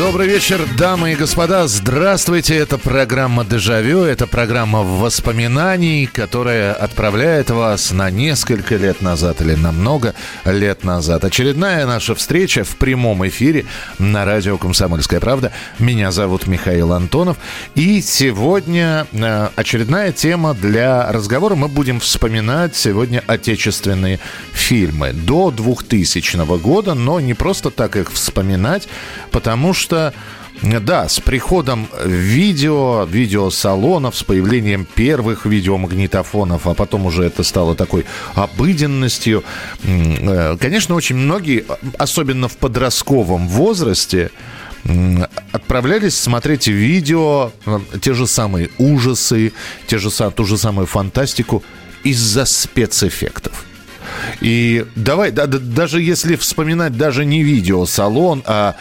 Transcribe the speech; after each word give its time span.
Добрый 0.00 0.28
вечер, 0.28 0.66
дамы 0.78 1.12
и 1.12 1.14
господа. 1.14 1.68
Здравствуйте. 1.68 2.56
Это 2.56 2.78
программа 2.78 3.44
«Дежавю». 3.44 4.00
Это 4.00 4.26
программа 4.26 4.82
воспоминаний, 4.82 6.06
которая 6.06 6.72
отправляет 6.72 7.50
вас 7.50 7.90
на 7.90 8.10
несколько 8.10 8.76
лет 8.76 9.02
назад 9.02 9.42
или 9.42 9.54
на 9.54 9.72
много 9.72 10.14
лет 10.46 10.84
назад. 10.84 11.26
Очередная 11.26 11.84
наша 11.84 12.14
встреча 12.14 12.64
в 12.64 12.76
прямом 12.76 13.28
эфире 13.28 13.66
на 13.98 14.24
радио 14.24 14.56
«Комсомольская 14.56 15.20
правда». 15.20 15.52
Меня 15.78 16.12
зовут 16.12 16.46
Михаил 16.46 16.94
Антонов. 16.94 17.36
И 17.74 18.00
сегодня 18.00 19.06
э, 19.12 19.48
очередная 19.54 20.12
тема 20.12 20.54
для 20.54 21.12
разговора. 21.12 21.56
Мы 21.56 21.68
будем 21.68 22.00
вспоминать 22.00 22.74
сегодня 22.74 23.22
отечественные 23.26 24.18
фильмы 24.54 25.12
до 25.12 25.50
2000 25.50 26.58
года, 26.58 26.94
но 26.94 27.20
не 27.20 27.34
просто 27.34 27.68
так 27.68 27.96
их 27.96 28.10
вспоминать, 28.10 28.88
потому 29.30 29.74
что, 29.74 29.89
да, 30.62 31.08
с 31.08 31.20
приходом 31.20 31.88
видео, 32.04 33.04
видеосалонов, 33.04 34.16
с 34.16 34.22
появлением 34.22 34.84
первых 34.84 35.46
видеомагнитофонов, 35.46 36.66
а 36.66 36.74
потом 36.74 37.06
уже 37.06 37.24
это 37.24 37.42
стало 37.42 37.74
такой 37.74 38.04
обыденностью, 38.34 39.42
э, 39.82 40.56
конечно, 40.60 40.94
очень 40.94 41.16
многие, 41.16 41.64
особенно 41.98 42.48
в 42.48 42.56
подростковом 42.56 43.48
возрасте, 43.48 44.30
отправлялись 45.52 46.16
смотреть 46.18 46.66
видео, 46.66 47.52
э, 47.66 47.80
те 48.00 48.14
же 48.14 48.26
самые 48.26 48.70
ужасы, 48.78 49.52
те 49.86 49.98
же, 49.98 50.10
ту 50.10 50.44
же 50.44 50.58
самую 50.58 50.86
фантастику 50.86 51.62
из-за 52.04 52.44
спецэффектов. 52.44 53.64
И 54.40 54.84
давай, 54.96 55.30
да- 55.30 55.46
да- 55.46 55.58
даже 55.58 56.00
если 56.00 56.36
вспоминать 56.36 56.96
даже 56.96 57.24
не 57.24 57.42
видеосалон, 57.42 58.42
а 58.46 58.76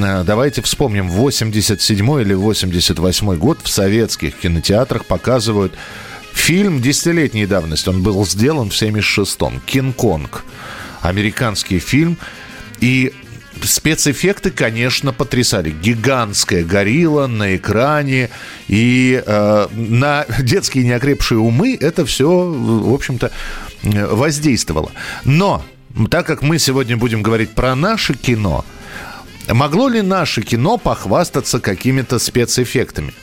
давайте 0.00 0.62
вспомним 0.62 1.08
87 1.08 2.20
или 2.20 2.34
88 2.34 3.36
год 3.36 3.58
в 3.62 3.68
советских 3.68 4.36
кинотеатрах 4.36 5.04
показывают 5.04 5.74
фильм 6.32 6.80
десятилетней 6.80 7.46
давности. 7.46 7.88
Он 7.88 8.02
был 8.02 8.24
сделан 8.26 8.70
в 8.70 8.72
76-м. 8.72 9.60
«Кинг-Конг». 9.66 10.44
Американский 11.02 11.78
фильм. 11.78 12.16
И 12.80 13.12
спецэффекты, 13.62 14.50
конечно, 14.50 15.12
потрясали. 15.12 15.70
Гигантская 15.70 16.64
горилла 16.64 17.26
на 17.26 17.56
экране. 17.56 18.30
И 18.68 19.22
э, 19.24 19.66
на 19.72 20.26
детские 20.40 20.84
неокрепшие 20.84 21.38
умы 21.38 21.76
это 21.78 22.06
все, 22.06 22.28
в 22.28 22.94
общем-то, 22.94 23.30
э, 23.82 24.06
воздействовало. 24.06 24.90
Но, 25.24 25.62
так 26.10 26.26
как 26.26 26.42
мы 26.42 26.58
сегодня 26.58 26.96
будем 26.96 27.22
говорить 27.22 27.50
про 27.50 27.74
наше 27.74 28.14
кино, 28.14 28.64
могло 29.48 29.88
ли 29.88 30.02
наше 30.02 30.42
кино 30.42 30.78
похвастаться 30.78 31.60
какими-то 31.60 32.18
спецэффектами? 32.18 33.14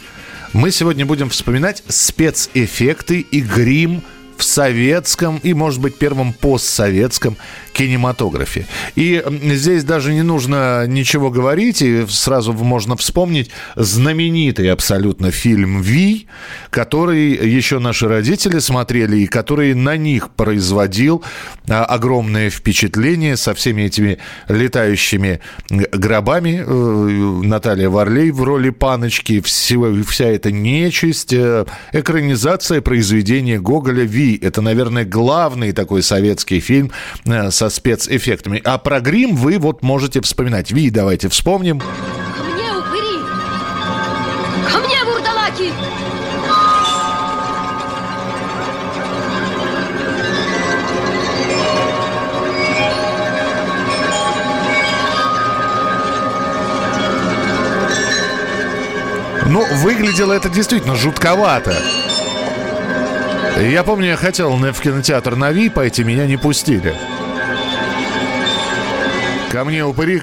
Мы 0.53 0.71
сегодня 0.71 1.05
будем 1.05 1.29
вспоминать 1.29 1.83
спецэффекты 1.87 3.19
и 3.19 3.41
грим 3.41 4.01
в 4.39 4.43
советском 4.43 5.39
и, 5.43 5.53
может 5.53 5.81
быть, 5.81 5.97
первом 5.97 6.31
постсоветском 6.31 7.35
кинематографе. 7.73 8.65
И 8.95 9.23
здесь 9.53 9.83
даже 9.83 10.13
не 10.13 10.21
нужно 10.21 10.85
ничего 10.87 11.29
говорить, 11.29 11.81
и 11.81 12.05
сразу 12.07 12.53
можно 12.53 12.95
вспомнить 12.95 13.51
знаменитый 13.75 14.71
абсолютно 14.71 15.31
фильм 15.31 15.81
«Ви», 15.81 16.27
который 16.69 17.31
еще 17.31 17.79
наши 17.79 18.07
родители 18.07 18.59
смотрели, 18.59 19.17
и 19.17 19.27
который 19.27 19.73
на 19.73 19.97
них 19.97 20.29
производил 20.31 21.23
а, 21.67 21.83
огромное 21.83 22.49
впечатление 22.49 23.35
со 23.35 23.53
всеми 23.53 23.83
этими 23.83 24.19
летающими 24.47 25.41
гробами. 25.69 26.63
Э, 26.65 27.41
Наталья 27.43 27.89
Варлей 27.89 28.31
в 28.31 28.43
роли 28.43 28.69
паночки, 28.69 29.41
вся 29.41 30.25
эта 30.25 30.51
нечисть. 30.51 31.33
э, 31.33 31.65
Экранизация 31.91 32.81
произведения 32.81 33.59
Гоголя 33.59 34.03
«Ви». 34.03 34.28
Это, 34.37 34.61
наверное, 34.61 35.05
главный 35.05 35.71
такой 35.71 36.03
советский 36.03 36.59
фильм 36.59 36.91
э, 37.25 37.51
со 37.51 37.69
спецэффектами. 37.69 38.61
А 38.63 38.77
про 38.77 38.99
грим 38.99 39.35
вы 39.35 39.57
вот 39.57 39.81
можете 39.83 40.21
вспоминать. 40.21 40.71
«Ви» 40.71 40.89
давайте 40.89 41.29
вспомним. 41.29 41.79
Ко 41.79 41.85
мне, 42.43 42.71
упыри! 42.71 43.19
Ко 44.71 44.79
мне, 44.79 45.03
вурдалаки! 45.05 45.73
Ну, 59.47 59.65
выглядело 59.77 60.33
это 60.33 60.47
действительно 60.49 60.95
жутковато. 60.95 61.75
Я 63.59 63.83
помню, 63.83 64.07
я 64.07 64.15
хотел 64.15 64.51
в 64.51 64.79
кинотеатр 64.79 65.35
на 65.35 65.51
Ви 65.51 65.69
пойти, 65.69 66.03
меня 66.03 66.25
не 66.25 66.37
пустили. 66.37 66.95
Ко 69.51 69.65
мне 69.65 69.83
упыри. 69.83 70.21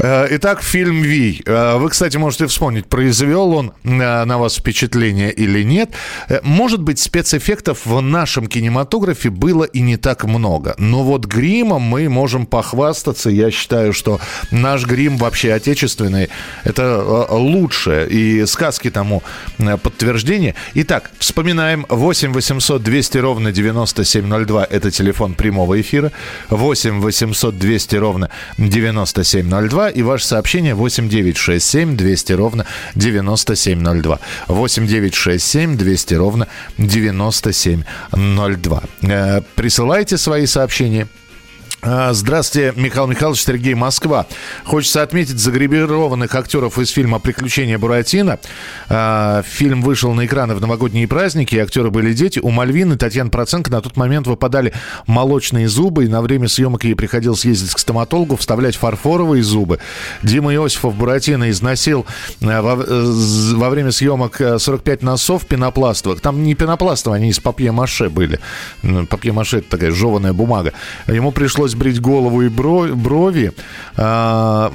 Итак, 0.00 0.62
фильм 0.62 1.02
«Ви». 1.02 1.42
Э, 1.44 1.76
Вы, 1.76 1.88
кстати, 1.90 2.16
можете 2.18 2.46
вспомнить, 2.46 2.86
произвел 2.86 3.52
он 3.52 3.72
э, 3.82 4.24
на 4.24 4.38
вас 4.38 4.56
впечатление 4.56 5.32
или 5.32 5.64
нет. 5.64 5.90
Э, 6.28 6.38
Может 6.44 6.80
быть, 6.82 7.00
спецэффектов 7.00 7.84
в 7.84 8.00
нашем 8.00 8.46
кинематографе 8.46 9.30
было 9.30 9.64
и 9.64 9.80
не 9.80 9.96
так 9.96 10.24
много. 10.24 10.76
Но 10.78 11.02
вот 11.02 11.24
гримом 11.26 11.82
мы 11.82 12.08
можем 12.08 12.46
похвастаться. 12.46 13.28
Я 13.28 13.50
считаю, 13.50 13.92
что 13.92 14.20
наш 14.52 14.86
грим 14.86 15.16
вообще 15.16 15.52
отечественный. 15.52 16.28
Это 16.62 16.82
э, 17.30 17.34
лучше. 17.34 18.06
И 18.08 18.46
сказки 18.46 18.90
тому 18.90 19.24
э, 19.58 19.76
подтверждение. 19.78 20.54
Итак, 20.74 21.10
вспоминаем. 21.18 21.86
8 21.88 22.32
800 22.32 22.82
200 22.84 23.18
ровно 23.18 23.50
9702. 23.50 24.64
Это 24.70 24.92
телефон 24.92 25.34
прямого 25.34 25.80
эфира. 25.80 26.12
8 26.50 27.00
800 27.00 27.58
200 27.58 27.96
ровно 27.96 28.30
9702. 28.58 29.87
И 29.88 30.02
ваше 30.02 30.26
сообщение 30.26 30.74
8 30.74 31.08
967 31.08 31.96
200 31.96 32.32
ровно 32.32 32.66
9702. 32.94 34.20
8 34.48 34.86
967 34.86 35.76
200 35.76 36.14
ровно 36.14 36.48
9702. 36.78 38.82
Э, 39.02 39.40
Присылайте 39.54 40.18
свои 40.18 40.46
сообщения. 40.46 41.06
А, 41.80 42.12
Здравствуйте, 42.12 42.72
Михаил 42.74 43.06
Михайлович, 43.06 43.42
Сергей 43.42 43.74
Москва. 43.74 44.26
Хочется 44.64 45.02
отметить 45.02 45.38
загримированных 45.38 46.34
актеров 46.34 46.76
из 46.78 46.90
фильма 46.90 47.20
«Приключения 47.20 47.78
Буратино». 47.78 48.40
А, 48.88 49.42
Фильм 49.42 49.82
вышел 49.82 50.12
на 50.12 50.26
экраны 50.26 50.56
в 50.56 50.60
новогодние 50.60 51.06
праздники, 51.06 51.54
и 51.54 51.58
актеры 51.58 51.90
были 51.90 52.12
дети. 52.12 52.40
У 52.40 52.50
Мальвины 52.50 52.96
Татьяны 52.96 53.30
Проценко 53.30 53.70
на 53.70 53.80
тот 53.80 53.96
момент 53.96 54.26
выпадали 54.26 54.72
молочные 55.06 55.68
зубы, 55.68 56.04
и 56.04 56.08
на 56.08 56.20
время 56.20 56.48
съемок 56.48 56.82
ей 56.82 56.94
приходилось 56.94 57.44
ездить 57.44 57.72
к 57.72 57.78
стоматологу, 57.78 58.36
вставлять 58.36 58.74
фарфоровые 58.74 59.44
зубы. 59.44 59.78
Дима 60.24 60.52
Иосифов 60.54 60.96
Буратино 60.96 61.48
износил 61.48 62.06
а, 62.42 62.60
во, 62.60 62.82
э, 62.82 63.54
во 63.54 63.70
время 63.70 63.92
съемок 63.92 64.40
э, 64.40 64.58
45 64.58 65.02
носов 65.02 65.46
пенопластовых. 65.46 66.20
Там 66.20 66.42
не 66.42 66.56
пенопластовые, 66.56 67.18
они 67.18 67.28
из 67.28 67.38
папье-маше 67.38 68.10
были. 68.10 68.40
Папье-маше– 69.08 69.58
это 69.58 69.70
такая 69.70 69.92
жеванная 69.92 70.32
бумага. 70.32 70.72
Ему 71.06 71.30
пришлось 71.30 71.67
брить 71.74 72.00
голову 72.00 72.42
и 72.42 72.48
бро- 72.48 72.94
брови. 72.94 73.52
А, 73.96 74.72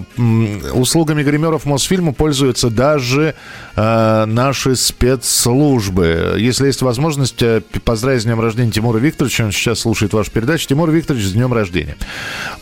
услугами 0.73 1.23
гримеров 1.23 1.65
Мосфильма 1.65 2.13
пользуются 2.13 2.69
даже 2.69 3.35
а, 3.75 4.25
наши 4.25 4.75
спецслужбы. 4.75 6.35
Если 6.37 6.67
есть 6.67 6.81
возможность, 6.81 7.41
э, 7.41 7.61
поздравить 7.83 8.21
с 8.21 8.25
днем 8.25 8.39
рождения 8.39 8.71
Тимура 8.71 8.97
Викторовича. 8.97 9.45
Он 9.45 9.51
сейчас 9.51 9.79
слушает 9.79 10.13
вашу 10.13 10.31
передачу. 10.31 10.67
Тимур 10.67 10.91
Викторович, 10.91 11.25
с 11.25 11.33
днем 11.33 11.53
рождения. 11.53 11.95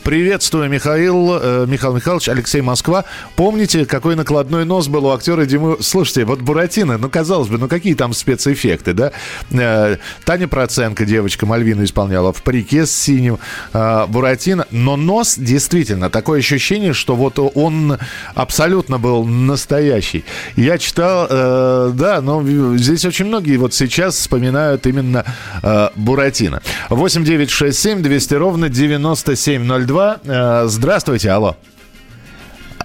Приветствую, 0.03 0.69
Михаил, 0.69 1.37
э, 1.41 1.65
Михаил 1.67 1.93
Михайлович, 1.93 2.29
Алексей 2.29 2.61
Москва. 2.61 3.05
Помните, 3.35 3.85
какой 3.85 4.15
накладной 4.15 4.65
нос 4.65 4.87
был 4.87 5.05
у 5.05 5.11
актера 5.11 5.45
Димы... 5.45 5.77
Слушайте, 5.81 6.25
вот 6.25 6.41
Буратино, 6.41 6.97
ну, 6.97 7.09
казалось 7.09 7.49
бы, 7.49 7.57
ну, 7.57 7.67
какие 7.67 7.93
там 7.93 8.13
спецэффекты, 8.13 8.93
да? 8.93 9.11
Э, 9.51 9.97
Таня 10.25 10.47
Проценко, 10.47 11.05
девочка, 11.05 11.45
Мальвину 11.45 11.83
исполняла 11.83 12.33
в 12.33 12.41
парике 12.43 12.85
с 12.85 12.91
синим. 12.91 13.39
Э, 13.73 14.05
Буратино. 14.21 14.67
Но 14.69 14.97
нос, 14.97 15.35
действительно, 15.35 16.11
такое 16.11 16.39
ощущение, 16.39 16.93
что 16.93 17.15
вот 17.15 17.39
он 17.39 17.97
абсолютно 18.35 18.99
был 18.99 19.25
настоящий. 19.25 20.23
Я 20.55 20.77
читал, 20.77 21.25
э, 21.27 21.91
да, 21.95 22.21
но 22.21 22.43
здесь 22.77 23.03
очень 23.03 23.25
многие 23.25 23.57
вот 23.57 23.73
сейчас 23.73 24.15
вспоминают 24.15 24.85
именно 24.85 25.25
э, 25.63 25.89
Буратино. 25.95 26.61
8 26.89 27.23
9 27.23 27.49
6 27.49 27.79
7 27.79 28.03
200 28.03 28.33
ровно 28.35 28.69
9702. 28.69 30.19
Э, 30.23 30.63
здравствуйте, 30.67 31.31
алло. 31.31 31.57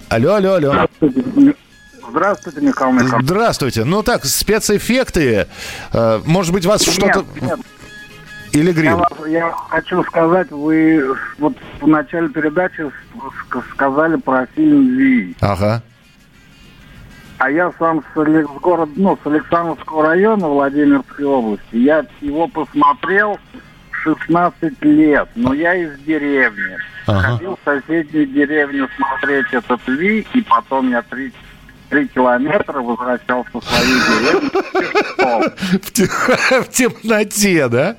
Алло, 0.09 0.37
алло, 0.37 0.55
алло. 0.55 0.89
Здравствуйте. 2.09 2.61
Михаил 2.63 2.93
Михайлович. 2.93 3.27
Здравствуйте. 3.27 3.85
Ну 3.85 4.03
так, 4.03 4.25
спецэффекты. 4.25 5.49
Э, 5.93 6.21
может 6.25 6.55
быть, 6.55 6.65
вас 6.65 6.81
что-то... 6.81 7.27
Нет, 7.35 7.43
нет. 7.43 7.61
Или 8.57 8.69
Я, 8.69 8.73
грим? 8.73 9.03
я 9.29 9.53
хочу 9.69 10.03
сказать, 10.05 10.51
вы 10.51 11.15
вот 11.39 11.55
в 11.79 11.87
начале 11.87 12.31
передачи 12.31 12.91
сказали 13.75 14.17
про 14.17 14.47
фильм 14.47 14.97
«Ви». 14.97 15.37
Ага. 15.43 15.83
А 17.37 17.51
я 17.51 17.71
сам 17.79 18.03
с, 18.03 18.19
с 18.19 18.61
города, 18.63 18.91
ну, 18.97 19.19
с 19.23 19.27
Александровского 19.27 20.05
района 20.05 20.49
Владимирской 20.49 21.27
области. 21.27 21.77
Я 21.77 22.07
его 22.23 22.49
посмотрел 22.49 23.39
в 23.91 23.97
16 23.97 24.83
лет, 24.85 25.29
но 25.35 25.53
я 25.53 25.75
из 25.75 25.99
деревни. 26.01 26.79
Ага. 27.07 27.33
Ходил 27.33 27.59
в 27.63 27.69
соседнюю 27.69 28.27
деревню 28.27 28.89
смотреть 28.97 29.53
этот 29.53 29.87
Ви, 29.87 30.27
и 30.33 30.41
потом 30.41 30.89
я 30.91 31.03
три, 31.03 31.31
три 31.91 32.09
километра 32.09 32.81
возвращался 32.81 33.51
в 33.53 33.63
свою 33.63 33.99
деревню. 34.09 34.51
в 36.65 36.69
темноте, 36.71 37.69
да? 37.69 37.97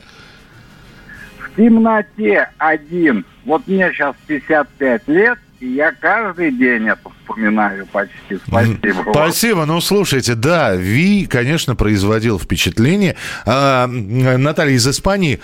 В 1.57 1.59
темноте 1.59 2.49
один. 2.59 3.25
Вот 3.43 3.67
мне 3.67 3.91
сейчас 3.91 4.15
55 4.27 5.07
лет, 5.07 5.39
и 5.59 5.69
я 5.69 5.91
каждый 5.91 6.51
день 6.51 6.87
это 6.87 7.09
вспоминаю 7.09 7.87
почти. 7.87 8.37
Спасибо. 8.45 9.09
Спасибо. 9.11 9.65
Ну, 9.65 9.81
слушайте, 9.81 10.35
да, 10.35 10.75
Ви, 10.75 11.25
конечно, 11.25 11.75
производил 11.75 12.37
впечатление. 12.37 13.15
А, 13.47 13.87
Наталья 13.87 14.75
из 14.75 14.87
Испании, 14.87 15.39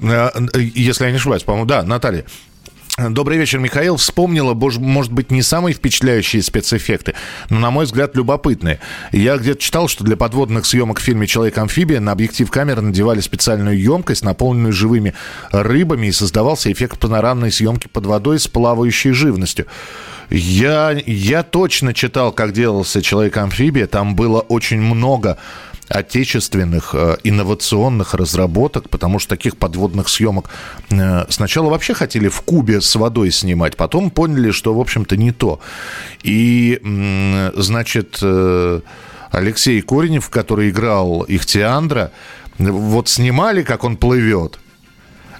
а, 0.00 0.30
если 0.54 1.04
я 1.04 1.10
не 1.10 1.16
ошибаюсь, 1.16 1.42
по-моему, 1.42 1.66
да, 1.66 1.82
Наталья. 1.82 2.24
Добрый 3.08 3.38
вечер, 3.38 3.58
Михаил. 3.60 3.96
Вспомнила, 3.96 4.52
может 4.52 5.12
быть, 5.12 5.30
не 5.30 5.40
самые 5.42 5.72
впечатляющие 5.72 6.42
спецэффекты, 6.42 7.14
но, 7.48 7.58
на 7.58 7.70
мой 7.70 7.86
взгляд, 7.86 8.14
любопытные. 8.14 8.78
Я 9.10 9.38
где-то 9.38 9.58
читал, 9.58 9.88
что 9.88 10.04
для 10.04 10.18
подводных 10.18 10.66
съемок 10.66 10.98
в 10.98 11.02
фильме 11.02 11.26
«Человек-амфибия» 11.26 11.98
на 12.00 12.12
объектив 12.12 12.50
камеры 12.50 12.82
надевали 12.82 13.20
специальную 13.20 13.80
емкость, 13.80 14.22
наполненную 14.22 14.74
живыми 14.74 15.14
рыбами, 15.50 16.08
и 16.08 16.12
создавался 16.12 16.70
эффект 16.70 16.98
панорамной 16.98 17.50
съемки 17.50 17.88
под 17.88 18.04
водой 18.04 18.38
с 18.38 18.48
плавающей 18.48 19.12
живностью. 19.12 19.66
Я, 20.28 20.90
я 21.06 21.42
точно 21.42 21.94
читал, 21.94 22.32
как 22.32 22.52
делался 22.52 23.00
«Человек-амфибия». 23.00 23.86
Там 23.86 24.14
было 24.14 24.40
очень 24.40 24.80
много 24.80 25.38
отечественных 25.90 26.94
э, 26.94 27.16
инновационных 27.24 28.14
разработок, 28.14 28.88
потому 28.88 29.18
что 29.18 29.30
таких 29.30 29.56
подводных 29.56 30.08
съемок 30.08 30.48
э, 30.90 31.26
сначала 31.28 31.68
вообще 31.68 31.94
хотели 31.94 32.28
в 32.28 32.40
кубе 32.42 32.80
с 32.80 32.94
водой 32.94 33.32
снимать, 33.32 33.76
потом 33.76 34.10
поняли, 34.10 34.52
что, 34.52 34.72
в 34.72 34.80
общем-то, 34.80 35.16
не 35.16 35.32
то. 35.32 35.60
И, 36.22 36.80
значит, 37.56 38.18
э, 38.22 38.80
Алексей 39.32 39.82
Коренев, 39.82 40.30
который 40.30 40.70
играл 40.70 41.24
Ихтиандра, 41.26 42.12
вот 42.58 43.08
снимали, 43.08 43.62
как 43.62 43.82
он 43.82 43.96
плывет, 43.96 44.60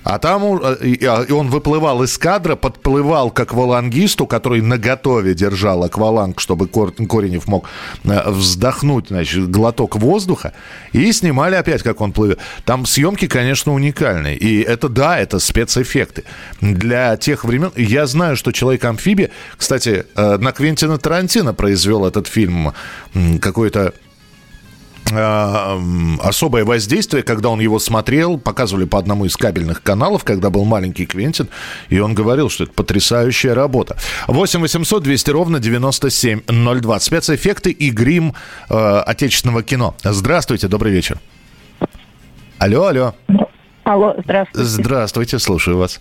а 0.03 0.19
там 0.19 0.61
э, 0.63 0.97
а, 1.05 1.23
и 1.23 1.33
он 1.33 1.49
выплывал 1.49 2.03
из 2.03 2.17
кадра, 2.17 2.57
подплывал 2.57 3.31
к 3.31 3.41
аквалангисту, 3.41 4.27
который 4.27 4.63
наготове 4.63 5.35
держал 5.35 5.85
акваланг, 5.85 6.41
чтобы 6.41 6.69
Кор- 6.69 6.93
Коренев 6.93 7.47
мог 7.47 7.69
э, 8.05 8.31
вздохнуть, 8.31 9.09
значит, 9.09 9.51
глоток 9.51 9.97
воздуха, 9.97 10.53
и 10.93 11.13
снимали 11.13 11.55
опять, 11.55 11.83
как 11.83 12.01
он 12.01 12.13
плывет. 12.13 12.39
Там 12.65 12.87
съемки, 12.87 13.27
конечно, 13.27 13.75
уникальные. 13.75 14.37
И 14.37 14.61
это, 14.61 14.89
да, 14.89 15.19
это 15.19 15.39
спецэффекты. 15.39 16.25
Для 16.61 17.17
тех 17.17 17.45
времен... 17.45 17.73
Я 17.77 18.07
знаю, 18.07 18.37
что 18.37 18.53
«Человек-амфибия», 18.53 19.31
кстати, 19.57 20.07
э, 20.17 20.37
на 20.39 20.53
Квентина 20.53 20.99
Тарантино 20.99 21.53
произвел 21.53 22.07
этот 22.07 22.27
фильм 22.27 22.73
какой-то 23.41 23.93
особое 25.11 26.65
воздействие, 26.65 27.23
когда 27.23 27.49
он 27.49 27.61
его 27.61 27.79
смотрел, 27.79 28.39
показывали 28.39 28.85
по 28.85 28.99
одному 28.99 29.25
из 29.25 29.37
кабельных 29.37 29.83
каналов, 29.83 30.25
когда 30.25 30.51
был 30.51 30.65
маленький 30.65 31.07
Квентин, 31.07 31.49
и 31.89 31.99
он 31.99 32.15
говорил, 32.15 32.51
что 32.51 32.65
это 32.65 32.73
потрясающая 32.73 33.55
работа. 33.55 33.97
8 34.29 34.61
800 34.61 35.03
200 35.03 35.31
ровно 35.31 35.59
9702. 35.59 37.01
Спецэффекты 37.01 37.71
и 37.71 37.91
грим 37.91 38.35
э, 38.69 38.99
отечественного 39.07 39.63
кино. 39.63 39.95
Здравствуйте, 40.03 40.69
добрый 40.69 40.93
вечер. 40.93 41.19
Алло, 42.59 42.87
алло. 42.87 43.15
Алло, 43.85 44.15
здравствуйте. 44.23 44.69
Здравствуйте, 44.69 45.39
слушаю 45.39 45.79
вас. 45.79 46.01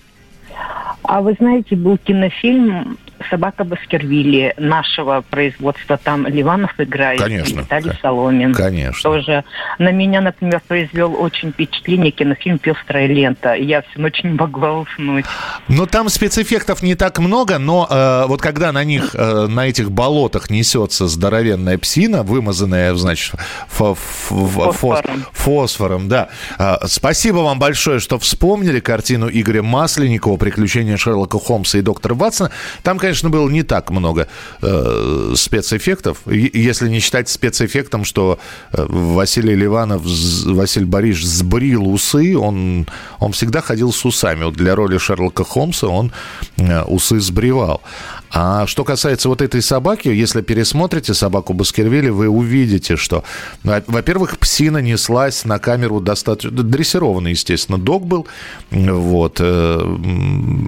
А 1.03 1.21
вы 1.21 1.35
знаете, 1.39 1.75
был 1.75 1.97
кинофильм 1.97 2.97
«Собака 3.29 3.63
Баскервилли» 3.63 4.53
нашего 4.57 5.23
производства. 5.29 5.97
Там 5.97 6.27
Ливанов 6.27 6.73
играет. 6.79 7.19
Конечно, 7.21 7.59
Виталий 7.61 7.91
Соломин. 8.01 8.53
конечно. 8.53 9.01
Тоже 9.11 9.43
на 9.77 9.91
меня, 9.91 10.21
например, 10.21 10.61
произвел 10.67 11.15
очень 11.19 11.51
впечатление 11.51 12.11
кинофильм 12.11 12.57
«Пестрая 12.59 13.07
лента». 13.07 13.53
Я 13.53 13.81
всю 13.81 14.01
ночь 14.01 14.23
не 14.23 14.31
могла 14.31 14.73
уснуть. 14.79 15.25
Ну, 15.67 15.85
там 15.85 16.09
спецэффектов 16.09 16.81
не 16.81 16.95
так 16.95 17.19
много, 17.19 17.57
но 17.59 17.87
э, 17.89 18.25
вот 18.27 18.41
когда 18.41 18.71
на 18.71 18.83
них, 18.83 19.11
э, 19.13 19.47
на 19.47 19.67
этих 19.67 19.91
болотах 19.91 20.49
несется 20.49 21.07
здоровенная 21.07 21.77
псина, 21.77 22.23
вымазанная, 22.23 22.93
значит, 22.95 23.35
фо- 23.69 23.95
Фосфором. 23.95 25.25
фосфором, 25.31 26.07
да. 26.09 26.29
А, 26.57 26.79
спасибо 26.87 27.37
вам 27.37 27.59
большое, 27.59 27.99
что 27.99 28.19
вспомнили 28.19 28.79
картину 28.79 29.29
Игоря 29.31 29.63
Масленникова 29.63 30.37
«Приключения 30.37 30.97
Шерлока 30.97 31.39
Холмса 31.39 31.79
и 31.79 31.81
доктора 31.81 32.13
Ватсона». 32.13 32.51
Там, 32.83 32.97
конечно, 32.97 33.08
было 33.29 33.49
не 33.49 33.63
так 33.63 33.89
много 33.89 34.27
э, 34.61 35.33
спецэффектов, 35.35 36.17
если 36.25 36.89
не 36.89 36.99
считать 36.99 37.29
спецэффектом, 37.29 38.05
что 38.05 38.39
э, 38.71 38.85
Василий 38.87 39.55
Ливанов, 39.55 40.01
Василий 40.45 40.85
Борисович 40.85 41.25
сбрил 41.25 41.87
усы, 41.87 42.37
он, 42.37 42.87
он 43.19 43.31
всегда 43.31 43.61
ходил 43.61 43.91
с 43.91 44.05
усами. 44.05 44.43
Вот 44.43 44.55
для 44.55 44.75
роли 44.75 44.97
Шерлока 44.97 45.43
Холмса 45.43 45.87
он 45.87 46.11
э, 46.57 46.83
усы 46.83 47.19
сбривал. 47.19 47.81
А 48.31 48.67
что 48.67 48.83
касается 48.83 49.27
вот 49.27 49.41
этой 49.41 49.61
собаки, 49.61 50.07
если 50.07 50.41
пересмотрите 50.41 51.13
собаку 51.13 51.53
Баскервилли, 51.53 52.09
вы 52.09 52.27
увидите, 52.27 52.95
что, 52.95 53.23
во- 53.63 53.83
во-первых, 53.87 54.37
псина 54.37 54.77
неслась 54.79 55.45
на 55.45 55.57
камеру 55.57 55.99
достаточно 55.99 56.51
дрессированный, 56.51 57.31
естественно, 57.31 57.77
дог 57.77 58.05
был, 58.05 58.27
вот, 58.71 59.37
э, 59.39 59.95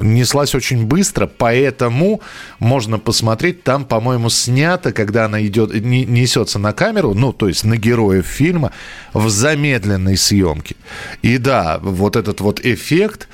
неслась 0.02 0.56
очень 0.56 0.86
быстро, 0.86 1.28
поэтому 1.28 2.22
можно 2.60 2.98
посмотреть, 2.98 3.64
там, 3.64 3.86
по-моему, 3.86 4.30
снято, 4.30 4.92
когда 4.92 5.26
она 5.26 5.46
идет, 5.46 5.74
не- 5.74 6.06
несется 6.06 6.58
на 6.58 6.74
камеру, 6.74 7.14
ну, 7.14 7.32
то 7.32 7.48
есть 7.48 7.64
на 7.64 7.78
героев 7.78 8.26
фильма, 8.26 8.72
в 9.14 9.30
замедленной 9.30 10.18
съемке. 10.18 10.76
И 11.22 11.38
да, 11.38 11.80
вот 11.82 12.16
этот 12.16 12.42
вот 12.42 12.60
эффект, 12.64 13.28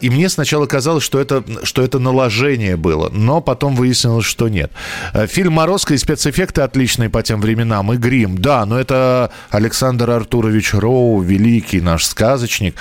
и 0.00 0.10
мне 0.10 0.28
сначала 0.28 0.66
казалось, 0.66 1.02
что 1.02 1.20
это, 1.20 1.42
что 1.64 1.82
это 1.82 1.98
наложение 1.98 2.76
было, 2.76 3.08
но 3.10 3.40
потом 3.40 3.74
выяснилось, 3.74 4.24
что 4.24 4.48
нет. 4.48 4.70
А, 5.12 5.26
Фильм 5.26 5.54
«Морозко» 5.54 5.94
и 5.94 5.98
спецэффекты 5.98 6.62
отличные 6.62 7.10
по 7.10 7.22
тем 7.22 7.40
временам, 7.40 7.92
и 7.92 7.96
грим, 7.96 8.38
да, 8.38 8.64
но 8.66 8.78
это 8.78 9.32
Александр 9.50 10.10
Артурович 10.10 10.74
Роу, 10.74 11.20
великий 11.20 11.80
наш 11.80 12.04
сказочник. 12.04 12.76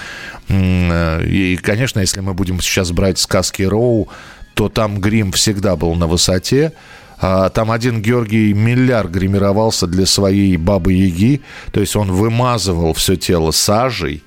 Э, 0.50 1.24
И, 1.26 1.58
конечно, 1.58 2.00
если 2.00 2.22
мы 2.22 2.34
будем 2.34 2.62
сейчас 2.62 2.92
брать 2.92 3.18
сказки 3.18 3.64
Роу, 3.64 4.08
то 4.54 4.70
там 4.70 5.00
грим 5.00 5.32
всегда 5.32 5.76
был 5.76 5.96
на 5.96 6.08
высоте. 6.08 6.74
А, 7.20 7.50
Там 7.50 7.72
один 7.72 8.02
Георгий 8.02 8.54
Милляр 8.54 9.08
гримировался 9.08 9.88
для 9.88 10.06
своей 10.06 10.58
бабы-яги, 10.58 11.42
то 11.72 11.80
есть 11.80 11.96
он 11.96 12.12
вымазывал 12.12 12.94
все 12.94 13.16
тело 13.16 13.52
сажей, 13.52 14.24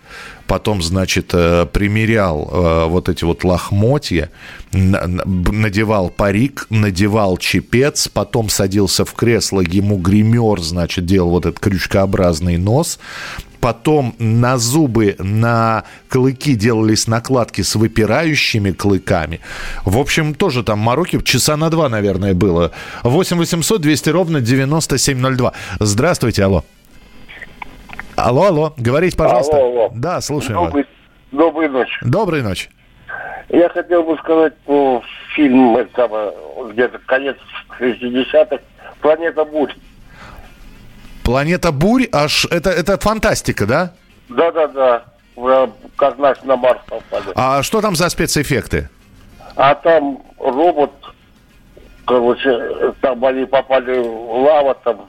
потом, 0.46 0.82
значит, 0.82 1.30
э, 1.32 1.66
примерял 1.66 2.50
э, 2.52 2.86
вот 2.88 3.08
эти 3.08 3.22
вот 3.22 3.44
лохмотья, 3.44 4.30
надевал 4.72 6.08
парик, 6.10 6.66
надевал 6.70 7.36
чепец, 7.36 8.08
потом 8.08 8.48
садился 8.48 9.04
в 9.04 9.14
кресло, 9.14 9.60
ему 9.60 9.96
гример, 9.96 10.60
значит, 10.60 11.06
делал 11.06 11.30
вот 11.30 11.46
этот 11.46 11.60
крючкообразный 11.60 12.56
нос, 12.56 12.98
Потом 13.60 14.14
на 14.18 14.56
зубы, 14.56 15.16
на 15.18 15.84
клыки 16.08 16.54
делались 16.54 17.06
накладки 17.06 17.62
с 17.62 17.74
выпирающими 17.74 18.72
клыками. 18.72 19.40
В 19.84 19.98
общем, 19.98 20.34
тоже 20.34 20.62
там 20.62 20.78
мороки 20.78 21.20
часа 21.22 21.56
на 21.56 21.68
два, 21.68 21.88
наверное, 21.88 22.32
было. 22.34 22.72
8 23.02 23.36
800 23.36 23.80
200 23.80 24.08
ровно 24.10 24.40
9702. 24.40 25.52
Здравствуйте, 25.78 26.44
алло. 26.44 26.64
Алло, 28.16 28.44
алло, 28.44 28.74
говорите, 28.76 29.16
пожалуйста. 29.16 29.56
Алло, 29.56 29.66
алло. 29.66 29.90
Да, 29.94 30.20
слушаем 30.20 30.58
вас. 30.60 30.66
Добрый, 30.66 30.86
доброй 31.32 31.68
ночи. 31.68 31.98
Доброй 32.02 32.42
ночи. 32.42 32.70
Я 33.50 33.68
хотел 33.68 34.04
бы 34.04 34.16
сказать 34.18 34.56
по 34.58 35.02
фильму, 35.34 35.76
это, 35.78 36.34
где-то 36.72 36.98
конец 37.06 37.36
60-х, 37.78 38.58
«Планета 39.00 39.44
бурь». 39.44 39.72
Планета 41.30 41.70
бурь, 41.70 42.08
аж 42.10 42.44
это, 42.50 42.70
это 42.70 42.98
фантастика, 42.98 43.64
да? 43.64 43.92
Да-да-да, 44.30 45.04
как 45.94 46.18
наш 46.18 46.42
на 46.42 46.56
Марс 46.56 46.80
попали. 46.88 47.26
А 47.36 47.62
что 47.62 47.80
там 47.80 47.94
за 47.94 48.08
спецэффекты? 48.08 48.90
А 49.54 49.76
там 49.76 50.20
робот, 50.40 50.90
короче, 52.04 52.92
там 53.00 53.24
они 53.24 53.44
попали 53.44 53.96
в 54.00 54.42
лаву 54.42 54.74
там, 54.82 55.08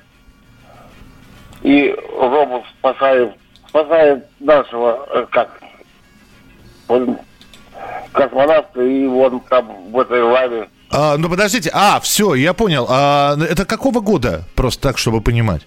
и 1.63 1.91
робот 2.19 2.65
спасает, 2.77 3.33
спасает 3.67 4.23
нашего, 4.39 5.07
э, 5.15 5.25
как, 5.31 5.59
он, 6.87 7.17
космонавта, 8.11 8.79
и 8.83 9.07
он 9.07 9.39
там 9.49 9.91
в 9.91 9.99
этой 9.99 10.21
лаве. 10.21 10.69
А, 10.91 11.17
ну 11.17 11.29
подождите, 11.29 11.71
а, 11.73 11.99
все, 11.99 12.35
я 12.35 12.53
понял. 12.53 12.85
А, 12.87 13.35
это 13.39 13.65
какого 13.65 14.01
года? 14.01 14.43
Просто 14.53 14.83
так, 14.83 14.99
чтобы 14.99 15.21
понимать. 15.21 15.63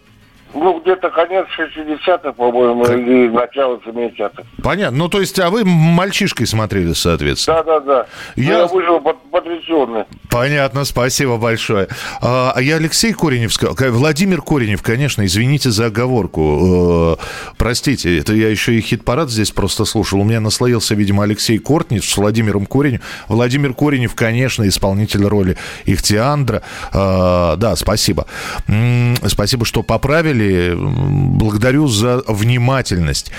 Ну, 0.55 0.81
где-то 0.81 1.11
конец 1.11 1.47
60-х, 1.59 2.33
по-моему, 2.33 2.85
как... 2.85 2.97
или 2.97 3.29
начало 3.29 3.81
70-х. 3.85 4.45
Понятно. 4.63 4.97
Ну, 4.99 5.09
то 5.09 5.21
есть, 5.21 5.39
а 5.41 5.51
вы 5.51 5.65
мальчишкой 5.65 6.47
смотрели, 6.47 6.93
соответственно? 6.93 7.65
Да, 7.65 7.81
да, 7.81 7.87
да. 7.87 8.07
Я, 8.37 8.59
я 8.59 8.67
вышел 8.67 9.01
под, 9.01 9.21
потрясенный. 9.31 10.05
Понятно, 10.31 10.85
спасибо 10.85 11.39
большое. 11.39 11.89
А, 12.21 12.53
а 12.55 12.63
я 12.63 12.77
Алексей 12.77 13.13
Коренев, 13.13 13.53
Владимир 13.91 14.43
Коренев, 14.43 14.83
конечно, 14.83 15.25
извините 15.25 15.71
за 15.71 15.87
оговорку. 15.87 17.17
Э, 17.19 17.25
простите, 17.59 18.19
это 18.19 18.33
я 18.33 18.49
еще 18.49 18.75
и 18.75 18.81
хит-парад 18.81 19.31
здесь 19.31 19.51
просто 19.51 19.85
слушал. 19.85 20.21
У 20.21 20.25
меня 20.25 20.41
наслоился, 20.41 20.95
видимо, 20.95 21.25
Алексей 21.25 21.59
Кортнев 21.59 22.05
с 22.05 22.17
Владимиром 22.17 22.67
Коренев. 22.67 23.01
Владимир 23.29 23.75
Коренев, 23.75 24.15
конечно, 24.15 24.67
исполнитель 24.69 25.25
роли 25.25 25.57
Ихтиандра. 25.85 26.63
А, 26.93 27.57
да, 27.57 27.75
спасибо. 27.75 28.27
Спасибо, 29.27 29.65
что 29.65 29.83
поправили 29.83 30.44
слушатели, 30.45 30.75
благодарю 30.75 31.89
за 31.89 32.23
внимательность. 32.27 33.31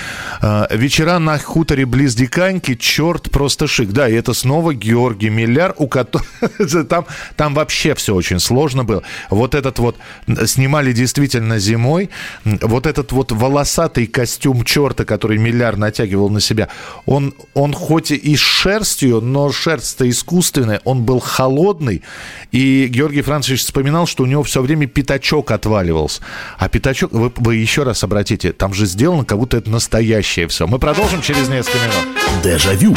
А, 0.41 0.67
вечера 0.71 1.19
на 1.19 1.37
хуторе 1.37 1.85
близ 1.85 2.15
Диканьки, 2.15 2.75
черт, 2.75 3.31
просто 3.31 3.67
шик. 3.67 3.89
Да, 3.89 4.09
и 4.09 4.13
это 4.13 4.33
снова 4.33 4.73
Георгий 4.73 5.29
Милляр, 5.29 5.73
у 5.77 5.87
которого... 5.87 6.25
там, 6.89 7.05
там 7.35 7.53
вообще 7.53 7.95
все 7.95 8.13
очень 8.13 8.39
сложно 8.39 8.83
было. 8.83 9.03
Вот 9.29 9.55
этот 9.55 9.79
вот, 9.79 9.97
снимали 10.45 10.91
действительно 10.93 11.59
зимой, 11.59 12.09
вот 12.43 12.85
этот 12.85 13.11
вот 13.11 13.31
волосатый 13.31 14.07
костюм 14.07 14.63
черта, 14.63 15.05
который 15.05 15.37
Милляр 15.37 15.77
натягивал 15.77 16.29
на 16.29 16.39
себя, 16.39 16.69
он, 17.05 17.33
он 17.53 17.73
хоть 17.73 18.11
и 18.11 18.35
с 18.35 18.39
шерстью, 18.39 19.21
но 19.21 19.51
шерсть-то 19.51 20.09
искусственная, 20.09 20.81
он 20.83 21.03
был 21.03 21.19
холодный, 21.19 22.03
и 22.51 22.87
Георгий 22.87 23.21
Францович 23.21 23.61
вспоминал, 23.61 24.07
что 24.07 24.23
у 24.23 24.25
него 24.25 24.43
все 24.43 24.61
время 24.61 24.87
пятачок 24.87 25.51
отваливался. 25.51 26.21
А 26.57 26.69
пятачок 26.69 26.94
пятачок, 26.95 27.11
вы, 27.11 27.31
вы 27.35 27.55
еще 27.55 27.83
раз 27.83 28.03
обратите, 28.03 28.53
там 28.53 28.73
же 28.73 28.85
сделано, 28.85 29.25
как 29.25 29.37
будто 29.37 29.57
это 29.57 29.69
настоящее 29.69 30.47
все. 30.47 30.67
Мы 30.67 30.79
продолжим 30.79 31.21
через 31.21 31.49
несколько 31.49 31.77
минут. 31.77 32.43
Дежавю. 32.43 32.95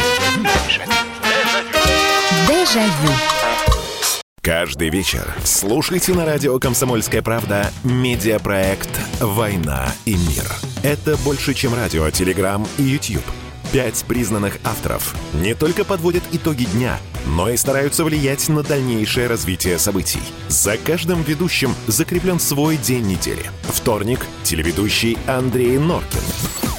Дежавю. 2.47 3.13
Каждый 4.41 4.89
вечер 4.89 5.35
слушайте 5.43 6.13
на 6.13 6.25
радио 6.25 6.57
«Комсомольская 6.59 7.21
правда» 7.21 7.71
медиапроект 7.83 8.89
«Война 9.19 9.91
и 10.05 10.13
мир». 10.15 10.45
Это 10.81 11.17
больше, 11.17 11.53
чем 11.53 11.75
радио, 11.75 12.09
телеграм 12.09 12.65
и 12.77 12.83
YouTube. 12.83 13.25
Пять 13.71 14.03
признанных 14.07 14.57
авторов 14.63 15.15
не 15.33 15.53
только 15.53 15.85
подводят 15.85 16.23
итоги 16.31 16.63
дня, 16.63 16.97
но 17.27 17.49
и 17.49 17.57
стараются 17.57 18.03
влиять 18.03 18.49
на 18.49 18.63
дальнейшее 18.63 19.27
развитие 19.27 19.77
событий. 19.77 20.21
За 20.47 20.75
каждым 20.75 21.21
ведущим 21.21 21.75
закреплен 21.85 22.39
свой 22.39 22.77
день 22.77 23.05
недели. 23.05 23.45
Вторник– 23.61 24.25
телеведущий 24.43 25.19
Андрей 25.27 25.77
Норкин. 25.77 26.78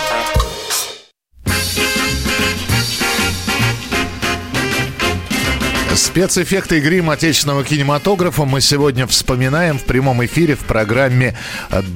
Спецэффекты 6.11 6.79
и 6.79 6.81
грим 6.81 7.09
отечественного 7.09 7.63
кинематографа 7.63 8.43
мы 8.43 8.59
сегодня 8.59 9.07
вспоминаем 9.07 9.79
в 9.79 9.85
прямом 9.85 10.25
эфире 10.25 10.55
в 10.55 10.65
программе 10.65 11.37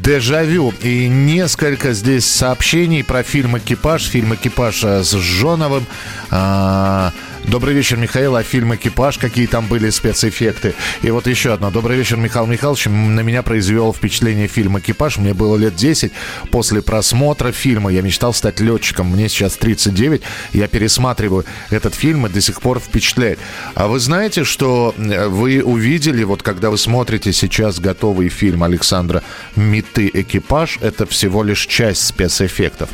«Дежавю». 0.01 0.73
И 0.81 1.09
несколько 1.09 1.91
здесь 1.91 2.25
сообщений 2.25 3.03
про 3.03 3.23
фильм 3.23 3.57
«Экипаж». 3.57 4.03
Фильм 4.03 4.33
«Экипаж» 4.33 4.85
с 4.85 5.11
Жоновым. 5.11 5.85
А, 6.31 7.11
Добрый 7.47 7.75
вечер, 7.75 7.97
Михаил. 7.97 8.35
А 8.35 8.41
фильм 8.43 8.73
«Экипаж», 8.73 9.19
какие 9.19 9.45
там 9.45 9.67
были 9.67 9.91
спецэффекты? 9.91 10.73
И 11.03 11.11
вот 11.11 11.27
еще 11.27 11.53
одно. 11.53 11.69
Добрый 11.69 11.95
вечер, 11.95 12.17
Михаил 12.17 12.47
Михайлович. 12.47 12.87
На 12.87 13.19
меня 13.19 13.43
произвел 13.43 13.93
впечатление 13.93 14.47
фильм 14.47 14.79
«Экипаж». 14.79 15.17
Мне 15.17 15.35
было 15.35 15.55
лет 15.55 15.75
10. 15.75 16.11
После 16.49 16.81
просмотра 16.81 17.51
фильма 17.51 17.91
я 17.91 18.01
мечтал 18.01 18.33
стать 18.33 18.59
летчиком. 18.59 19.11
Мне 19.11 19.29
сейчас 19.29 19.57
39. 19.57 20.23
Я 20.53 20.67
пересматриваю 20.67 21.45
этот 21.69 21.93
фильм 21.93 22.25
и 22.25 22.29
до 22.29 22.41
сих 22.41 22.61
пор 22.61 22.79
впечатляет. 22.79 23.37
А 23.75 23.87
вы 23.87 23.99
знаете, 23.99 24.43
что 24.43 24.95
э, 24.97 25.27
вы 25.27 25.61
увидели, 25.63 26.23
вот 26.23 26.41
когда 26.41 26.71
вы 26.71 26.79
смотрите 26.79 27.31
сейчас 27.31 27.79
готовый 27.79 28.29
фильм 28.29 28.63
Александра 28.63 29.21
Миты 29.55 30.09
«Экипаж», 30.11 30.79
это 30.81 31.05
всего 31.05 31.43
лишь 31.43 31.67
часть 31.67 32.07
спецэффектов. 32.07 32.89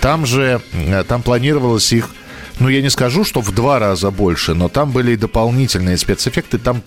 Там 0.00 0.26
же, 0.26 0.62
э, 0.72 1.02
там 1.02 1.22
планировалось 1.22 1.92
их 1.92 2.10
ну, 2.58 2.68
я 2.70 2.80
не 2.80 2.90
скажу, 2.90 3.24
что 3.24 3.40
в 3.40 3.52
два 3.52 3.78
раза 3.78 4.10
больше, 4.10 4.54
но 4.54 4.68
там 4.68 4.90
были 4.90 5.12
и 5.12 5.16
дополнительные 5.16 5.98
спецэффекты. 5.98 6.58
Там, 6.58 6.82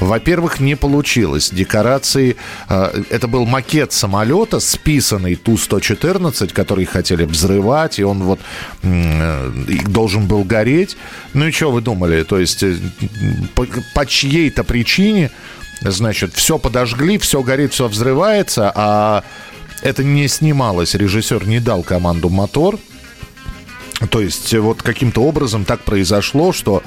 во-первых, 0.00 0.60
не 0.60 0.76
получилось. 0.76 1.50
Декорации, 1.50 2.36
э, 2.68 3.02
это 3.10 3.28
был 3.28 3.44
макет 3.44 3.92
самолета, 3.92 4.60
списанный 4.60 5.34
Ту-114, 5.34 6.54
который 6.54 6.86
хотели 6.86 7.24
взрывать, 7.24 7.98
и 7.98 8.04
он 8.04 8.22
вот 8.22 8.40
э, 8.82 9.50
должен 9.88 10.26
был 10.26 10.42
гореть. 10.44 10.96
Ну 11.34 11.46
и 11.48 11.50
что 11.50 11.70
вы 11.70 11.82
думали? 11.82 12.22
То 12.22 12.38
есть 12.38 12.62
э, 12.62 12.76
по, 13.54 13.66
по 13.94 14.06
чьей-то 14.06 14.64
причине, 14.64 15.30
значит, 15.82 16.32
все 16.32 16.58
подожгли, 16.58 17.18
все 17.18 17.42
горит, 17.42 17.74
все 17.74 17.88
взрывается, 17.88 18.72
а 18.74 19.22
это 19.82 20.02
не 20.02 20.28
снималось. 20.28 20.94
Режиссер 20.94 21.46
не 21.46 21.60
дал 21.60 21.82
команду 21.82 22.30
мотор– 22.30 22.78
то 24.10 24.20
есть 24.20 24.52
э, 24.54 24.60
вот 24.60 24.82
каким-то 24.82 25.22
образом 25.22 25.64
так 25.64 25.80
произошло, 25.80 26.52
что 26.52 26.82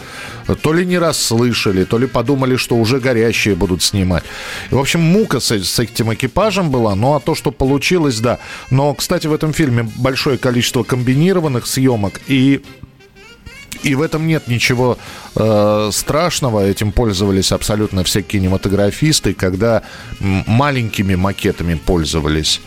то 0.61 0.73
ли 0.73 0.85
не 0.85 0.97
раз 0.97 1.21
слышали, 1.21 1.83
то 1.83 1.97
ли 1.97 2.07
подумали, 2.07 2.55
что 2.55 2.75
уже 2.75 2.99
горящие 2.99 3.55
будут 3.55 3.83
снимать. 3.83 4.23
И, 4.71 4.75
в 4.75 4.79
общем, 4.79 5.01
мука 5.01 5.39
с, 5.39 5.51
с 5.51 5.79
этим 5.79 6.13
экипажем 6.13 6.69
была, 6.71 6.95
ну 6.95 7.15
а 7.15 7.19
то, 7.19 7.35
что 7.35 7.51
получилось, 7.51 8.19
да. 8.19 8.39
Но, 8.71 8.93
кстати, 8.93 9.27
в 9.27 9.33
этом 9.33 9.53
фильме 9.53 9.89
большое 9.97 10.37
количество 10.37 10.83
комбинированных 10.83 11.67
съемок 11.67 12.21
и 12.27 12.61
И 13.83 13.95
в 13.95 14.01
этом 14.01 14.25
нет 14.25 14.47
ничего 14.47 14.97
э, 15.35 15.89
страшного. 15.91 16.65
Этим 16.65 16.91
пользовались 16.91 17.51
абсолютно 17.51 18.03
все 18.03 18.21
кинематографисты, 18.21 19.33
когда 19.33 19.83
маленькими 20.19 21.15
макетами 21.15 21.75
пользовались. 21.75 22.61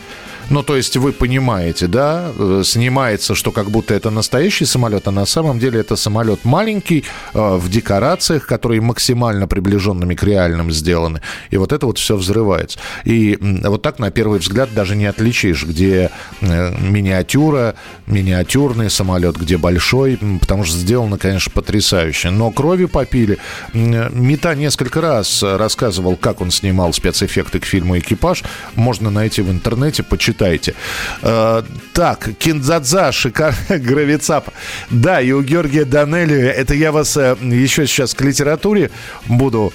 Ну, 0.49 0.63
то 0.63 0.75
есть 0.75 0.97
вы 0.97 1.13
понимаете, 1.13 1.87
да, 1.87 2.31
э, 2.37 2.63
снимается, 2.65 3.35
что 3.35 3.51
как 3.51 3.69
будто 3.69 3.93
это 3.93 4.09
настоящий 4.09 4.65
самолет, 4.65 5.07
а 5.07 5.11
на 5.11 5.25
самом 5.25 5.59
деле 5.59 5.79
это 5.79 5.95
самолет 5.95 6.43
маленький, 6.43 7.05
э, 7.33 7.55
в 7.55 7.69
декорациях, 7.69 8.47
которые 8.47 8.81
максимально 8.81 9.47
приближенными 9.47 10.15
к 10.15 10.23
реальным 10.23 10.71
сделаны. 10.71 11.21
И 11.51 11.57
вот 11.57 11.71
это 11.71 11.85
вот 11.85 11.97
все 11.99 12.17
взрывается. 12.17 12.79
И 13.05 13.37
вот 13.39 13.81
так 13.81 13.99
на 13.99 14.11
первый 14.11 14.39
взгляд 14.39 14.73
даже 14.73 14.95
не 14.95 15.05
отличишь, 15.05 15.65
где 15.65 16.09
э, 16.41 16.75
миниатюра, 16.79 17.75
миниатюрный 18.07 18.89
самолет, 18.89 19.37
где 19.37 19.57
большой, 19.57 20.19
потому 20.39 20.65
что 20.65 20.75
сделано, 20.75 21.17
конечно, 21.17 21.51
потрясающе. 21.53 22.29
Но 22.31 22.51
крови 22.51 22.85
попили. 22.85 23.37
Мета 23.73 24.55
несколько 24.55 25.01
раз 25.01 25.43
рассказывал, 25.43 26.15
как 26.17 26.41
он 26.41 26.51
снимал 26.51 26.93
спецэффекты 26.93 27.59
к 27.59 27.65
фильму 27.65 27.97
«Экипаж». 27.99 28.43
Можно 28.75 29.09
найти 29.11 29.41
в 29.41 29.49
интернете, 29.49 30.03
почитать 30.03 30.30
читайте. 30.31 30.73
Э, 31.21 31.63
так, 31.93 32.29
Киндзадза, 32.39 33.11
шикарный 33.11 33.79
гравицап. 33.89 34.49
Да, 34.89 35.21
и 35.21 35.31
у 35.31 35.41
Георгия 35.41 35.85
Данелли, 35.85 36.41
это 36.41 36.73
я 36.73 36.91
вас 36.91 37.17
э, 37.17 37.35
еще 37.41 37.85
сейчас 37.87 38.13
к 38.13 38.21
литературе 38.21 38.89
буду 39.27 39.73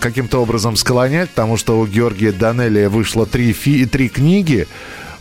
каким-то 0.00 0.40
образом 0.42 0.76
склонять, 0.76 1.28
потому 1.30 1.58
что 1.58 1.78
у 1.78 1.86
Георгия 1.86 2.32
Данелли 2.32 2.86
вышло 2.86 3.26
три, 3.26 3.52
фи- 3.52 3.84
три 3.84 4.08
книги. 4.08 4.66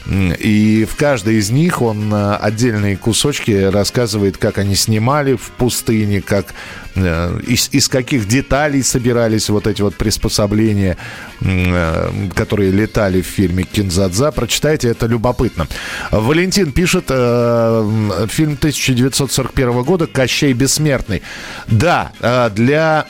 И 0.09 0.87
в 0.89 0.95
каждой 0.95 1.35
из 1.35 1.49
них 1.49 1.81
он 1.81 2.13
э, 2.13 2.35
отдельные 2.35 2.95
кусочки 2.95 3.51
рассказывает, 3.51 4.37
как 4.37 4.57
они 4.57 4.73
снимали 4.75 5.35
в 5.35 5.51
пустыне, 5.51 6.21
как 6.21 6.53
э, 6.95 7.39
из, 7.45 7.67
из 7.73 7.89
каких 7.89 8.25
деталей 8.25 8.83
собирались 8.83 9.49
вот 9.49 9.67
эти 9.67 9.81
вот 9.81 9.95
приспособления, 9.95 10.97
э, 11.41 12.11
которые 12.35 12.71
летали 12.71 13.21
в 13.21 13.25
фильме 13.25 13.63
Кинзадза. 13.63 14.31
Прочитайте, 14.31 14.87
это 14.87 15.07
любопытно. 15.07 15.67
Валентин 16.11 16.71
пишет, 16.71 17.07
фильм 17.07 18.53
1941 18.53 19.83
года 19.83 20.07
«Кощей 20.07 20.53
бессмертный». 20.53 21.21
Да, 21.67 22.11
для 22.55 23.07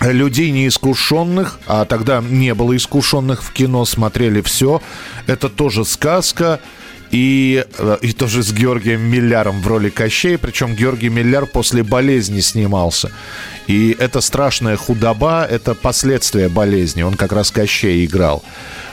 людей 0.00 0.50
неискушенных, 0.50 1.58
а 1.66 1.84
тогда 1.84 2.20
не 2.20 2.54
было 2.54 2.76
искушенных 2.76 3.42
в 3.42 3.52
кино, 3.52 3.84
смотрели 3.84 4.40
все. 4.40 4.82
Это 5.26 5.48
тоже 5.48 5.84
сказка. 5.84 6.60
И, 7.12 7.64
э, 7.78 7.96
и 8.02 8.12
тоже 8.12 8.42
с 8.42 8.52
Георгием 8.52 9.00
Милляром 9.00 9.62
в 9.62 9.66
роли 9.68 9.90
Кощей. 9.90 10.36
Причем 10.38 10.74
Георгий 10.74 11.08
Милляр 11.08 11.46
после 11.46 11.84
болезни 11.84 12.40
снимался. 12.40 13.12
И 13.68 13.96
это 13.98 14.20
страшная 14.20 14.76
худоба, 14.76 15.46
это 15.48 15.74
последствия 15.74 16.48
болезни. 16.48 17.02
Он 17.02 17.14
как 17.14 17.32
раз 17.32 17.52
Кощей 17.52 18.04
играл. 18.04 18.42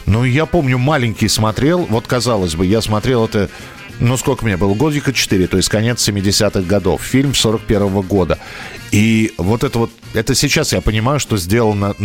Ну, 0.06 0.26
я 0.26 0.46
помню, 0.46 0.78
маленький 0.78 1.28
смотрел. 1.28 1.88
Вот, 1.90 2.06
казалось 2.08 2.56
бы, 2.56 2.66
я 2.66 2.82
смотрел 2.82 3.26
это 3.26 3.50
ну, 4.00 4.18
сколько 4.18 4.46
мне 4.46 4.58
было? 4.58 4.74
Годика 4.74 5.14
4, 5.14 5.48
то 5.48 5.58
есть 5.58 5.70
конец 5.70 6.08
70-х 6.08 6.62
годов. 6.62 7.02
Фильм 7.02 7.34
41 7.34 7.82
-го 7.82 8.04
года. 8.04 8.38
И 8.92 9.34
вот 9.38 9.64
это 9.64 9.80
вот, 9.80 9.92
это 10.14 10.36
сейчас 10.36 10.74
я 10.74 10.82
понимаю, 10.82 11.20
что 11.20 11.38
сделано 11.38 11.96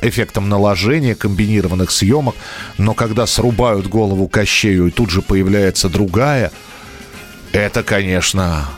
эффектом 0.00 0.48
наложения, 0.48 1.14
комбинированных 1.14 1.90
съемок, 1.90 2.34
но 2.78 2.94
когда 2.94 3.26
срубают 3.26 3.86
голову 3.88 4.28
Кощею 4.28 4.86
и 4.86 4.90
тут 4.90 5.10
же 5.10 5.22
появляется 5.22 5.88
другая, 5.88 6.52
это, 7.52 7.82
конечно, 7.82 8.68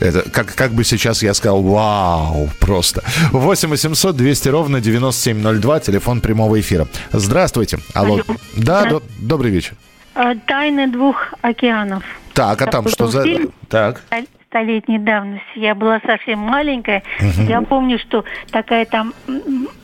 это 0.00 0.28
как, 0.30 0.54
как 0.54 0.72
бы 0.72 0.84
сейчас 0.84 1.22
я 1.22 1.34
сказал, 1.34 1.62
вау, 1.62 2.50
просто. 2.58 3.02
8 3.32 3.68
800 3.68 4.16
200 4.16 4.48
ровно 4.48 4.80
9702, 4.80 5.80
телефон 5.80 6.20
прямого 6.20 6.60
эфира. 6.60 6.88
Здравствуйте. 7.12 7.78
Алло. 7.94 8.14
Алло. 8.14 8.38
Да, 8.56 8.84
до, 8.86 9.02
добрый 9.18 9.50
вечер. 9.50 9.76
А, 10.14 10.34
Тайны 10.34 10.88
двух 10.88 11.34
океанов. 11.40 12.04
Так, 12.34 12.62
а 12.62 12.66
там 12.66 12.88
что 12.88 13.06
за... 13.06 13.22
Фильм 13.22 13.52
так. 13.68 14.02
Столетней 14.48 14.98
давности. 14.98 15.46
Я 15.54 15.74
была 15.74 15.98
совсем 16.04 16.38
маленькая. 16.40 17.02
Угу. 17.20 17.48
Я 17.48 17.62
помню, 17.62 17.98
что 17.98 18.22
такая 18.50 18.84
там, 18.84 19.14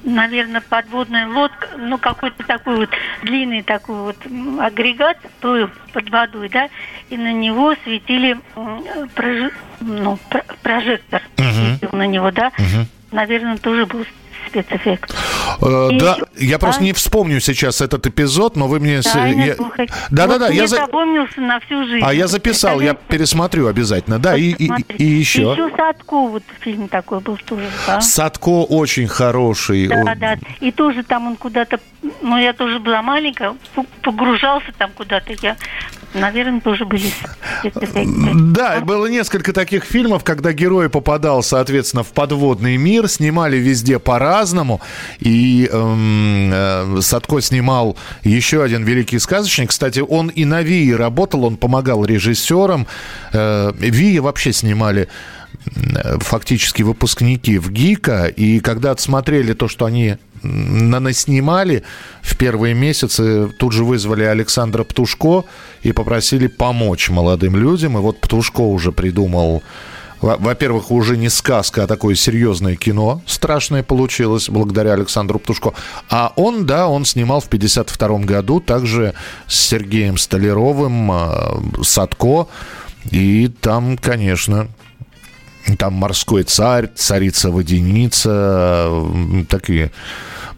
наверное, 0.04 0.60
подводная 0.60 1.26
лодка, 1.26 1.68
ну, 1.78 1.96
какой-то 1.96 2.44
такой 2.46 2.76
вот 2.76 2.90
длинный 3.22 3.62
такой 3.62 3.96
вот 3.96 4.16
агрегат 4.60 5.16
плыл 5.40 5.70
под 5.94 6.10
водой, 6.10 6.50
да, 6.50 6.68
и 7.08 7.16
на 7.16 7.32
него 7.32 7.74
светили 7.84 8.38
прож... 9.14 9.52
ну, 9.80 10.18
прожектор 10.62 11.22
угу. 11.38 11.96
на 11.96 12.06
него, 12.06 12.30
да. 12.30 12.48
Угу. 12.58 12.86
Наверное, 13.12 13.56
тоже 13.56 13.86
был 13.86 14.04
спецэффект. 14.48 15.14
Э, 15.60 15.88
и, 15.92 15.98
да, 15.98 16.16
я 16.36 16.56
а? 16.56 16.58
просто 16.58 16.82
не 16.82 16.92
вспомню 16.92 17.40
сейчас 17.40 17.80
этот 17.80 18.06
эпизод, 18.06 18.56
но 18.56 18.68
вы 18.68 18.80
мне... 18.80 19.00
Я... 19.04 19.56
Да, 20.10 20.26
да, 20.26 20.38
да. 20.38 20.48
Я 20.48 20.66
запомнился 20.66 21.40
на 21.40 21.60
всю 21.60 21.84
жизнь. 21.86 22.04
А 22.04 22.12
я 22.12 22.26
записал, 22.26 22.80
я 22.80 22.94
пересмотрю 22.94 23.66
обязательно. 23.66 24.18
Да, 24.18 24.36
и, 24.36 24.50
и, 24.50 24.70
и 24.96 25.04
еще. 25.04 25.52
Еще 25.52 25.70
Садко, 25.76 26.14
вот 26.14 26.42
фильм 26.60 26.88
такой 26.88 27.20
был 27.20 27.36
тоже. 27.36 27.68
Да? 27.86 28.00
Садко 28.00 28.48
очень 28.48 29.08
хороший. 29.08 29.88
Да, 29.88 30.14
да. 30.14 30.36
И 30.60 30.70
тоже 30.70 31.02
там 31.02 31.26
он 31.26 31.36
куда-то... 31.36 31.80
Ну, 32.22 32.38
я 32.38 32.52
тоже 32.52 32.78
была 32.78 33.02
маленькая, 33.02 33.54
погружался 34.02 34.72
там 34.78 34.90
куда-то. 34.94 35.34
Я 35.42 35.56
наверное, 36.14 36.60
тоже 36.60 36.84
были 36.84 37.10
Да, 38.52 38.80
было 38.80 39.06
несколько 39.06 39.52
таких 39.52 39.84
фильмов, 39.84 40.24
когда 40.24 40.52
герой 40.52 40.88
попадал, 40.88 41.42
соответственно, 41.42 42.02
в 42.02 42.12
подводный 42.12 42.76
мир, 42.76 43.08
снимали 43.08 43.56
везде 43.56 43.98
по-разному, 43.98 44.80
и 45.18 45.30
эм, 45.70 46.50
э, 46.52 47.00
Садко 47.00 47.40
снимал 47.40 47.96
еще 48.24 48.62
один 48.62 48.84
великий 48.84 49.18
сказочник. 49.18 49.70
Кстати, 49.70 50.00
он 50.00 50.28
и 50.28 50.44
на 50.44 50.62
Вии 50.62 50.92
работал, 50.92 51.44
он 51.44 51.56
помогал 51.56 52.04
режиссерам. 52.04 52.86
Э, 53.32 53.72
Вии 53.78 54.18
вообще 54.18 54.52
снимали 54.52 55.08
фактически 56.20 56.82
выпускники 56.82 57.58
в 57.58 57.70
ГИКа, 57.70 58.26
и 58.26 58.60
когда 58.60 58.90
отсмотрели 58.90 59.54
то, 59.54 59.66
что 59.66 59.86
они 59.86 60.16
нанаснимали 60.42 61.82
в 62.22 62.36
первые 62.36 62.74
месяцы, 62.74 63.48
тут 63.58 63.72
же 63.72 63.84
вызвали 63.84 64.24
Александра 64.24 64.84
Птушко 64.84 65.44
и 65.82 65.92
попросили 65.92 66.46
помочь 66.46 67.10
молодым 67.10 67.56
людям. 67.56 67.98
И 67.98 68.00
вот 68.00 68.20
Птушко 68.20 68.60
уже 68.60 68.92
придумал 68.92 69.62
во-первых, 70.20 70.90
уже 70.90 71.16
не 71.16 71.28
сказка, 71.28 71.84
а 71.84 71.86
такое 71.86 72.14
серьезное 72.14 72.76
кино. 72.76 73.22
Страшное 73.26 73.82
получилось 73.82 74.48
благодаря 74.48 74.94
Александру 74.94 75.38
Птушко. 75.38 75.72
А 76.10 76.32
он, 76.36 76.66
да, 76.66 76.88
он 76.88 77.04
снимал 77.04 77.40
в 77.40 77.48
52 77.48 78.18
году 78.20 78.60
также 78.60 79.14
с 79.46 79.54
Сергеем 79.54 80.18
Столяровым, 80.18 81.10
а, 81.12 81.62
Садко. 81.82 82.48
И 83.10 83.48
там, 83.60 83.96
конечно, 83.96 84.68
там 85.78 85.94
морской 85.94 86.42
царь, 86.42 86.88
царица-водяница, 86.94 88.90
такие. 89.48 89.92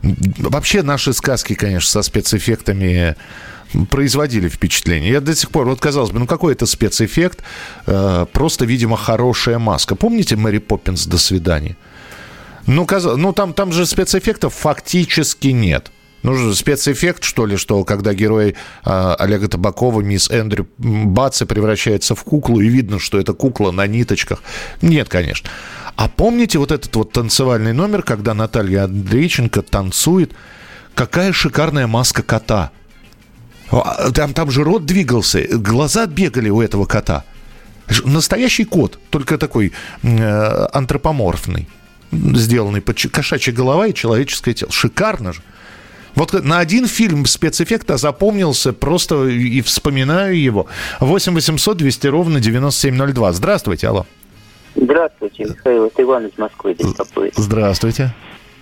Вообще 0.03 0.83
наши 0.83 1.13
сказки, 1.13 1.55
конечно, 1.55 1.91
со 1.91 2.03
спецэффектами 2.03 3.17
производили 3.91 4.49
впечатление. 4.49 5.13
Я 5.13 5.21
до 5.21 5.35
сих 5.35 5.51
пор, 5.51 5.67
вот 5.67 5.81
казалось 5.81 6.11
бы, 6.11 6.19
ну 6.19 6.27
какой 6.27 6.53
это 6.53 6.67
спецэффект, 6.67 7.43
э, 7.87 8.27
просто, 8.33 8.65
видимо, 8.65 8.97
хорошая 8.97 9.59
маска. 9.59 9.95
Помните 9.95 10.37
Мэри 10.37 10.59
Поппинс 10.59 11.07
«До 11.07 11.19
свидания»? 11.19 11.77
Ну, 12.67 12.87
каз... 12.87 13.05
ну 13.05 13.33
там, 13.33 13.53
там 13.53 13.73
же 13.73 13.87
спецэффектов 13.87 14.55
фактически 14.55 15.49
нет. 15.49 15.91
Ну, 16.23 16.53
спецэффект, 16.53 17.25
что 17.25 17.47
ли, 17.47 17.57
что 17.57 17.83
когда 17.85 18.13
герой 18.13 18.55
э, 18.85 19.15
Олега 19.19 19.49
Табакова, 19.49 20.03
мисс 20.03 20.31
Эндрю 20.31 20.69
Бацы 20.77 21.47
превращается 21.47 22.15
в 22.15 22.23
куклу, 22.25 22.61
и 22.61 22.69
видно, 22.69 22.99
что 22.99 23.19
это 23.19 23.33
кукла 23.33 23.71
на 23.71 23.87
ниточках. 23.87 24.43
Нет, 24.83 25.09
конечно. 25.09 25.49
А 25.97 26.09
помните 26.09 26.59
вот 26.59 26.73
этот 26.73 26.95
вот 26.95 27.13
танцевальный 27.13 27.73
номер, 27.73 28.03
когда 28.03 28.35
Наталья 28.35 28.85
Андрейченко 28.85 29.63
танцует? 29.63 30.33
Какая 30.95 31.33
шикарная 31.33 31.87
маска 31.87 32.23
кота. 32.23 32.71
А, 33.71 34.11
там, 34.13 34.35
там 34.35 34.51
же 34.51 34.65
рот 34.65 34.85
двигался, 34.85 35.43
глаза 35.51 36.07
бегали 36.07 36.49
у 36.51 36.61
этого 36.61 36.85
кота. 36.85 37.25
Настоящий 38.05 38.65
кот, 38.65 38.99
только 39.11 39.39
такой 39.39 39.73
э, 40.03 40.67
антропоморфный, 40.73 41.69
сделанный 42.13 42.81
под 42.81 43.01
кошачья 43.11 43.53
голова 43.53 43.87
и 43.87 43.95
человеческое 43.95 44.55
тело. 44.55 44.71
Шикарно 44.71 45.33
же. 45.33 45.43
Вот 46.15 46.33
на 46.33 46.59
один 46.59 46.87
фильм 46.87 47.27
спецэффекта 47.27 47.97
запомнился 47.97 48.73
просто 48.73 49.27
и 49.27 49.61
вспоминаю 49.61 50.41
его. 50.41 50.67
8 51.01 51.35
800 51.35 51.77
200 51.77 52.07
ровно 52.09 52.41
9702. 52.41 53.33
Здравствуйте, 53.33 53.89
алло. 53.89 54.07
Здравствуйте, 54.75 55.45
Михаил. 55.45 55.87
Это 55.87 56.03
Иван 56.03 56.27
из 56.27 56.39
Москвы 56.39 56.75
беспокоит. 56.75 57.35
Здравствуйте. 57.37 58.15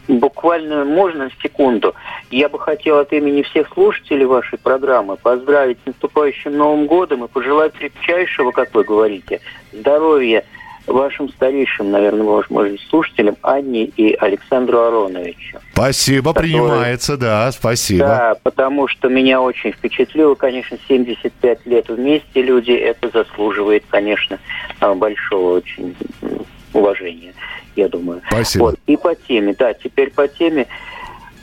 Буквально 0.09 0.85
можно 0.85 1.31
секунду. 1.43 1.95
Я 2.31 2.49
бы 2.49 2.59
хотел 2.59 2.99
от 2.99 3.13
имени 3.13 3.43
всех 3.43 3.69
слушателей 3.75 4.25
вашей 4.25 4.59
программы 4.59 5.17
поздравить 5.17 5.79
с 5.83 5.87
наступающим 5.87 6.57
Новым 6.57 6.87
годом 6.87 7.25
и 7.25 7.29
пожелать 7.29 7.75
крепчайшего, 7.75 8.51
как 8.51 8.75
вы 8.75 8.85
говорите, 8.85 9.41
здоровья 9.73 10.45
вашим 10.87 11.29
старейшим, 11.29 11.91
наверное, 11.91 12.23
может, 12.23 12.51
может 12.51 12.81
слушателям 12.89 13.37
Анне 13.43 13.85
и 13.85 14.15
Александру 14.15 14.79
Ароновичу. 14.79 15.59
Спасибо, 15.73 16.33
который... 16.33 16.53
принимается, 16.53 17.19
да, 17.19 17.53
спасибо. 17.53 18.07
Да, 18.07 18.37
потому 18.43 18.89
что 18.89 19.09
меня 19.09 19.43
очень 19.43 19.73
впечатлило, 19.73 20.35
конечно, 20.35 20.79
75 20.89 21.67
лет 21.67 21.89
вместе 21.89 22.41
люди, 22.41 22.73
это 22.73 23.11
заслуживает, 23.11 23.85
конечно, 23.91 24.39
большого 24.81 25.59
очень 25.59 25.95
уважения, 26.73 27.35
я 27.79 27.89
думаю. 27.89 28.23
Спасибо. 28.29 28.63
Вот. 28.65 28.79
И 28.87 28.97
по 28.97 29.15
теме, 29.15 29.55
да, 29.59 29.73
теперь 29.73 30.11
по 30.11 30.29
теме. 30.29 30.67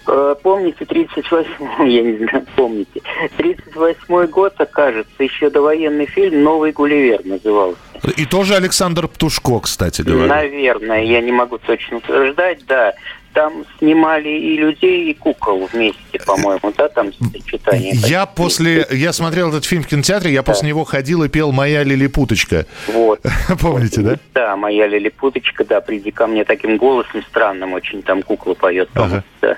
Э, 0.07 0.35
помните, 0.41 0.85
38 0.85 1.49
я 1.87 2.01
не 2.03 2.17
знаю, 2.17 2.45
помните, 2.55 3.01
38 3.37 4.27
год, 4.27 4.53
окажется, 4.59 5.23
еще 5.23 5.49
довоенный 5.49 6.05
фильм 6.05 6.43
«Новый 6.43 6.71
Гулливер» 6.71 7.25
назывался. 7.25 7.79
И 8.17 8.25
тоже 8.25 8.55
Александр 8.55 9.07
Птушко, 9.07 9.59
кстати 9.61 10.03
говоря. 10.03 10.27
Наверное, 10.27 11.03
я 11.03 11.21
не 11.21 11.31
могу 11.31 11.57
точно 11.57 11.97
утверждать, 11.97 12.65
да. 12.67 12.93
Там 13.35 13.65
снимали 13.77 14.29
и 14.29 14.57
людей, 14.57 15.11
и 15.11 15.13
кукол 15.13 15.69
вместе, 15.71 16.19
по-моему, 16.25 16.73
да, 16.75 16.87
там 16.87 17.11
сочетание. 17.13 17.91
Я 17.93 18.25
после, 18.25 18.87
я 18.89 19.11
смотрел 19.11 19.49
этот 19.49 19.65
фильм 19.65 19.83
в 19.83 19.87
кинотеатре, 19.87 20.31
я 20.31 20.41
да. 20.41 20.51
после 20.51 20.69
него 20.69 20.85
ходил 20.85 21.21
и 21.23 21.29
пел 21.29 21.51
«Моя 21.51 21.83
лилипуточка». 21.83 22.65
Вот. 22.87 23.19
Помните, 23.61 24.01
да? 24.01 24.15
Да, 24.33 24.55
«Моя 24.55 24.87
лилипуточка», 24.87 25.65
да, 25.65 25.81
«Приди 25.81 26.11
ко 26.11 26.27
мне» 26.27 26.45
таким 26.45 26.77
голосом 26.77 27.21
странным 27.23 27.73
очень, 27.73 28.01
там 28.01 28.23
кукла 28.23 28.53
поет, 28.53 28.89
ага. 28.95 29.23
да 29.41 29.57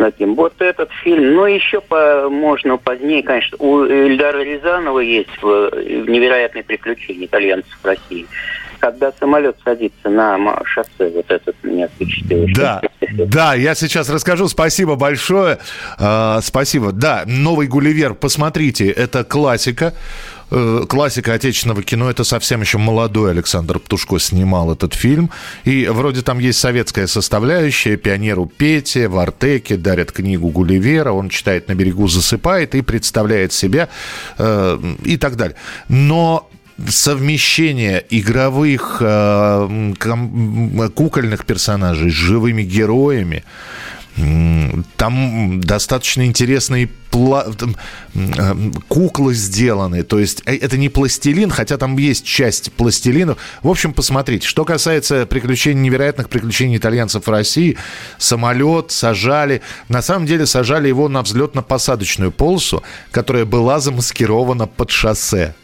таким. 0.00 0.34
Вот 0.34 0.54
этот 0.60 0.90
фильм. 1.02 1.34
Ну, 1.34 1.46
еще 1.46 1.80
по, 1.80 2.28
можно 2.30 2.76
позднее, 2.76 3.22
конечно. 3.22 3.56
У 3.58 3.84
Эльдара 3.84 4.42
Рязанова 4.42 5.00
есть 5.00 5.30
«Невероятные 5.42 6.64
приключения 6.64 7.26
итальянцев 7.26 7.78
в 7.82 7.84
России». 7.84 8.26
Когда 8.80 9.12
самолет 9.18 9.56
садится 9.64 10.08
на 10.08 10.38
шоссе, 10.64 11.10
вот 11.14 11.30
этот 11.30 11.54
меня 11.62 11.88
впечатлил. 11.88 12.46
Да, 12.54 12.80
да, 13.26 13.54
я 13.54 13.74
сейчас 13.74 14.08
расскажу. 14.08 14.48
Спасибо 14.48 14.96
большое. 14.96 15.58
Uh, 15.98 16.40
спасибо. 16.42 16.92
Да, 16.92 17.24
«Новый 17.26 17.66
Гулливер», 17.66 18.14
посмотрите, 18.14 18.88
это 18.88 19.24
классика. 19.24 19.94
Э, 20.50 20.84
классика 20.88 21.34
отечественного 21.34 21.82
кино. 21.82 22.10
Это 22.10 22.24
совсем 22.24 22.60
еще 22.60 22.78
молодой 22.78 23.30
Александр 23.30 23.78
Птушко 23.78 24.18
снимал 24.18 24.72
этот 24.72 24.94
фильм. 24.94 25.30
И 25.64 25.86
вроде 25.86 26.22
там 26.22 26.38
есть 26.38 26.58
советская 26.58 27.06
составляющая. 27.06 27.96
Пионеру 27.96 28.46
Пете 28.46 29.08
в 29.08 29.18
Артеке 29.18 29.76
дарят 29.76 30.10
книгу 30.10 30.48
Гулливера. 30.48 31.12
Он 31.12 31.28
читает 31.28 31.68
на 31.68 31.74
берегу, 31.74 32.08
засыпает 32.08 32.74
и 32.74 32.82
представляет 32.82 33.52
себя 33.52 33.88
э, 34.38 34.78
и 35.04 35.16
так 35.16 35.36
далее. 35.36 35.56
Но 35.88 36.48
совмещение 36.88 38.04
игровых 38.10 38.98
э, 39.00 39.94
кукольных 40.94 41.44
персонажей 41.44 42.10
с 42.10 42.14
живыми 42.14 42.62
героями, 42.62 43.44
там 44.96 45.60
достаточно 45.60 46.26
интересные 46.26 46.88
пла... 47.10 47.46
Э, 48.14 48.54
куклы 48.88 49.34
сделаны. 49.34 50.02
То 50.02 50.18
есть 50.18 50.42
э, 50.46 50.56
это 50.56 50.76
не 50.76 50.88
пластилин, 50.88 51.50
хотя 51.50 51.76
там 51.78 51.96
есть 51.96 52.24
часть 52.24 52.72
пластилинов. 52.72 53.38
В 53.62 53.68
общем, 53.68 53.92
посмотрите. 53.92 54.46
Что 54.46 54.64
касается 54.64 55.26
приключений, 55.26 55.80
невероятных 55.82 56.28
приключений 56.28 56.76
итальянцев 56.76 57.26
в 57.26 57.30
России, 57.30 57.78
самолет 58.18 58.90
сажали. 58.90 59.62
На 59.88 60.02
самом 60.02 60.26
деле 60.26 60.44
сажали 60.46 60.88
его 60.88 61.08
на 61.08 61.20
взлетно-посадочную 61.20 62.30
полосу, 62.30 62.82
которая 63.12 63.44
была 63.44 63.80
замаскирована 63.80 64.66
под 64.66 64.90
шоссе. 64.90 65.54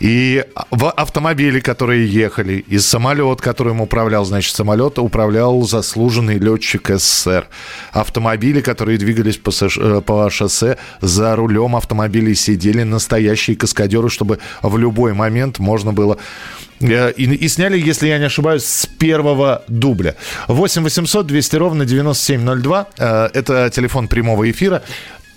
И 0.00 0.44
в 0.70 0.90
автомобиле, 0.90 1.60
которые 1.60 2.06
ехали, 2.06 2.64
и 2.66 2.78
самолет, 2.78 3.40
которым 3.40 3.80
управлял, 3.80 4.24
значит, 4.24 4.54
самолет 4.54 4.98
управлял 4.98 5.62
заслуженный 5.62 6.38
летчик 6.38 6.90
СССР. 6.90 7.46
Автомобили, 7.92 8.60
которые 8.60 8.98
двигались 8.98 9.36
по, 9.36 9.50
э, 9.50 10.00
по 10.00 10.30
шоссе, 10.30 10.78
за 11.00 11.36
рулем 11.36 11.76
автомобилей 11.76 12.34
сидели 12.34 12.82
настоящие 12.82 13.56
каскадеры, 13.56 14.08
чтобы 14.08 14.38
в 14.62 14.76
любой 14.78 15.14
момент 15.14 15.58
можно 15.58 15.92
было 15.92 16.18
э, 16.80 17.12
и, 17.12 17.24
и 17.24 17.48
сняли, 17.48 17.78
если 17.78 18.08
я 18.08 18.18
не 18.18 18.24
ошибаюсь, 18.24 18.64
с 18.64 18.86
первого 18.86 19.62
дубля. 19.68 20.16
8 20.48 20.82
800 20.82 21.26
200 21.26 21.56
ровно 21.56 21.84
9702. 21.84 22.88
Э, 22.98 23.28
это 23.32 23.70
телефон 23.70 24.08
прямого 24.08 24.50
эфира. 24.50 24.82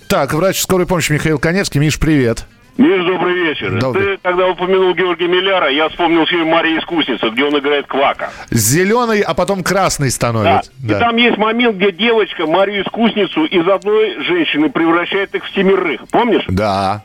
Так, 0.08 0.34
врач 0.34 0.62
скорой 0.62 0.88
помощи 0.88 1.12
Михаил 1.12 1.38
Коневский. 1.38 1.80
Миш, 1.80 2.00
привет. 2.00 2.46
Миш, 2.78 3.06
добрый 3.06 3.34
вечер. 3.34 3.80
Добрый. 3.80 4.18
Ты, 4.18 4.20
когда 4.22 4.48
упомянул 4.48 4.94
Георгия 4.94 5.28
Милляра, 5.28 5.70
я 5.70 5.90
вспомнил 5.90 6.26
фильм 6.28 6.50
«Мария 6.50 6.80
искусница», 6.80 7.30
где 7.30 7.44
он 7.44 7.58
играет 7.58 7.88
Квака. 7.88 8.30
Зеленый, 8.52 9.22
а 9.22 9.34
потом 9.34 9.63
красный 9.63 10.12
становится. 10.12 10.72
Да. 10.78 10.90
да. 10.90 10.98
И 10.98 11.00
там 11.00 11.16
есть 11.16 11.38
момент, 11.38 11.78
где 11.78 11.92
девочка 11.92 12.46
Марию 12.46 12.84
искусницу 12.84 13.46
из 13.46 13.68
одной 13.68 14.22
женщины 14.24 14.70
превращает 14.70 15.34
их 15.34 15.44
в 15.46 15.56
семерых. 15.56 16.02
Помнишь? 16.12 16.46
Да. 16.50 17.04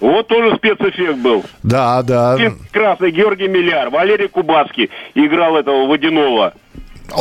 Вот 0.00 0.28
тоже 0.28 0.56
спецэффект 0.56 1.18
был. 1.18 1.44
Да, 1.62 2.02
да. 2.02 2.38
Красный 2.72 3.10
Георгий 3.10 3.48
Милляр, 3.48 3.90
Валерий 3.90 4.28
Кубацкий 4.28 4.90
играл 5.14 5.56
этого 5.58 5.86
водяного. 5.86 6.54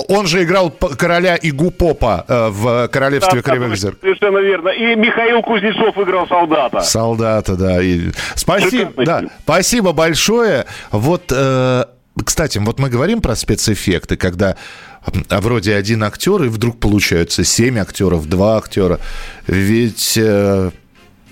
Он 0.07 0.27
же 0.27 0.43
играл 0.43 0.71
короля 0.71 1.37
Игупопа 1.41 2.25
э, 2.27 2.49
в 2.49 2.87
«Королевстве 2.89 3.41
да, 3.41 3.51
кривых 3.51 3.77
зеркал». 3.77 3.99
Совершенно 4.01 4.37
верно. 4.39 4.69
И 4.69 4.95
Михаил 4.95 5.41
Кузнецов 5.41 5.97
играл 5.97 6.27
солдата. 6.27 6.81
Солдата, 6.81 7.55
да. 7.55 7.81
И... 7.81 8.11
Спасибо, 8.35 9.05
да. 9.05 9.23
Спасибо 9.43 9.93
большое. 9.93 10.65
Вот, 10.91 11.31
э, 11.31 11.85
кстати, 12.23 12.57
вот 12.59 12.79
мы 12.79 12.89
говорим 12.89 13.21
про 13.21 13.35
спецэффекты, 13.35 14.15
когда 14.17 14.55
а 15.29 15.41
вроде 15.41 15.75
один 15.75 16.03
актер, 16.03 16.43
и 16.43 16.49
вдруг 16.49 16.79
получаются 16.79 17.43
семь 17.43 17.79
актеров, 17.79 18.27
два 18.27 18.57
актера. 18.57 18.99
Ведь, 19.47 20.17
э, 20.17 20.71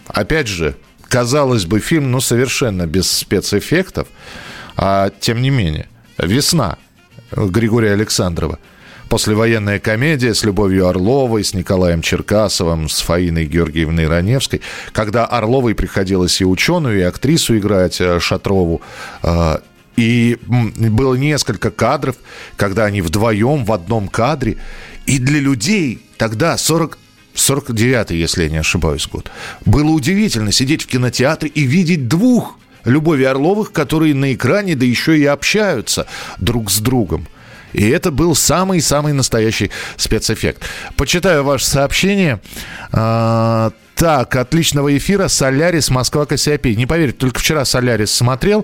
опять 0.07 0.47
же, 0.47 0.75
казалось 1.07 1.65
бы, 1.65 1.79
фильм, 1.79 2.11
ну, 2.11 2.21
совершенно 2.21 2.87
без 2.87 3.11
спецэффектов, 3.11 4.07
а 4.75 5.11
тем 5.19 5.41
не 5.41 5.49
менее, 5.49 5.87
«Весна», 6.17 6.77
Григория 7.31 7.93
Александрова. 7.93 8.59
Послевоенная 9.09 9.79
комедия 9.79 10.33
с 10.33 10.43
Любовью 10.43 10.87
Орловой, 10.87 11.43
с 11.43 11.53
Николаем 11.53 12.01
Черкасовым, 12.01 12.89
с 12.89 12.99
Фаиной 12.99 13.45
Георгиевной 13.45 14.07
Раневской. 14.07 14.61
Когда 14.91 15.25
Орловой 15.25 15.75
приходилось 15.75 16.41
и 16.41 16.45
ученую, 16.45 16.99
и 16.99 17.03
актрису 17.03 17.57
играть 17.57 18.01
э, 18.01 18.19
Шатрову. 18.19 18.81
Э, 19.23 19.59
и 19.95 20.37
было 20.45 21.15
несколько 21.15 21.71
кадров, 21.71 22.17
когда 22.55 22.85
они 22.85 23.01
вдвоем 23.01 23.63
в 23.63 23.71
одном 23.71 24.09
кадре. 24.09 24.57
И 25.05 25.19
для 25.19 25.39
людей 25.39 26.01
тогда 26.17 26.57
40, 26.57 26.97
49-й, 27.33 28.17
если 28.17 28.43
я 28.43 28.49
не 28.49 28.57
ошибаюсь, 28.57 29.07
год. 29.07 29.31
Было 29.65 29.91
удивительно 29.91 30.51
сидеть 30.51 30.83
в 30.83 30.87
кинотеатре 30.87 31.49
и 31.49 31.63
видеть 31.63 32.07
двух 32.07 32.59
Любови 32.85 33.23
Орловых, 33.23 33.71
которые 33.71 34.13
на 34.13 34.33
экране, 34.33 34.75
да 34.75 34.85
еще 34.85 35.17
и 35.17 35.25
общаются 35.25 36.07
друг 36.39 36.71
с 36.71 36.79
другом. 36.79 37.27
И 37.73 37.87
это 37.89 38.11
был 38.11 38.35
самый-самый 38.35 39.13
настоящий 39.13 39.71
спецэффект. 39.97 40.63
Почитаю 40.95 41.43
ваше 41.43 41.65
сообщение. 41.65 42.39
Так, 43.97 44.35
отличного 44.35 44.95
эфира. 44.95 45.27
Солярис, 45.27 45.89
Москва, 45.89 46.27
Кассиопей. 46.27 46.75
Не 46.75 46.85
поверите, 46.85 47.17
только 47.17 47.39
вчера 47.39 47.65
Солярис 47.65 48.11
смотрел. 48.11 48.63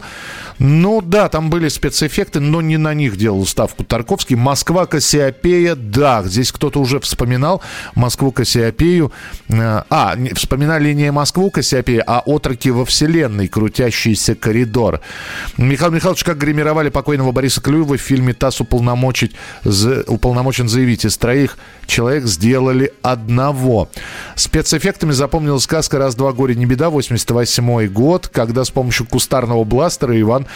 Ну 0.60 1.02
да, 1.02 1.28
там 1.28 1.50
были 1.50 1.70
спецэффекты, 1.70 2.40
но 2.40 2.62
не 2.62 2.78
на 2.78 2.94
них 2.94 3.18
делал 3.18 3.44
ставку 3.48 3.84
Тарковский. 3.84 4.36
Москва, 4.36 4.86
Кассиопея, 4.86 5.74
да, 5.74 6.22
здесь 6.24 6.52
кто-то 6.52 6.80
уже 6.80 7.00
вспоминал 7.00 7.64
Москву, 7.96 8.32
Кассиопею. 8.32 9.12
Э, 9.50 9.82
а, 9.90 10.16
вспоминали 10.36 10.94
не 10.94 11.12
Москву, 11.12 11.50
Кассиопея, 11.50 12.04
а 12.06 12.22
отроки 12.24 12.70
во 12.70 12.86
вселенной, 12.86 13.48
крутящийся 13.48 14.36
коридор. 14.36 15.02
Михаил 15.58 15.92
Михайлович, 15.92 16.24
как 16.24 16.38
гримировали 16.38 16.90
покойного 16.90 17.32
Бориса 17.32 17.60
Клюева 17.60 17.98
в 17.98 18.02
фильме 18.02 18.36
«ТАСС 18.36 18.62
уполномочить, 18.62 19.32
уполномочен 20.06 20.70
заявить». 20.70 21.06
Из 21.06 21.18
троих 21.18 21.58
человек 21.88 22.26
сделали 22.26 22.94
одного. 23.02 23.90
Спецэффектами 24.36 25.12
запомнилась 25.24 25.64
сказка 25.64 26.00
«Раз-два 26.00 26.34
горе 26.34 26.54
не 26.54 26.66
беда», 26.66 26.90
88 26.90 27.88
год, 27.88 28.28
когда 28.28 28.66
с 28.66 28.72
помощью 28.72 29.06
кустарного 29.06 29.64
бластера 29.64 30.20
Иван 30.20 30.48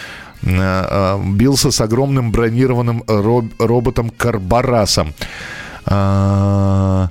э, 0.41 0.49
э, 0.49 1.19
бился 1.35 1.71
с 1.71 1.79
огромным 1.79 2.33
бронированным 2.33 3.05
роботом 3.59 4.09
Карбарасом. 4.09 5.13
Э, 5.85 7.07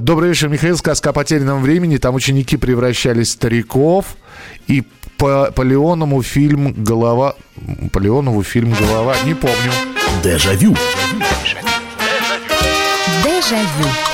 добрый 0.00 0.28
вечер, 0.28 0.48
Михаил. 0.48 0.76
Сказка 0.76 1.10
о 1.10 1.12
потерянном 1.12 1.60
времени. 1.60 1.96
Там 1.96 2.14
ученики 2.14 2.56
превращались 2.56 3.30
в 3.30 3.32
стариков. 3.32 4.16
И 4.68 4.84
по, 5.16 5.50
по 5.50 5.62
Леонову 5.62 6.22
фильм 6.22 6.72
«Голова». 6.84 7.34
По 7.90 7.98
Леонову 7.98 8.44
фильм 8.44 8.72
«Голова». 8.78 9.16
Не 9.24 9.34
помню. 9.34 9.72
Дежавю. 10.22 10.76
Дежавю. 13.24 14.13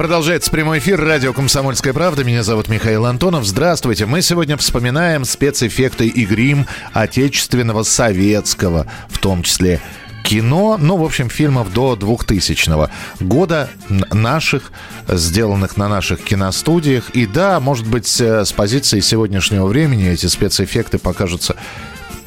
Продолжается 0.00 0.50
прямой 0.50 0.78
эфир 0.78 0.98
радио 0.98 1.34
«Комсомольская 1.34 1.92
правда». 1.92 2.24
Меня 2.24 2.42
зовут 2.42 2.68
Михаил 2.68 3.04
Антонов. 3.04 3.44
Здравствуйте. 3.44 4.06
Мы 4.06 4.22
сегодня 4.22 4.56
вспоминаем 4.56 5.26
спецэффекты 5.26 6.06
и 6.08 6.24
грим 6.24 6.66
отечественного, 6.94 7.82
советского, 7.82 8.86
в 9.10 9.18
том 9.18 9.42
числе 9.42 9.78
кино, 10.24 10.78
ну, 10.80 10.96
в 10.96 11.04
общем, 11.04 11.28
фильмов 11.28 11.74
до 11.74 11.96
2000 11.96 12.88
года 13.22 13.68
наших, 14.10 14.72
сделанных 15.06 15.76
на 15.76 15.90
наших 15.90 16.22
киностудиях. 16.22 17.10
И 17.10 17.26
да, 17.26 17.60
может 17.60 17.86
быть, 17.86 18.20
э, 18.22 18.46
с 18.46 18.52
позиции 18.52 19.00
сегодняшнего 19.00 19.66
времени 19.66 20.08
эти 20.08 20.26
спецэффекты 20.26 20.98
покажутся 20.98 21.56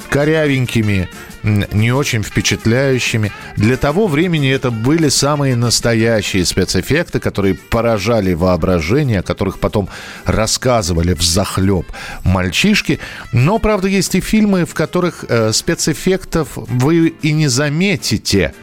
корявенькими, 0.09 1.09
не 1.43 1.91
очень 1.91 2.23
впечатляющими. 2.23 3.31
Для 3.57 3.77
того 3.77 4.07
времени 4.07 4.49
это 4.51 4.71
были 4.71 5.09
самые 5.09 5.55
настоящие 5.55 6.45
спецэффекты, 6.45 7.19
которые 7.19 7.55
поражали 7.55 8.33
воображение, 8.33 9.19
о 9.19 9.23
которых 9.23 9.59
потом 9.59 9.89
рассказывали 10.25 11.13
в 11.13 11.21
захлеб 11.21 11.85
мальчишки. 12.23 12.99
Но, 13.31 13.59
правда, 13.59 13.87
есть 13.87 14.15
и 14.15 14.21
фильмы, 14.21 14.65
в 14.65 14.73
которых 14.73 15.25
э, 15.27 15.51
спецэффектов 15.51 16.49
вы 16.55 17.07
и 17.21 17.31
не 17.31 17.47
заметите 17.47 18.53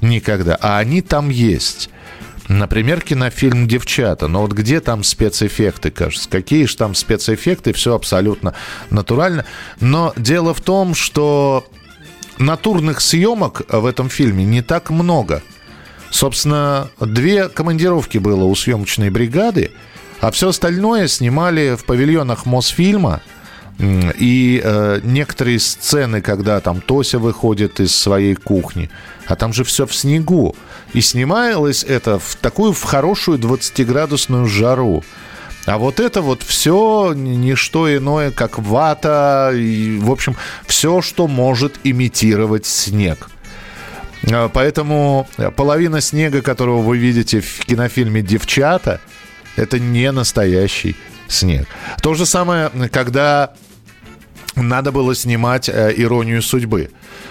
никогда, 0.00 0.56
а 0.60 0.78
они 0.78 1.02
там 1.02 1.30
есть. 1.30 1.90
Например, 2.48 3.00
кинофильм 3.00 3.66
«Девчата». 3.66 4.28
Но 4.28 4.42
вот 4.42 4.52
где 4.52 4.80
там 4.80 5.02
спецэффекты, 5.02 5.90
кажется? 5.90 6.28
Какие 6.28 6.66
же 6.66 6.76
там 6.76 6.94
спецэффекты? 6.94 7.72
Все 7.72 7.94
абсолютно 7.94 8.54
натурально. 8.90 9.44
Но 9.80 10.12
дело 10.16 10.54
в 10.54 10.60
том, 10.60 10.94
что 10.94 11.66
натурных 12.38 13.00
съемок 13.00 13.62
в 13.68 13.84
этом 13.86 14.08
фильме 14.08 14.44
не 14.44 14.62
так 14.62 14.90
много. 14.90 15.42
Собственно, 16.10 16.88
две 17.00 17.48
командировки 17.48 18.18
было 18.18 18.44
у 18.44 18.54
съемочной 18.54 19.10
бригады, 19.10 19.72
а 20.20 20.30
все 20.30 20.48
остальное 20.48 21.08
снимали 21.08 21.76
в 21.76 21.84
павильонах 21.84 22.46
Мосфильма. 22.46 23.22
И 23.78 24.60
э, 24.64 25.00
некоторые 25.02 25.58
сцены, 25.58 26.22
когда 26.22 26.60
там 26.60 26.80
Тося 26.80 27.18
выходит 27.18 27.78
из 27.78 27.94
своей 27.94 28.34
кухни, 28.34 28.88
а 29.26 29.36
там 29.36 29.52
же 29.52 29.64
все 29.64 29.86
в 29.86 29.94
снегу. 29.94 30.56
И 30.94 31.02
снималось 31.02 31.84
это 31.84 32.18
в 32.18 32.36
такую 32.36 32.72
в 32.72 32.82
хорошую 32.84 33.38
20-градусную 33.38 34.46
жару. 34.46 35.04
А 35.66 35.78
вот 35.78 36.00
это 36.00 36.22
вот 36.22 36.42
все 36.42 37.12
не 37.14 37.54
что 37.54 37.94
иное, 37.94 38.30
как 38.30 38.58
вата, 38.58 39.52
и, 39.54 39.98
в 39.98 40.10
общем, 40.10 40.36
все, 40.66 41.02
что 41.02 41.26
может 41.26 41.74
имитировать 41.84 42.64
снег. 42.66 43.28
А, 44.30 44.48
поэтому 44.48 45.28
половина 45.56 46.00
снега, 46.00 46.40
которого 46.40 46.80
вы 46.80 46.96
видите 46.96 47.40
в 47.40 47.64
кинофильме 47.66 48.22
«Девчата», 48.22 49.00
это 49.56 49.78
не 49.78 50.10
настоящий 50.12 50.96
снег. 51.28 51.66
То 52.00 52.14
же 52.14 52.26
самое, 52.26 52.70
когда 52.90 53.52
надо 54.56 54.92
было 54.92 55.14
снимать 55.14 55.68
э, 55.68 55.92
«Иронию 55.96 56.42
судьбы». 56.42 56.90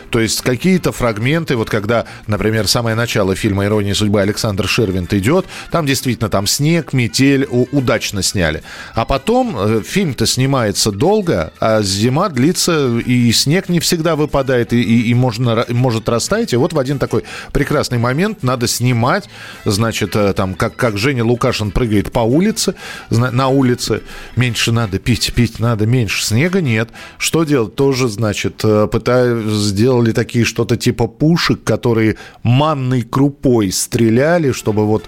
То 0.09 0.19
есть 0.19 0.41
какие-то 0.41 0.91
фрагменты, 0.91 1.57
вот 1.57 1.69
когда, 1.69 2.05
например, 2.27 2.67
самое 2.67 2.95
начало 2.95 3.35
фильма 3.35 3.65
«Ирония 3.65 3.93
судьбы» 3.93 4.21
Александр 4.21 4.67
Шервинт 4.67 5.13
идет, 5.13 5.45
там 5.71 5.85
действительно 5.85 6.29
там 6.29 6.47
снег, 6.47 6.93
метель, 6.93 7.45
удачно 7.49 8.21
сняли. 8.21 8.63
А 8.93 9.03
потом 9.05 9.55
э, 9.57 9.81
фильм-то 9.81 10.25
снимается 10.25 10.91
долго, 10.91 11.51
а 11.59 11.81
зима 11.81 12.29
длится, 12.29 12.97
и 12.99 13.31
снег 13.31 13.67
не 13.67 13.79
всегда 13.79 14.15
выпадает, 14.15 14.71
и, 14.71 14.81
и, 14.81 15.09
и 15.09 15.13
можно, 15.13 15.65
может 15.69 16.07
растаять. 16.07 16.53
И 16.53 16.55
вот 16.55 16.73
в 16.73 16.79
один 16.79 16.99
такой 16.99 17.23
прекрасный 17.51 17.97
момент 17.97 18.43
надо 18.43 18.67
снимать, 18.67 19.27
значит, 19.65 20.15
э, 20.15 20.33
там, 20.33 20.53
как, 20.53 20.75
как 20.75 20.97
Женя 20.97 21.25
Лукашин 21.25 21.71
прыгает 21.71 22.11
по 22.11 22.19
улице, 22.19 22.75
на 23.09 23.47
улице, 23.49 24.03
меньше 24.35 24.71
надо 24.71 24.99
пить, 24.99 25.33
пить 25.33 25.59
надо 25.59 25.85
меньше, 25.85 26.23
снега 26.23 26.61
нет. 26.61 26.89
Что 27.17 27.43
делать? 27.43 27.75
Тоже, 27.75 28.07
значит, 28.07 28.61
э, 28.63 28.87
пытаюсь 28.87 29.51
сделать 29.51 29.95
делали 29.95 30.11
такие 30.11 30.45
что-то 30.45 30.77
типа 30.77 31.07
пушек, 31.07 31.63
которые 31.63 32.15
манной 32.43 33.03
крупой 33.03 33.71
стреляли, 33.71 34.51
чтобы 34.51 34.85
вот 34.85 35.05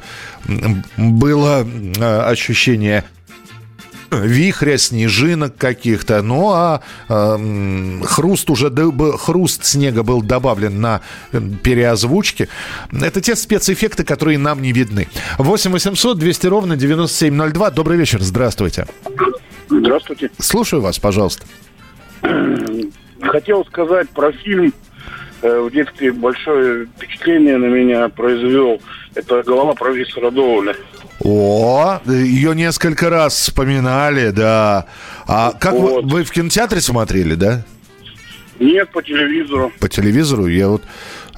было 0.98 1.66
э, 1.66 2.20
ощущение 2.22 3.04
вихря, 4.12 4.78
снежинок 4.78 5.58
каких-то. 5.58 6.22
Ну 6.22 6.52
а 6.52 6.82
э, 7.10 8.02
хруст 8.06 8.50
уже 8.50 8.72
хруст 9.18 9.66
снега 9.66 10.04
был 10.04 10.22
добавлен 10.22 10.80
на 10.80 11.02
э, 11.34 11.42
переозвучке. 11.64 12.48
Это 12.92 13.20
те 13.20 13.36
спецэффекты, 13.36 14.06
которые 14.06 14.38
нам 14.38 14.62
не 14.62 14.72
видны. 14.72 15.08
8 15.38 15.72
800 15.72 16.18
200 16.18 16.48
ровно 16.48 16.78
9702. 16.78 17.72
Добрый 17.72 17.98
вечер, 17.98 18.22
здравствуйте. 18.22 18.88
Здравствуйте. 19.70 20.30
Слушаю 20.40 20.82
вас, 20.82 20.98
пожалуйста 21.00 21.46
хотел 23.22 23.66
сказать 23.66 24.10
про 24.10 24.32
фильм. 24.32 24.74
Э, 25.42 25.60
в 25.60 25.72
детстве 25.72 26.12
большое 26.12 26.88
впечатление 26.88 27.58
на 27.58 27.66
меня 27.66 28.10
произвел. 28.10 28.82
Это 29.16 29.44
«Голова 29.44 29.74
профессора 29.74 30.32
Доуля». 30.32 30.76
О, 31.24 32.00
ее 32.06 32.56
несколько 32.56 33.10
раз 33.10 33.34
вспоминали, 33.34 34.30
да. 34.30 34.86
А 35.28 35.54
как 35.60 35.74
вот. 35.74 36.04
вы, 36.04 36.10
вы 36.10 36.24
в 36.24 36.32
кинотеатре 36.32 36.80
смотрели, 36.80 37.36
да? 37.36 37.64
Нет, 38.60 38.92
по 38.92 39.02
телевизору. 39.04 39.72
По 39.80 39.90
телевизору? 39.90 40.48
Я 40.48 40.70
вот... 40.70 40.84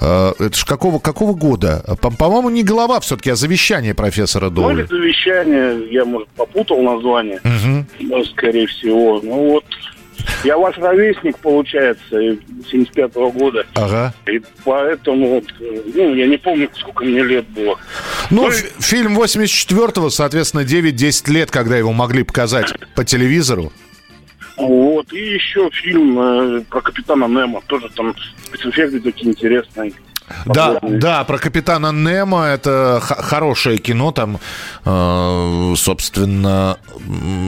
Э, 0.02 0.32
это 0.40 0.56
ж 0.56 0.64
какого, 0.66 1.00
какого 1.00 1.34
года? 1.34 1.84
По- 2.02 2.12
по-моему, 2.12 2.50
не 2.50 2.64
голова 2.64 3.00
все-таки, 3.00 3.30
а 3.32 3.36
завещание 3.36 3.94
профессора 3.94 4.50
Доуля. 4.50 4.76
Ну, 4.76 4.80
или 4.80 4.88
завещание, 4.88 5.92
я, 5.92 6.06
может, 6.06 6.30
попутал 6.30 6.82
название, 6.82 7.42
угу. 7.44 8.24
скорее 8.26 8.68
всего. 8.68 9.20
Ну, 9.22 9.52
вот 9.52 9.66
я 10.44 10.58
ваш 10.58 10.78
ровесник, 10.78 11.38
получается, 11.40 12.20
75-го 12.72 13.32
года. 13.32 13.66
Ага. 13.76 14.14
И 14.28 14.42
поэтому, 14.64 15.44
ну, 15.60 16.16
я 16.16 16.28
не 16.28 16.38
помню, 16.38 16.70
сколько 16.76 17.04
мне 17.04 17.24
лет 17.24 17.48
было. 17.50 17.80
Ну, 18.30 18.48
ну 18.48 18.52
фильм 18.52 19.20
84-го, 19.20 20.10
соответственно, 20.10 20.62
9-10 20.62 21.32
лет, 21.32 21.52
когда 21.52 21.78
его 21.78 21.92
могли 21.92 22.24
показать 22.24 22.74
по 22.96 23.04
телевизору. 23.04 23.72
Вот, 24.58 25.14
и 25.14 25.36
еще 25.36 25.70
фильм 25.72 26.20
э, 26.20 26.62
про 26.70 26.82
капитана 26.82 27.26
Немо, 27.26 27.62
тоже 27.68 27.90
там 27.96 28.14
спецэффекты 28.44 29.00
такие 29.00 29.30
интересные. 29.32 29.94
Да, 30.46 30.80
да, 30.82 31.24
про 31.24 31.38
капитана 31.38 31.92
Немо 31.92 32.44
это 32.46 33.00
хорошее 33.02 33.78
кино. 33.78 34.12
Там, 34.12 34.40
э, 34.86 35.74
собственно, 35.76 36.78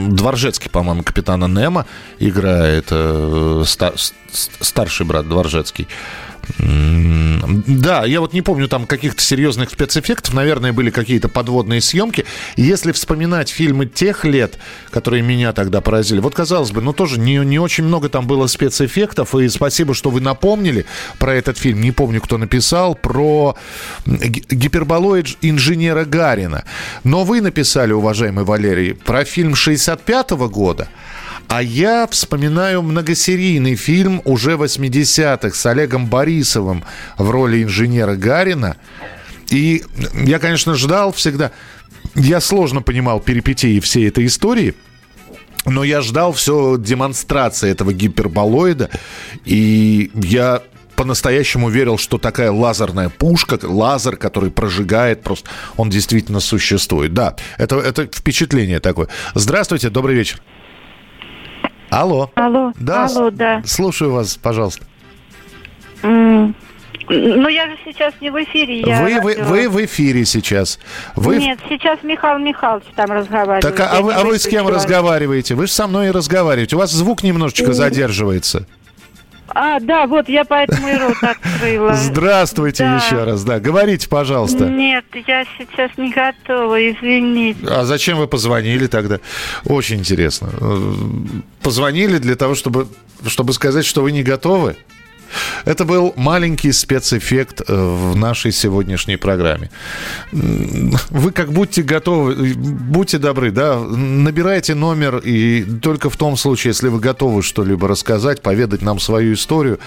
Дворжецкий, 0.08 0.70
по-моему, 0.70 1.02
капитана 1.02 1.46
Немо 1.46 1.86
играет 2.18 2.88
э, 2.90 3.62
стар, 3.66 3.94
старший 4.60 5.06
брат 5.06 5.28
Дворжецкий. 5.28 5.88
Да, 6.58 8.04
я 8.04 8.20
вот 8.20 8.32
не 8.32 8.42
помню 8.42 8.68
там 8.68 8.86
каких-то 8.86 9.22
серьезных 9.22 9.70
спецэффектов. 9.70 10.34
Наверное, 10.34 10.72
были 10.72 10.90
какие-то 10.90 11.28
подводные 11.28 11.80
съемки. 11.80 12.24
Если 12.56 12.92
вспоминать 12.92 13.48
фильмы 13.48 13.86
тех 13.86 14.24
лет, 14.24 14.58
которые 14.90 15.22
меня 15.22 15.52
тогда 15.52 15.80
поразили, 15.80 16.20
вот 16.20 16.34
казалось 16.34 16.70
бы, 16.70 16.80
ну 16.80 16.92
тоже 16.92 17.18
не, 17.18 17.36
не 17.36 17.58
очень 17.58 17.84
много 17.84 18.08
там 18.08 18.26
было 18.26 18.46
спецэффектов. 18.46 19.34
И 19.34 19.48
спасибо, 19.48 19.94
что 19.94 20.10
вы 20.10 20.20
напомнили 20.20 20.86
про 21.18 21.34
этот 21.34 21.58
фильм. 21.58 21.80
Не 21.80 21.92
помню, 21.92 22.20
кто 22.20 22.38
написал, 22.38 22.94
про 22.94 23.56
гиперболоид 24.06 25.38
инженера 25.42 26.04
Гарина. 26.04 26.64
Но 27.04 27.24
вы 27.24 27.40
написали, 27.40 27.92
уважаемый 27.92 28.44
Валерий, 28.44 28.94
про 28.94 29.24
фильм 29.24 29.54
65 29.54 30.32
-го 30.32 30.48
года. 30.48 30.88
А 31.48 31.62
я 31.62 32.06
вспоминаю 32.06 32.82
многосерийный 32.82 33.76
фильм 33.76 34.22
уже 34.24 34.52
80-х 34.52 35.54
с 35.54 35.66
Олегом 35.66 36.06
Борисовым 36.06 36.84
в 37.18 37.30
роли 37.30 37.62
инженера 37.62 38.16
Гарина. 38.16 38.76
И 39.50 39.84
я, 40.14 40.38
конечно, 40.38 40.74
ждал 40.74 41.12
всегда... 41.12 41.52
Я 42.14 42.40
сложно 42.40 42.82
понимал 42.82 43.20
перипетии 43.20 43.80
всей 43.80 44.08
этой 44.08 44.26
истории, 44.26 44.74
но 45.64 45.84
я 45.84 46.00
ждал 46.00 46.32
все 46.32 46.76
демонстрации 46.78 47.70
этого 47.70 47.92
гиперболоида, 47.92 48.90
и 49.44 50.10
я 50.14 50.62
по-настоящему 50.96 51.68
верил, 51.68 51.98
что 51.98 52.18
такая 52.18 52.50
лазерная 52.50 53.08
пушка, 53.08 53.58
лазер, 53.62 54.16
который 54.16 54.50
прожигает, 54.50 55.22
просто 55.22 55.48
он 55.76 55.90
действительно 55.90 56.40
существует. 56.40 57.14
Да, 57.14 57.36
это, 57.58 57.76
это 57.76 58.06
впечатление 58.06 58.80
такое. 58.80 59.08
Здравствуйте, 59.34 59.90
добрый 59.90 60.14
вечер. 60.14 60.40
Алло. 61.92 62.30
Алло. 62.36 62.72
Да, 62.80 63.04
Алло, 63.04 63.30
да. 63.30 63.62
Слушаю 63.66 64.12
вас, 64.12 64.36
пожалуйста. 64.36 64.86
М, 66.02 66.54
Ну, 67.08 67.48
я 67.48 67.66
же 67.66 67.76
сейчас 67.84 68.14
не 68.22 68.30
в 68.30 68.42
эфире. 68.44 68.80
Я 68.80 69.02
Вы, 69.02 69.20
вы, 69.20 69.36
вы 69.42 69.68
в 69.68 69.84
эфире 69.84 70.24
сейчас. 70.24 70.78
Вы... 71.16 71.36
Нет, 71.38 71.58
сейчас 71.68 71.98
Михаил 72.02 72.38
Михайлович 72.38 72.84
там 72.96 73.10
разговаривает. 73.10 73.62
Так, 73.62 73.78
а, 73.80 73.96
Я 73.96 74.00
вы, 74.02 74.12
а 74.14 74.24
вы 74.24 74.38
с 74.38 74.46
кем 74.46 74.68
разговариваете? 74.68 75.54
Вы 75.54 75.66
же 75.66 75.72
со 75.72 75.86
мной 75.86 76.08
и 76.08 76.10
разговариваете. 76.10 76.76
У 76.76 76.78
вас 76.78 76.90
звук 76.92 77.22
немножечко 77.22 77.74
задерживается. 77.74 78.66
А, 79.48 79.80
да, 79.80 80.06
вот 80.06 80.28
я 80.28 80.44
поэтому 80.44 80.88
и 80.88 80.96
рот 80.96 81.16
открыла. 81.20 81.94
Здравствуйте 81.94 82.84
Да. 82.84 82.96
еще 82.96 83.24
раз. 83.24 83.44
Да, 83.44 83.60
говорите, 83.60 84.08
пожалуйста. 84.08 84.66
Нет, 84.66 85.04
я 85.26 85.44
сейчас 85.58 85.90
не 85.98 86.10
готова, 86.10 86.90
извините. 86.90 87.58
А 87.68 87.84
зачем 87.84 88.18
вы 88.18 88.26
позвонили 88.28 88.86
тогда? 88.86 89.18
Очень 89.64 89.98
интересно. 89.98 90.50
Э, 90.60 90.92
Позвонили 91.62 92.18
для 92.18 92.34
того, 92.36 92.54
чтобы, 92.54 92.88
чтобы 93.26 93.52
сказать, 93.52 93.84
что 93.84 94.02
вы 94.02 94.12
не 94.12 94.22
готовы? 94.22 94.76
Это 95.64 95.84
был 95.84 96.12
маленький 96.16 96.72
спецэффект 96.72 97.62
э, 97.68 97.74
в 97.74 98.16
нашей 98.16 98.52
сегодняшней 98.52 99.16
программе. 99.16 99.70
Вы 100.32 101.32
как 101.32 101.52
будьте 101.52 101.82
готовы, 101.82 102.50
э, 102.50 102.54
будьте 102.54 103.18
добры, 103.18 103.50
да, 103.50 103.78
набирайте 103.78 104.74
номер, 104.74 105.18
и 105.18 105.62
только 105.80 106.10
в 106.10 106.16
том 106.16 106.36
случае, 106.36 106.70
если 106.70 106.88
вы 106.88 107.00
готовы 107.00 107.42
что-либо 107.42 107.88
рассказать, 107.88 108.42
поведать 108.42 108.82
нам 108.82 108.98
свою 108.98 109.34
историю. 109.34 109.78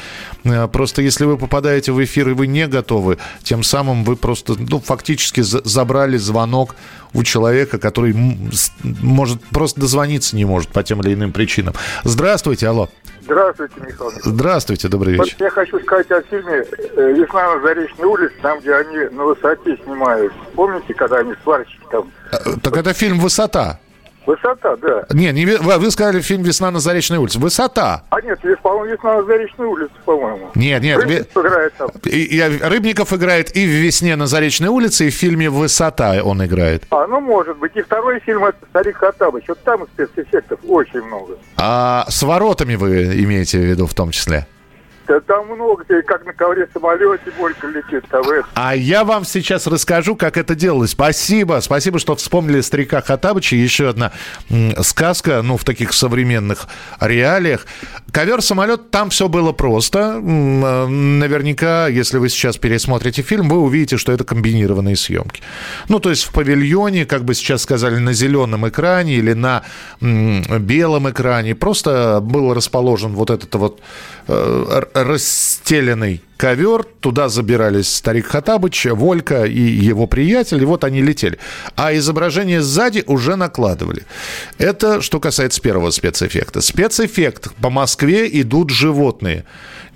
Э, 0.43 0.67
Просто 0.71 1.01
если 1.01 1.25
вы 1.25 1.37
попадаете 1.37 1.91
в 1.91 2.03
эфир 2.03 2.29
и 2.29 2.33
вы 2.33 2.47
не 2.47 2.67
готовы, 2.67 3.17
тем 3.43 3.63
самым 3.63 4.03
вы 4.03 4.15
просто, 4.15 4.55
ну, 4.57 4.79
фактически 4.79 5.41
за- 5.41 5.61
забрали 5.63 6.17
звонок 6.17 6.75
у 7.13 7.23
человека, 7.23 7.77
который 7.77 8.13
может 8.83 9.41
просто 9.45 9.79
дозвониться 9.79 10.35
не 10.35 10.45
может 10.45 10.69
по 10.69 10.83
тем 10.83 11.01
или 11.01 11.13
иным 11.13 11.31
причинам. 11.31 11.73
Здравствуйте, 12.03 12.67
алло. 12.67 12.89
Здравствуйте, 13.25 13.73
Михаил. 13.77 13.91
Михайлович. 14.11 14.21
Здравствуйте, 14.23 14.87
добрый 14.87 15.17
Вот 15.17 15.25
вечер. 15.25 15.37
я 15.39 15.49
хочу 15.49 15.79
сказать 15.79 16.11
о 16.11 16.21
фильме 16.21 16.53
э, 16.97 17.11
«Весна 17.13 17.55
на 17.55 17.61
Заречной 17.61 18.05
улице», 18.07 18.33
там, 18.41 18.59
где 18.59 18.73
они 18.75 18.97
на 19.15 19.23
высоте 19.25 19.77
снимают. 19.83 20.31
Помните, 20.53 20.93
когда 20.93 21.17
они 21.17 21.33
сварщики 21.43 21.81
там? 21.91 22.11
Э, 22.31 22.37
Так 22.61 22.77
это 22.77 22.93
фильм 22.93 23.19
«Высота». 23.19 23.79
Высота, 24.25 24.75
да. 24.77 25.05
Не, 25.11 25.31
не, 25.31 25.45
вы 25.45 25.91
сказали 25.91 26.21
фильм 26.21 26.43
«Весна 26.43 26.71
на 26.71 26.79
Заречной 26.79 27.19
улице». 27.19 27.39
«Высота». 27.39 28.03
А 28.09 28.21
нет, 28.21 28.39
по-моему, 28.61 28.93
«Весна 28.93 29.15
на 29.17 29.23
Заречной 29.23 29.67
улице», 29.67 29.93
по-моему. 30.05 30.51
Нет, 30.55 30.81
нет, 30.81 30.97
Рыбников 30.97 31.45
играет 31.45 31.73
там. 31.77 31.89
И, 32.05 32.23
и 32.23 32.41
Рыбников 32.41 33.13
играет 33.13 33.55
и 33.55 33.65
в 33.65 33.69
«Весне 33.69 34.15
на 34.15 34.27
Заречной 34.27 34.69
улице», 34.69 35.07
и 35.07 35.09
в 35.09 35.13
фильме 35.13 35.49
«Высота» 35.49 36.21
он 36.23 36.43
играет. 36.45 36.83
А, 36.89 37.07
ну, 37.07 37.19
может 37.19 37.57
быть. 37.57 37.75
И 37.75 37.81
второй 37.81 38.19
фильм 38.19 38.45
это 38.45 38.57
«Старик 38.69 38.97
Хаттабыч». 38.97 39.45
Вот 39.47 39.61
там 39.63 39.85
спецэффектов 39.93 40.59
очень 40.67 41.01
много. 41.01 41.37
А 41.57 42.05
с 42.09 42.23
воротами 42.23 42.75
вы 42.75 43.23
имеете 43.23 43.59
в 43.59 43.63
виду 43.63 43.85
в 43.85 43.93
том 43.93 44.11
числе? 44.11 44.47
Да 45.07 45.19
там 45.19 45.47
много, 45.47 45.83
как 46.07 46.25
на 46.25 46.33
ковре 46.33 46.67
самолете 46.73 47.31
Борька 47.37 47.67
летит. 47.67 48.03
Там 48.09 48.27
это. 48.29 48.47
А 48.55 48.75
я 48.75 49.03
вам 49.03 49.23
сейчас 49.23 49.67
расскажу, 49.67 50.15
как 50.15 50.37
это 50.37 50.55
делалось. 50.55 50.91
Спасибо, 50.91 51.59
спасибо, 51.61 51.99
что 51.99 52.15
вспомнили 52.15 52.61
старика 52.61 53.01
Хатабыча. 53.01 53.55
Еще 53.55 53.89
одна 53.89 54.11
сказка, 54.81 55.41
ну, 55.43 55.57
в 55.57 55.63
таких 55.63 55.93
современных 55.93 56.67
реалиях. 56.99 57.65
Ковер-самолет, 58.11 58.89
там 58.89 59.09
все 59.09 59.27
было 59.27 59.51
просто. 59.51 60.21
Э, 60.23 60.87
Наверняка, 60.87 61.87
если 61.87 62.17
вы 62.17 62.29
сейчас 62.29 62.57
пересмотрите 62.57 63.21
фильм, 63.21 63.49
вы 63.49 63.57
увидите, 63.57 63.97
что 63.97 64.11
это 64.11 64.23
комбинированные 64.23 64.95
съемки. 64.95 65.41
Ну, 65.89 65.99
то 65.99 66.09
есть 66.09 66.23
в 66.23 66.31
павильоне, 66.31 67.05
как 67.05 67.25
бы 67.25 67.33
сейчас 67.35 67.61
сказали, 67.61 67.97
на 67.97 68.13
зеленом 68.13 68.67
экране 68.67 69.15
или 69.15 69.33
на 69.33 69.63
белом 70.01 71.09
экране 71.09 71.55
просто 71.55 72.19
был 72.21 72.53
расположен 72.53 73.13
вот 73.13 73.29
этот 73.29 73.53
вот 73.55 73.81
э, 74.27 74.83
расстеленный 74.95 76.21
ковер, 76.37 76.83
туда 76.83 77.27
забирались 77.27 77.93
старик 77.93 78.27
Хатабыч, 78.27 78.85
Волька 78.85 79.43
и 79.43 79.59
его 79.59 80.07
приятель, 80.07 80.61
и 80.61 80.65
вот 80.65 80.85
они 80.85 81.01
летели. 81.01 81.37
А 81.75 81.93
изображение 81.93 82.61
сзади 82.61 83.03
уже 83.05 83.35
накладывали. 83.35 84.03
Это 84.57 85.01
что 85.01 85.19
касается 85.19 85.61
первого 85.61 85.91
спецэффекта. 85.91 86.61
Спецэффект. 86.61 87.53
По 87.55 87.69
Москве 87.69 88.29
идут 88.41 88.69
животные. 88.69 89.43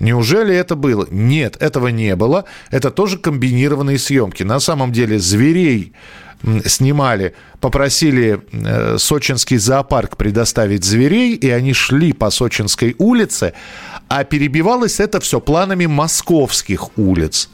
Неужели 0.00 0.54
это 0.54 0.76
было? 0.76 1.06
Нет, 1.10 1.56
этого 1.60 1.88
не 1.88 2.14
было. 2.14 2.44
Это 2.70 2.90
тоже 2.90 3.16
комбинированные 3.16 3.98
съемки. 3.98 4.42
На 4.42 4.60
самом 4.60 4.92
деле 4.92 5.18
зверей 5.18 5.94
снимали, 6.64 7.34
попросили 7.60 8.40
э, 8.52 8.96
сочинский 8.98 9.58
зоопарк 9.58 10.16
предоставить 10.16 10.84
зверей, 10.84 11.34
и 11.34 11.50
они 11.50 11.72
шли 11.72 12.12
по 12.12 12.30
Сочинской 12.30 12.94
улице, 12.98 13.52
а 14.08 14.24
перебивалось 14.24 15.00
это 15.00 15.20
все 15.20 15.40
планами 15.40 15.86
московских 15.86 16.96
улиц. 16.98 17.50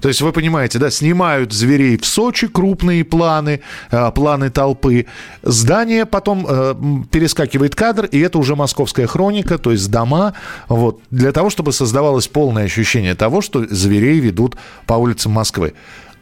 То 0.00 0.08
есть 0.08 0.22
вы 0.22 0.32
понимаете, 0.32 0.78
да, 0.78 0.90
снимают 0.90 1.52
зверей 1.52 1.98
в 1.98 2.06
Сочи, 2.06 2.46
крупные 2.46 3.04
планы, 3.04 3.60
э, 3.90 4.10
планы 4.12 4.50
толпы. 4.50 5.06
Здание 5.42 6.06
потом 6.06 6.46
э, 6.48 6.74
перескакивает 7.10 7.74
кадр, 7.74 8.06
и 8.06 8.18
это 8.20 8.38
уже 8.38 8.56
московская 8.56 9.06
хроника, 9.06 9.58
то 9.58 9.72
есть 9.72 9.90
дома, 9.90 10.34
вот, 10.68 11.00
для 11.10 11.32
того, 11.32 11.50
чтобы 11.50 11.72
создавалось 11.72 12.28
полное 12.28 12.64
ощущение 12.64 13.14
того, 13.14 13.42
что 13.42 13.66
зверей 13.66 14.20
ведут 14.20 14.56
по 14.86 14.94
улицам 14.94 15.32
Москвы 15.32 15.74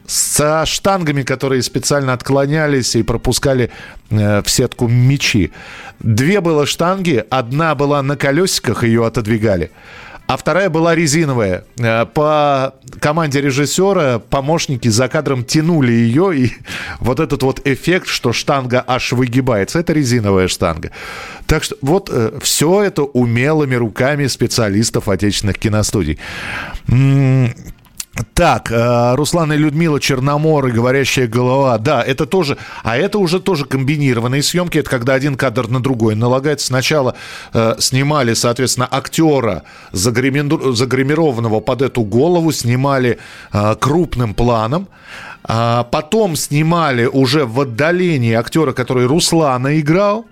со 0.08 0.64
штангами, 0.64 1.22
которые 1.22 1.62
специально 1.62 2.14
отклонялись 2.14 2.96
и 2.96 3.02
пропускали 3.02 3.70
э, 4.08 4.42
в 4.42 4.50
сетку 4.50 4.88
мячи. 4.88 5.52
Две 6.00 6.40
было 6.40 6.64
штанги, 6.64 7.24
одна 7.28 7.74
была 7.74 8.02
на 8.02 8.16
колесиках, 8.16 8.84
ее 8.84 9.06
отодвигали, 9.06 9.70
а 10.26 10.38
вторая 10.38 10.70
была 10.70 10.94
резиновая. 10.94 11.64
Э, 11.78 12.06
По 12.06 12.74
команде 13.00 13.42
режиссера 13.42 14.18
помощники 14.18 14.88
за 14.88 15.08
кадром 15.08 15.44
тянули 15.44 15.92
ее, 15.92 16.34
и 16.34 16.52
вот 17.00 17.20
этот 17.20 17.42
вот 17.42 17.60
эффект, 17.66 18.06
что 18.06 18.32
штанга 18.32 18.82
аж 18.86 19.12
выгибается, 19.12 19.78
это 19.78 19.92
резиновая 19.92 20.48
штанга. 20.48 20.90
Так 21.46 21.64
что 21.64 21.76
вот 21.82 22.10
все 22.42 22.82
это 22.82 23.02
умелыми 23.02 23.74
руками 23.74 24.26
специалистов 24.26 25.10
отечественных 25.10 25.58
киностудий. 25.58 26.18
Так, 28.34 28.72
э, 28.72 29.14
Руслан 29.14 29.52
и 29.52 29.56
Людмила 29.56 30.00
Черномор 30.00 30.66
и 30.66 30.72
говорящая 30.72 31.28
голова. 31.28 31.78
Да, 31.78 32.02
это 32.02 32.26
тоже, 32.26 32.56
а 32.82 32.96
это 32.96 33.18
уже 33.18 33.38
тоже 33.38 33.64
комбинированные 33.64 34.42
съемки. 34.42 34.78
Это 34.78 34.90
когда 34.90 35.14
один 35.14 35.36
кадр 35.36 35.68
на 35.68 35.80
другой 35.80 36.14
налагается. 36.16 36.66
Сначала 36.66 37.14
э, 37.52 37.76
снимали, 37.78 38.34
соответственно, 38.34 38.88
актера, 38.90 39.62
загримированного 39.92 41.60
под 41.60 41.82
эту 41.82 42.02
голову, 42.02 42.50
снимали 42.50 43.18
э, 43.52 43.76
крупным 43.78 44.34
планом. 44.34 44.88
А 45.44 45.84
потом 45.84 46.34
снимали 46.34 47.06
уже 47.06 47.44
в 47.44 47.60
отдалении 47.60 48.34
актера, 48.34 48.72
который 48.72 49.06
Руслана 49.06 49.78
играл. 49.78 50.26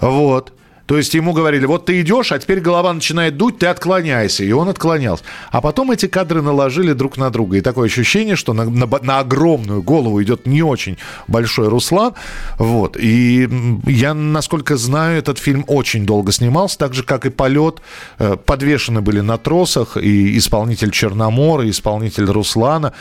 Вот. 0.00 0.53
То 0.86 0.98
есть 0.98 1.14
ему 1.14 1.32
говорили, 1.32 1.64
вот 1.64 1.86
ты 1.86 2.00
идешь, 2.02 2.30
а 2.32 2.38
теперь 2.38 2.60
голова 2.60 2.92
начинает 2.92 3.36
дуть, 3.38 3.58
ты 3.58 3.66
отклоняйся. 3.66 4.44
И 4.44 4.52
он 4.52 4.68
отклонялся. 4.68 5.24
А 5.50 5.60
потом 5.60 5.90
эти 5.90 6.06
кадры 6.06 6.42
наложили 6.42 6.92
друг 6.92 7.16
на 7.16 7.30
друга. 7.30 7.56
И 7.56 7.60
такое 7.62 7.86
ощущение, 7.86 8.36
что 8.36 8.52
на, 8.52 8.64
на- 8.64 8.86
на 9.02 9.18
огромную 9.20 9.82
голову 9.82 10.22
идет 10.22 10.46
не 10.46 10.62
очень 10.62 10.98
большой 11.26 11.68
Руслан. 11.68 12.12
Вот. 12.58 12.96
И 12.98 13.48
я, 13.86 14.12
насколько 14.14 14.76
знаю, 14.76 15.18
этот 15.18 15.38
фильм 15.38 15.64
очень 15.68 16.04
долго 16.04 16.32
снимался, 16.32 16.76
так 16.78 16.92
же, 16.94 17.02
как 17.02 17.24
и 17.24 17.30
«Полет». 17.30 17.80
Э, 18.18 18.36
Подвешены 18.36 19.00
были 19.00 19.20
на 19.20 19.38
тросах 19.38 19.96
и 19.96 20.36
исполнитель 20.36 20.90
Черномора, 20.90 21.64
и 21.64 21.70
исполнитель 21.70 22.26
Руслана. 22.26 22.92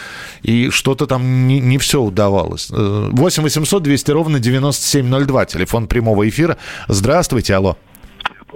И 0.41 0.69
что-то 0.69 1.05
там 1.05 1.47
не, 1.47 1.59
не 1.59 1.77
все 1.77 2.01
удавалось. 2.01 2.69
Э, 2.71 3.09
8 3.11 3.43
800 3.43 3.83
200 3.83 4.11
ровно 4.11 4.39
9702. 4.39 5.45
Телефон 5.45 5.87
прямого 5.87 6.27
эфира. 6.29 6.57
Здравствуйте, 6.87 7.55
алло. 7.55 7.72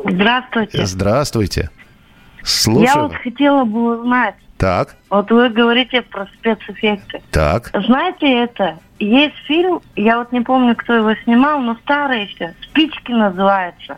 Здравствуйте. 0.06 0.86
Здравствуйте. 0.86 1.62
Я 2.40 2.46
Слушаю. 2.46 3.04
вот 3.04 3.14
хотела 3.16 3.64
бы 3.66 4.00
узнать, 4.00 4.36
Так, 4.58 4.96
вот 5.10 5.30
вы 5.32 5.50
говорите 5.50 6.02
про 6.02 6.28
спецэффекты. 6.38 7.22
так. 7.32 7.72
Знаете 7.74 8.44
это? 8.44 8.80
Есть 9.00 9.36
фильм, 9.48 9.82
я 9.96 10.18
вот 10.20 10.32
не 10.32 10.42
помню, 10.42 10.76
кто 10.76 10.94
его 10.94 11.14
снимал, 11.24 11.60
но 11.60 11.76
старый 11.84 12.26
еще. 12.26 12.54
«Спички» 12.64 13.12
называется. 13.12 13.98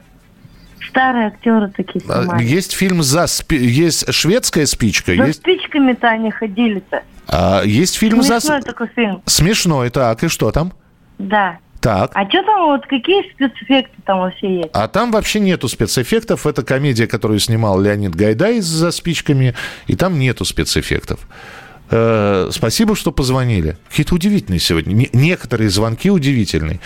Старые 0.89 1.27
актеры 1.27 1.69
такие 1.69 2.03
А, 2.09 2.23
снимали. 2.23 2.43
Есть 2.43 2.73
фильм 2.73 3.03
за 3.03 3.27
спи- 3.27 3.57
есть 3.57 4.11
шведская 4.13 4.65
спичка, 4.65 5.15
За 5.15 5.25
есть 5.25 5.39
спичками-то 5.39 6.07
они 6.09 6.31
ходили-то. 6.31 7.03
а, 7.27 7.61
есть 7.63 7.97
фильм 7.97 8.21
за 8.23 8.39
Смешной 8.39 8.61
такой 8.61 8.87
фильм. 8.87 9.21
смешной, 9.25 9.89
так 9.91 10.23
и 10.23 10.27
что 10.27 10.51
там? 10.51 10.73
Да. 11.19 11.59
Так. 11.81 12.11
А 12.13 12.27
что 12.27 12.43
там 12.43 12.65
вот, 12.65 12.85
какие 12.87 13.31
спецэффекты 13.31 13.95
там 14.05 14.19
вообще 14.19 14.57
есть? 14.57 14.69
А 14.73 14.87
там 14.87 15.11
вообще 15.11 15.39
нету 15.39 15.67
спецэффектов. 15.69 16.45
Это 16.45 16.63
комедия, 16.63 17.07
которую 17.07 17.39
снимал 17.39 17.79
Леонид 17.79 18.15
Гайдай 18.15 18.59
за 18.59 18.91
спичками, 18.91 19.55
и 19.87 19.95
там 19.95 20.19
нету 20.19 20.43
спецэффектов. 20.43 21.21
Э, 21.91 22.49
спасибо, 22.51 22.95
что 22.95 23.11
позвонили. 23.11 23.77
Какие-то 23.89 24.15
удивительные 24.15 24.59
сегодня. 24.59 24.93
Не- 24.93 25.09
некоторые 25.13 25.69
звонки 25.69 26.11
удивительные. 26.11 26.79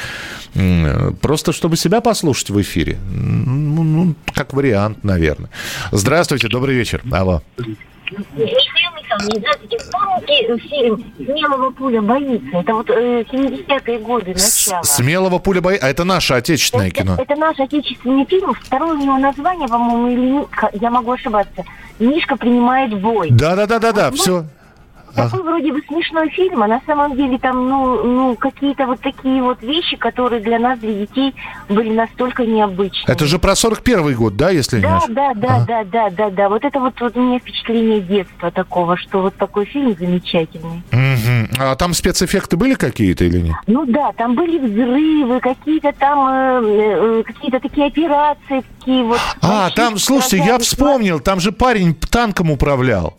Просто 1.22 1.52
чтобы 1.54 1.76
себя 1.76 2.00
послушать 2.00 2.52
в 2.52 2.62
эфире. 2.62 2.98
Ну, 3.12 3.84
ну, 3.84 4.16
как 4.34 4.54
вариант, 4.54 5.04
наверное. 5.04 5.50
Здравствуйте, 5.92 6.48
добрый 6.48 6.76
вечер. 6.76 7.02
Алло. 7.12 7.42
Помните 9.92 10.58
фильм 10.58 11.14
«Смелого 11.18 11.72
пуля 11.72 12.02
боится»? 12.02 12.58
Это 12.58 12.74
вот 12.74 12.90
э, 12.90 13.24
70-е 13.24 14.00
годы, 14.00 14.34
начало. 14.34 14.84
Смелого 14.84 15.40
пуля 15.40 15.62
бои. 15.62 15.78
А 15.78 15.90
это 15.90 16.04
наше 16.04 16.34
отечественное 16.34 16.92
кино. 16.92 17.16
Это 17.18 17.36
наш 17.36 17.60
отечественный 17.60 18.26
фильм. 18.26 18.54
Второе 18.54 18.94
у 18.94 19.02
него 19.02 19.18
название, 19.18 19.68
по-моему, 19.68 20.08
или 20.10 20.80
я 20.82 20.90
могу 20.90 21.12
ошибаться. 21.12 21.64
Мишка 22.00 22.36
принимает 22.36 23.00
бой. 23.00 23.30
Да, 23.32 23.56
да, 23.56 23.68
да, 23.68 24.12
Такой 25.16 25.44
вроде 25.44 25.72
бы 25.72 25.82
смешной 25.88 26.30
фильм, 26.30 26.64
а 26.64 26.68
на 26.68 26.82
самом 26.86 27.16
деле 27.16 27.38
там, 27.38 27.68
ну, 27.70 28.04
ну, 28.04 28.36
какие-то 28.36 28.86
вот 28.86 29.00
такие 29.02 29.42
вот 29.42 29.62
вещи, 29.62 29.96
которые 29.98 30.42
для 30.42 30.60
нас, 30.60 30.80
для 30.80 30.94
детей, 30.94 31.34
были 31.70 31.92
настолько 31.94 32.46
необычны. 32.46 33.12
Это 33.12 33.26
же 33.26 33.40
про 33.40 33.56
41 33.56 34.16
год, 34.16 34.36
да, 34.36 34.50
если 34.50 34.78
не 34.78 34.84
Да, 34.84 34.98
ошибаюсь? 34.98 35.38
да, 35.38 35.48
да, 35.60 35.66
да, 35.66 35.84
да, 35.84 36.10
да, 36.10 36.30
да. 36.30 36.50
Вот 36.50 36.64
это 36.64 36.80
вот, 36.80 37.00
вот 37.00 37.16
у 37.16 37.22
меня 37.22 37.40
впечатление 37.40 38.02
детства 38.02 38.52
такого, 38.52 38.98
что 38.98 39.22
вот 39.22 39.36
такой 39.36 39.66
фильм 39.66 39.96
замечательный. 39.98 40.82
Мгм. 40.92 41.50
А 41.60 41.76
там 41.76 41.94
спецэффекты 41.94 42.58
были 42.58 42.74
какие-то 42.74 43.26
или 43.26 43.40
нет? 43.40 43.56
Ну 43.68 43.86
да, 43.86 44.12
там 44.14 44.36
были 44.36 44.58
взрывы, 44.58 45.40
какие-то 45.40 45.92
там 45.94 46.28
э, 46.28 46.62
э, 46.64 47.24
какие-то 47.26 47.60
такие 47.60 47.88
операции, 47.88 48.64
такие 48.80 49.04
вот. 49.04 49.20
А, 49.42 49.70
там, 49.72 49.98
слушайте, 49.98 50.38
я 50.38 50.58
вспомнил, 50.60 51.20
там 51.20 51.40
же 51.40 51.52
парень 51.52 51.94
танком 51.96 52.52
управлял. 52.52 53.18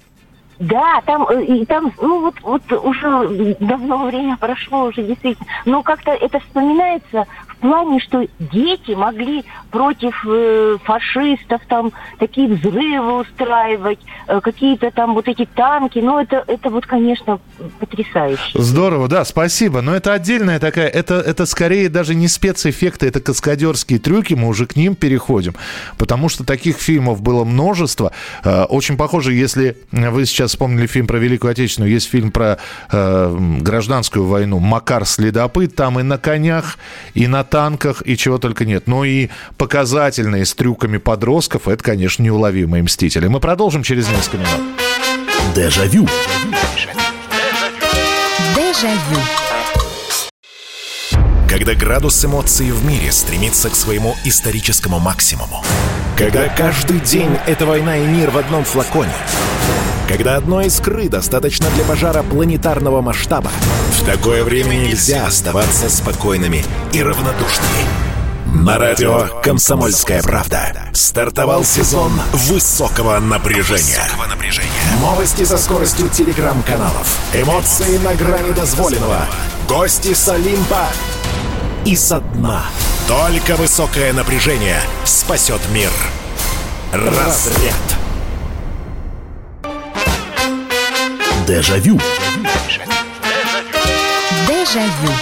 Да, 0.58 1.02
там, 1.04 1.26
э, 1.28 1.44
и 1.44 1.64
там, 1.64 1.92
ну 2.00 2.20
вот, 2.20 2.34
вот 2.42 2.72
уже 2.72 3.56
давно 3.60 4.06
время 4.06 4.36
прошло, 4.36 4.84
уже 4.84 5.02
действительно. 5.02 5.46
Но 5.64 5.82
как-то 5.82 6.12
это 6.12 6.38
вспоминается 6.40 7.26
в 7.48 7.53
плане, 7.64 7.98
что 8.00 8.26
дети 8.38 8.92
могли 8.92 9.42
против 9.70 10.14
э, 10.26 10.76
фашистов 10.84 11.62
там 11.66 11.92
такие 12.18 12.48
взрывы 12.48 13.20
устраивать, 13.20 13.98
э, 14.28 14.40
какие-то 14.42 14.90
там 14.90 15.14
вот 15.14 15.28
эти 15.28 15.46
танки. 15.46 15.98
Ну 15.98 16.18
это, 16.18 16.44
это 16.46 16.68
вот, 16.68 16.84
конечно, 16.86 17.40
потрясающе. 17.80 18.60
Здорово, 18.60 19.08
да, 19.08 19.24
спасибо. 19.24 19.80
Но 19.80 19.94
это 19.94 20.12
отдельная 20.12 20.60
такая, 20.60 20.88
это, 20.88 21.14
это 21.14 21.46
скорее 21.46 21.88
даже 21.88 22.14
не 22.14 22.28
спецэффекты, 22.28 23.06
это 23.06 23.20
каскадерские 23.20 23.98
трюки, 23.98 24.34
мы 24.34 24.48
уже 24.48 24.66
к 24.66 24.76
ним 24.76 24.94
переходим. 24.94 25.54
Потому 25.96 26.28
что 26.28 26.44
таких 26.44 26.76
фильмов 26.76 27.22
было 27.22 27.44
множество. 27.44 28.12
Э, 28.44 28.64
Очень 28.64 28.98
похоже, 28.98 29.32
если 29.32 29.78
вы 29.90 30.26
сейчас 30.26 30.50
вспомнили 30.50 30.86
фильм 30.86 31.06
про 31.06 31.18
Великую 31.18 31.52
Отечественную, 31.52 31.90
есть 31.90 32.10
фильм 32.10 32.30
про 32.30 32.58
э, 32.92 33.36
гражданскую 33.60 34.26
войну 34.26 34.58
«Макар 34.58 35.06
следопыт», 35.06 35.74
там 35.74 35.98
и 35.98 36.02
на 36.02 36.18
конях, 36.18 36.78
и 37.14 37.26
на 37.26 37.42
танках, 37.54 38.02
и 38.04 38.16
чего 38.16 38.38
только 38.38 38.64
нет. 38.64 38.88
Но 38.88 39.04
и 39.04 39.28
показательные 39.56 40.44
с 40.44 40.54
трюками 40.54 40.96
подростков, 40.96 41.68
это, 41.68 41.84
конечно, 41.84 42.20
неуловимые 42.20 42.82
«Мстители». 42.82 43.28
Мы 43.28 43.38
продолжим 43.38 43.84
через 43.84 44.08
несколько 44.08 44.38
минут. 44.38 44.60
Дежавю. 45.54 46.08
Дежавю. 48.56 49.20
Когда 51.48 51.74
градус 51.74 52.24
эмоций 52.24 52.72
в 52.72 52.84
мире 52.84 53.12
стремится 53.12 53.70
к 53.70 53.76
своему 53.76 54.16
историческому 54.24 54.98
максимуму. 54.98 55.62
Когда 56.18 56.48
каждый 56.48 56.98
день— 56.98 57.38
это 57.46 57.66
война 57.66 57.98
и 57.98 58.04
мир 58.04 58.30
в 58.30 58.38
одном 58.38 58.64
флаконе. 58.64 59.14
Когда 60.08 60.36
одной 60.36 60.66
искры 60.66 61.08
достаточно 61.08 61.66
для 61.70 61.84
пожара 61.84 62.22
планетарного 62.22 63.00
масштаба. 63.00 63.50
В 63.90 64.04
такое 64.04 64.44
время 64.44 64.74
нельзя 64.74 65.26
оставаться 65.26 65.88
спокойными 65.88 66.64
и 66.92 67.02
равнодушными. 67.02 68.04
На 68.46 68.78
радио 68.78 69.26
«Комсомольская 69.42 70.22
правда» 70.22 70.90
стартовал 70.92 71.64
сезон 71.64 72.12
высокого 72.32 73.18
напряжения. 73.18 74.00
Новости 75.00 75.44
со 75.44 75.58
скоростью 75.58 76.08
телеграм-каналов. 76.08 77.18
Эмоции 77.32 77.98
на 77.98 78.14
грани 78.14 78.52
дозволенного. 78.52 79.26
Гости 79.68 80.14
с 80.14 80.28
Олимпа 80.28 80.86
и 81.84 81.96
со 81.96 82.20
дна. 82.20 82.64
Только 83.08 83.56
высокое 83.56 84.12
напряжение 84.12 84.80
спасет 85.04 85.60
мир. 85.72 85.90
Разряд. 86.92 88.03
Дежавю. 91.46 92.00
Дежавю. 94.48 95.12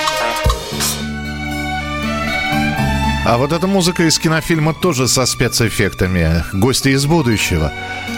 А 3.24 3.38
вот 3.38 3.52
эта 3.52 3.66
музыка 3.66 4.04
из 4.04 4.18
кинофильма 4.20 4.72
тоже 4.72 5.08
со 5.08 5.26
спецэффектами. 5.26 6.44
Гости 6.52 6.90
из 6.90 7.06
будущего. 7.06 7.72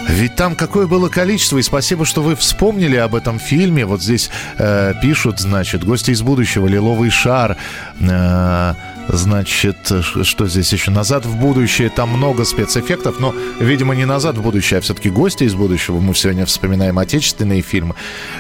Ведь 0.09 0.37
там 0.37 0.55
какое 0.55 0.87
было 0.87 1.09
количество, 1.09 1.59
и 1.59 1.63
спасибо, 1.63 2.05
что 2.05 2.23
вы 2.23 2.37
вспомнили 2.37 2.97
об 2.97 3.15
этом 3.15 3.39
фильме. 3.39 3.87
Вот 3.87 4.03
здесь 4.03 4.31
э, 4.59 4.93
пишут, 5.01 5.41
значит, 5.41 5.85
гости 5.85 6.11
из 6.11 6.23
будущего, 6.23 6.67
лиловый 6.67 7.11
шар, 7.11 7.57
э, 8.01 8.75
значит, 9.09 9.77
что 10.23 10.47
здесь 10.47 10.73
еще? 10.73 10.91
Назад 10.91 11.27
в 11.27 11.37
будущее, 11.37 11.91
там 11.91 12.11
много 12.11 12.45
спецэффектов, 12.45 13.21
но, 13.21 13.35
видимо, 13.61 13.95
не 13.95 14.05
назад 14.05 14.37
в 14.37 14.43
будущее, 14.43 14.79
а 14.79 14.81
все-таки 14.81 15.11
гости 15.11 15.45
из 15.45 15.55
будущего. 15.55 16.01
Мы 16.01 16.15
сегодня 16.15 16.47
вспоминаем 16.47 16.99
отечественные 16.99 17.63
фильмы. 17.63 17.95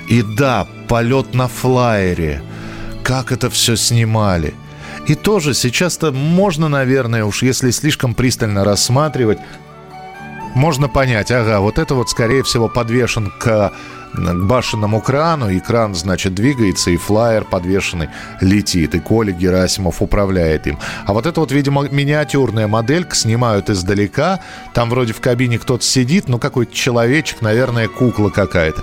И 0.08 0.22
да, 0.22 0.66
полет 0.88 1.34
на 1.34 1.48
флайере. 1.48 2.42
Как 3.02 3.32
это 3.32 3.50
все 3.50 3.76
снимали. 3.76 4.54
И 5.06 5.14
тоже 5.14 5.52
сейчас-то 5.52 6.12
можно, 6.12 6.68
наверное, 6.68 7.24
уж 7.24 7.42
если 7.42 7.70
слишком 7.70 8.14
пристально 8.14 8.64
рассматривать, 8.64 9.38
можно 10.54 10.88
понять, 10.88 11.30
ага, 11.30 11.60
вот 11.60 11.78
это 11.78 11.94
вот, 11.94 12.08
скорее 12.08 12.42
всего, 12.42 12.68
подвешен 12.68 13.30
к, 13.38 13.72
к 14.14 14.34
башенному 14.46 15.00
крану, 15.00 15.50
и 15.50 15.60
кран, 15.60 15.94
значит, 15.94 16.34
двигается, 16.34 16.90
и 16.90 16.96
флайер 16.96 17.44
подвешенный 17.44 18.08
летит, 18.40 18.94
и 18.94 19.00
Коля 19.00 19.32
Герасимов 19.32 20.00
управляет 20.02 20.66
им. 20.66 20.78
А 21.06 21.12
вот 21.12 21.26
это 21.26 21.40
вот, 21.40 21.52
видимо, 21.52 21.88
миниатюрная 21.88 22.68
моделька, 22.68 23.14
снимают 23.14 23.70
издалека, 23.70 24.40
там 24.72 24.90
вроде 24.90 25.12
в 25.12 25.20
кабине 25.20 25.58
кто-то 25.58 25.84
сидит, 25.84 26.28
ну, 26.28 26.38
какой-то 26.38 26.74
человечек, 26.74 27.42
наверное, 27.42 27.88
кукла 27.88 28.30
какая-то. 28.30 28.82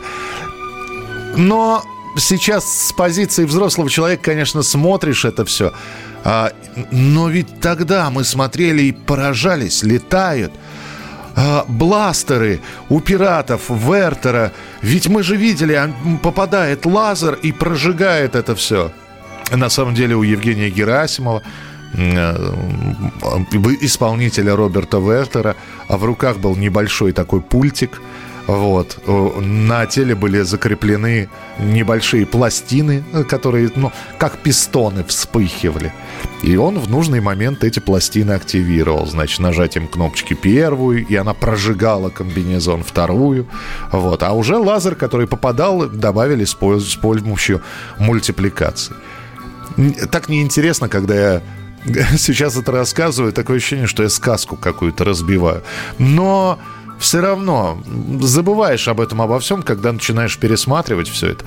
Но 1.37 1.83
сейчас 2.17 2.65
с 2.65 2.93
позиции 2.93 3.45
взрослого 3.45 3.89
человека, 3.89 4.23
конечно, 4.23 4.63
смотришь 4.63 5.25
это 5.25 5.45
все. 5.45 5.71
А, 6.23 6.51
но 6.91 7.29
ведь 7.29 7.59
тогда 7.61 8.09
мы 8.09 8.23
смотрели 8.23 8.83
и 8.83 8.91
поражались, 8.91 9.83
летают. 9.83 10.51
А, 11.43 11.65
бластеры 11.67 12.59
у 12.89 12.99
пиратов, 12.99 13.69
Вертера. 13.69 14.51
Ведь 14.81 15.07
мы 15.07 15.23
же 15.23 15.35
видели, 15.35 15.73
а, 15.73 15.85
м, 15.85 16.19
попадает 16.19 16.85
лазер 16.85 17.33
и 17.33 17.51
прожигает 17.51 18.35
это 18.35 18.53
все. 18.55 18.91
На 19.51 19.69
самом 19.69 19.95
деле 19.95 20.15
у 20.15 20.21
Евгения 20.21 20.69
Герасимова 20.69 21.41
э, 21.93 22.35
исполнителя 23.81 24.55
Роберта 24.55 24.99
Вертера, 24.99 25.55
а 25.87 25.97
в 25.97 26.05
руках 26.05 26.37
был 26.37 26.55
небольшой 26.55 27.11
такой 27.11 27.41
пультик. 27.41 28.01
Вот. 28.47 28.97
На 29.39 29.85
теле 29.85 30.15
были 30.15 30.41
закреплены 30.41 31.29
небольшие 31.59 32.25
пластины, 32.25 33.03
э, 33.13 33.23
которые, 33.23 33.69
ну, 33.75 33.91
как 34.17 34.37
пистоны 34.37 35.03
вспыхивали. 35.03 35.93
И 36.43 36.55
он 36.57 36.79
в 36.79 36.89
нужный 36.89 37.21
момент 37.21 37.63
эти 37.63 37.79
пластины 37.79 38.31
активировал. 38.31 39.05
Значит, 39.05 39.39
нажатием 39.39 39.87
кнопочки 39.87 40.33
первую, 40.33 41.05
и 41.05 41.15
она 41.15 41.33
прожигала 41.33 42.09
комбинезон 42.09 42.83
вторую. 42.83 43.47
Вот. 43.91 44.23
А 44.23 44.33
уже 44.33 44.57
лазер, 44.57 44.95
который 44.95 45.27
попадал, 45.27 45.87
добавили 45.87 46.45
с 46.45 46.53
по- 46.53 46.79
с 46.79 46.95
помощью 46.95 47.61
мультипликации. 47.99 48.95
Так 50.11 50.29
неинтересно, 50.29 50.89
когда 50.89 51.15
я 51.15 51.41
сейчас 52.17 52.57
это 52.57 52.71
рассказываю, 52.71 53.33
такое 53.33 53.57
ощущение, 53.57 53.87
что 53.87 54.03
я 54.03 54.09
сказку 54.09 54.57
какую-то 54.57 55.03
разбиваю. 55.03 55.63
Но 55.99 56.59
все 57.01 57.19
равно 57.19 57.81
забываешь 58.21 58.87
об 58.87 59.01
этом, 59.01 59.21
обо 59.21 59.39
всем, 59.39 59.63
когда 59.63 59.91
начинаешь 59.91 60.37
пересматривать 60.37 61.09
все 61.09 61.29
это. 61.29 61.45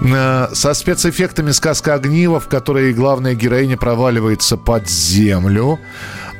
Э, 0.00 0.54
Со 0.54 0.72
спецэффектами 0.74 1.50
сказка 1.50 1.94
огнива, 1.94 2.40
в 2.40 2.48
которой 2.48 2.94
главная 2.94 3.34
героиня 3.34 3.76
проваливается 3.76 4.56
под 4.56 4.88
землю. 4.88 5.78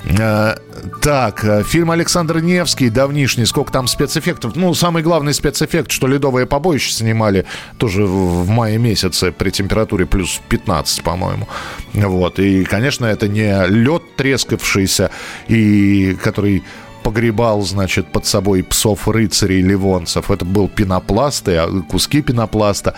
Э, 0.04 0.56
так, 1.00 1.44
э, 1.44 1.62
фильм 1.62 1.90
Александр 1.90 2.40
Невский, 2.40 2.88
давнишний, 2.88 3.46
сколько 3.46 3.72
там 3.72 3.86
спецэффектов. 3.86 4.56
Ну, 4.56 4.74
самый 4.74 5.02
главный 5.02 5.34
спецэффект, 5.34 5.90
что 5.90 6.06
ледовое 6.06 6.46
побоище 6.46 6.92
снимали 6.92 7.44
тоже 7.78 8.04
в, 8.04 8.48
мае 8.48 8.78
месяце 8.78 9.32
при 9.32 9.50
температуре 9.50 10.06
плюс 10.06 10.40
15, 10.48 11.02
по-моему. 11.02 11.48
Вот, 11.94 12.38
и, 12.38 12.64
конечно, 12.64 13.06
это 13.06 13.28
не 13.28 13.66
лед 13.68 14.02
трескавшийся, 14.16 15.10
и 15.48 16.16
который 16.22 16.64
погребал, 17.02 17.62
значит, 17.62 18.06
под 18.06 18.26
собой 18.26 18.62
псов 18.62 19.08
рыцарей 19.08 19.62
ливонцев. 19.62 20.30
Это 20.30 20.44
был 20.44 20.68
пенопласт 20.68 21.48
и 21.48 21.54
а, 21.54 21.68
куски 21.88 22.22
пенопласта. 22.22 22.94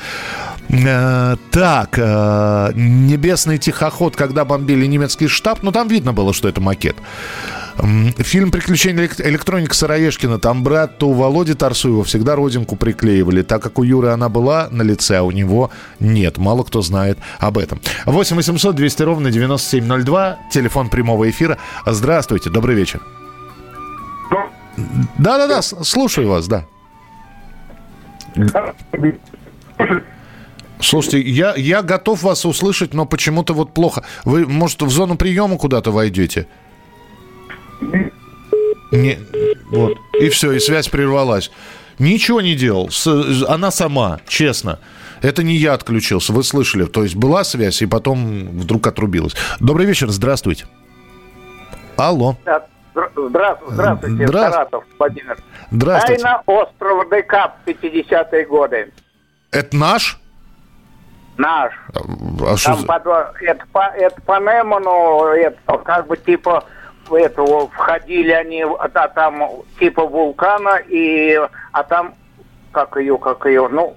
Э, 0.68 1.36
так, 1.50 1.98
э, 1.98 2.72
небесный 2.74 3.59
тихоход, 3.59 4.16
когда 4.16 4.44
бомбили 4.44 4.86
немецкий 4.86 5.28
штаб, 5.28 5.62
ну 5.62 5.72
там 5.72 5.88
видно 5.88 6.12
было, 6.12 6.32
что 6.32 6.48
это 6.48 6.61
макет. 6.61 6.96
Фильм 8.18 8.52
«Приключения 8.52 9.11
электроника» 9.18 9.74
Сыроежкина. 9.74 10.38
Там 10.38 10.62
брату 10.62 11.11
Володи 11.11 11.55
Тарсуева 11.55 12.05
всегда 12.05 12.36
родинку 12.36 12.76
приклеивали, 12.76 13.42
так 13.42 13.62
как 13.62 13.78
у 13.78 13.82
Юры 13.82 14.11
она 14.11 14.28
была 14.28 14.68
на 14.70 14.82
лице, 14.82 15.16
а 15.16 15.22
у 15.22 15.32
него 15.32 15.70
нет. 15.98 16.38
Мало 16.38 16.62
кто 16.62 16.82
знает 16.82 17.18
об 17.40 17.59
этом. 17.59 17.80
8 18.07 18.36
800 18.36 18.76
200 18.76 19.02
ровно 19.02 19.30
9702. 19.30 20.38
Телефон 20.52 20.88
прямого 20.88 21.28
эфира. 21.28 21.59
Здравствуйте, 21.84 22.48
добрый 22.48 22.76
вечер. 22.76 23.00
Да-да-да, 25.18 25.62
слушаю 25.62 26.29
вас, 26.29 26.49
да. 26.49 26.66
Слушайте, 30.81 31.20
я, 31.20 31.55
я 31.57 31.83
готов 31.83 32.22
вас 32.22 32.45
услышать, 32.45 32.93
но 32.95 33.07
почему-то 33.07 33.55
вот 33.55 33.72
плохо. 33.72 34.05
Вы, 34.25 34.47
может, 34.47 34.83
в 34.83 34.91
зону 34.91 35.16
приема 35.16 35.57
куда-то 35.57 35.91
войдете? 35.91 36.47
Не, 38.93 39.18
вот. 39.70 39.97
И 40.20 40.29
все, 40.29 40.53
и 40.53 40.59
связь 40.59 40.89
прервалась. 40.89 41.51
Ничего 41.99 42.41
не 42.41 42.55
делал. 42.55 42.91
С, 42.91 43.07
она 43.49 43.70
сама, 43.70 44.20
честно. 44.29 44.79
Это 45.22 45.43
не 45.43 45.57
я 45.57 45.75
отключился, 45.75 46.33
вы 46.33 46.45
слышали. 46.45 46.85
То 46.85 47.03
есть 47.03 47.16
была 47.16 47.45
связь, 47.45 47.81
и 47.83 47.87
потом 47.87 48.59
вдруг 48.59 48.87
отрубилась. 48.87 49.35
Добрый 49.61 49.87
вечер, 49.87 50.11
здравствуйте. 50.11 50.66
Алло. 51.97 52.37
Здравствуйте, 52.95 53.74
здравствуйте, 53.74 54.26
Здра... 54.28 54.51
Саратов, 54.51 54.84
Владимир. 54.99 55.36
Здравствуйте. 55.70 56.22
Тайна 56.22 56.42
острова 56.47 57.05
Декап, 57.07 57.57
50-е 57.66 58.45
годы. 58.47 58.92
Это 59.51 59.76
наш? 59.76 60.18
Наш. 61.36 61.72
А 62.47 62.57
что 62.57 62.70
Там 62.70 62.78
за- 62.80 62.86
под, 62.86 63.07
это, 63.42 63.66
по, 63.72 63.80
это 63.97 64.20
по 64.22 64.38
Неману, 64.38 65.24
это, 65.26 65.78
как 65.78 66.07
бы 66.07 66.16
типа 66.16 66.64
этого 67.11 67.68
входили 67.68 68.30
они, 68.30 68.62
а 68.62 68.88
та- 68.88 69.09
там 69.09 69.42
типа 69.80 70.07
вулкана, 70.07 70.76
и, 70.88 71.36
а 71.72 71.82
там, 71.82 72.14
как 72.70 72.97
ее, 72.97 73.18
как 73.18 73.45
ее, 73.47 73.66
ну, 73.68 73.97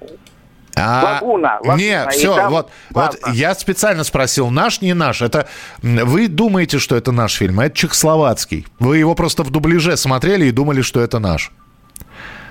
А, 0.80 1.20
Лагуна, 1.22 1.60
лагуна, 1.64 1.76
Не, 1.76 2.08
все, 2.10 2.36
там 2.36 2.52
вот, 2.52 2.70
вот 2.92 3.20
я 3.34 3.54
специально 3.56 4.04
спросил, 4.04 4.50
наш, 4.50 4.82
не 4.82 4.94
наш. 4.94 5.22
Это 5.22 5.48
вы 5.82 6.28
думаете, 6.28 6.80
что 6.80 6.96
это 6.96 7.12
наш 7.12 7.36
фильм, 7.36 7.60
а 7.60 7.66
это 7.66 7.76
чехословацкий. 7.76 8.68
Вы 8.80 8.98
его 8.98 9.16
просто 9.16 9.44
в 9.44 9.50
дубляже 9.50 9.98
смотрели 9.98 10.46
и 10.46 10.52
думали, 10.52 10.82
что 10.82 11.02
это 11.02 11.20
наш. 11.20 11.52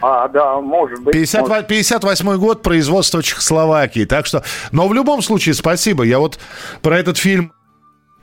а, 0.02 0.28
да, 0.28 0.60
может 0.60 1.02
быть. 1.02 1.12
50, 1.14 1.48
может. 1.48 1.66
58 1.66 2.36
год, 2.36 2.62
производство 2.62 3.22
Чехословакии. 3.22 4.04
Так 4.04 4.26
что, 4.26 4.42
но 4.72 4.86
в 4.88 4.94
любом 4.94 5.22
случае, 5.22 5.54
спасибо. 5.54 6.04
Я 6.04 6.18
вот 6.18 6.38
про 6.82 6.98
этот 6.98 7.16
фильм 7.16 7.52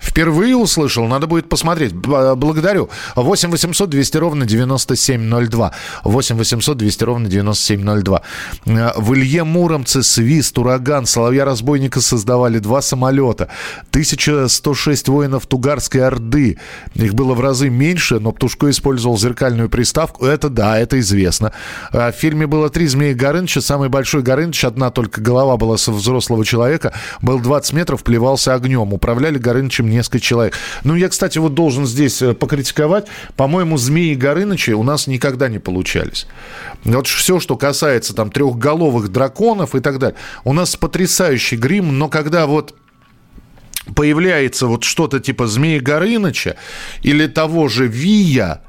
Впервые 0.03 0.55
услышал, 0.57 1.07
надо 1.07 1.27
будет 1.27 1.47
посмотреть. 1.49 1.93
Б- 1.93 2.35
Благодарю. 2.35 2.89
8 3.15 3.49
800 3.49 3.89
200 3.89 4.17
ровно 4.17 4.45
9702. 4.45 5.71
8 6.03 6.35
800 6.37 6.77
200 6.77 7.03
ровно 7.03 7.27
9702. 7.29 8.21
Э, 8.65 8.91
В 8.97 9.13
Илье 9.15 9.43
Муромце 9.43 10.03
свист, 10.03 10.57
ураган, 10.57 11.05
соловья-разбойника 11.05 12.01
создавали 12.01 12.59
два 12.59 12.81
самолета. 12.81 13.47
1106 13.91 15.07
воинов 15.07 15.47
Тугарской 15.47 16.01
Орды. 16.05 16.57
Их 16.95 17.13
было 17.13 17.33
в 17.33 17.39
разы 17.41 17.69
меньше, 17.69 18.19
но 18.19 18.31
Птушко 18.33 18.69
использовал 18.69 19.17
зеркальную 19.17 19.69
приставку. 19.69 20.25
Это 20.25 20.49
да, 20.49 20.77
это 20.79 20.99
известно. 20.99 21.53
А 21.91 22.11
В 22.11 22.15
фильме 22.15 22.45
было 22.45 22.69
три 22.69 22.87
змеи 22.87 23.13
Горыныча. 23.13 23.61
Самый 23.61 23.89
большой 23.89 24.21
Горыныч, 24.21 24.65
одна 24.65 24.89
только 24.91 25.21
голова 25.21 25.55
была 25.57 25.77
со 25.77 25.91
взрослого 25.91 26.43
человека, 26.45 26.93
был 27.21 27.39
20 27.39 27.73
метров, 27.73 28.03
плевался 28.03 28.53
огнем. 28.53 28.93
Управляли 28.93 29.37
Горынычем 29.37 29.89
несколько 29.93 30.19
человек. 30.19 30.55
Ну, 30.83 30.95
я, 30.95 31.09
кстати, 31.09 31.37
вот 31.37 31.53
должен 31.53 31.85
здесь 31.85 32.21
э, 32.21 32.33
покритиковать. 32.33 33.07
По-моему, 33.35 33.77
змеи 33.77 34.15
Горынычи 34.15 34.71
у 34.71 34.83
нас 34.83 35.07
никогда 35.07 35.47
не 35.49 35.59
получались. 35.59 36.27
Вот 36.83 37.07
все, 37.07 37.39
что 37.39 37.55
касается 37.55 38.13
там 38.13 38.31
трехголовых 38.31 39.09
драконов 39.09 39.75
и 39.75 39.79
так 39.79 39.99
далее. 39.99 40.17
У 40.43 40.53
нас 40.53 40.75
потрясающий 40.75 41.55
грим, 41.55 41.97
но 41.97 42.09
когда 42.09 42.45
вот 42.47 42.75
появляется 43.95 44.67
вот 44.67 44.83
что-то 44.83 45.19
типа 45.19 45.47
Змеи 45.47 45.79
Горыныча 45.79 46.55
или 47.01 47.27
того 47.27 47.67
же 47.67 47.87
Вия, 47.87 48.61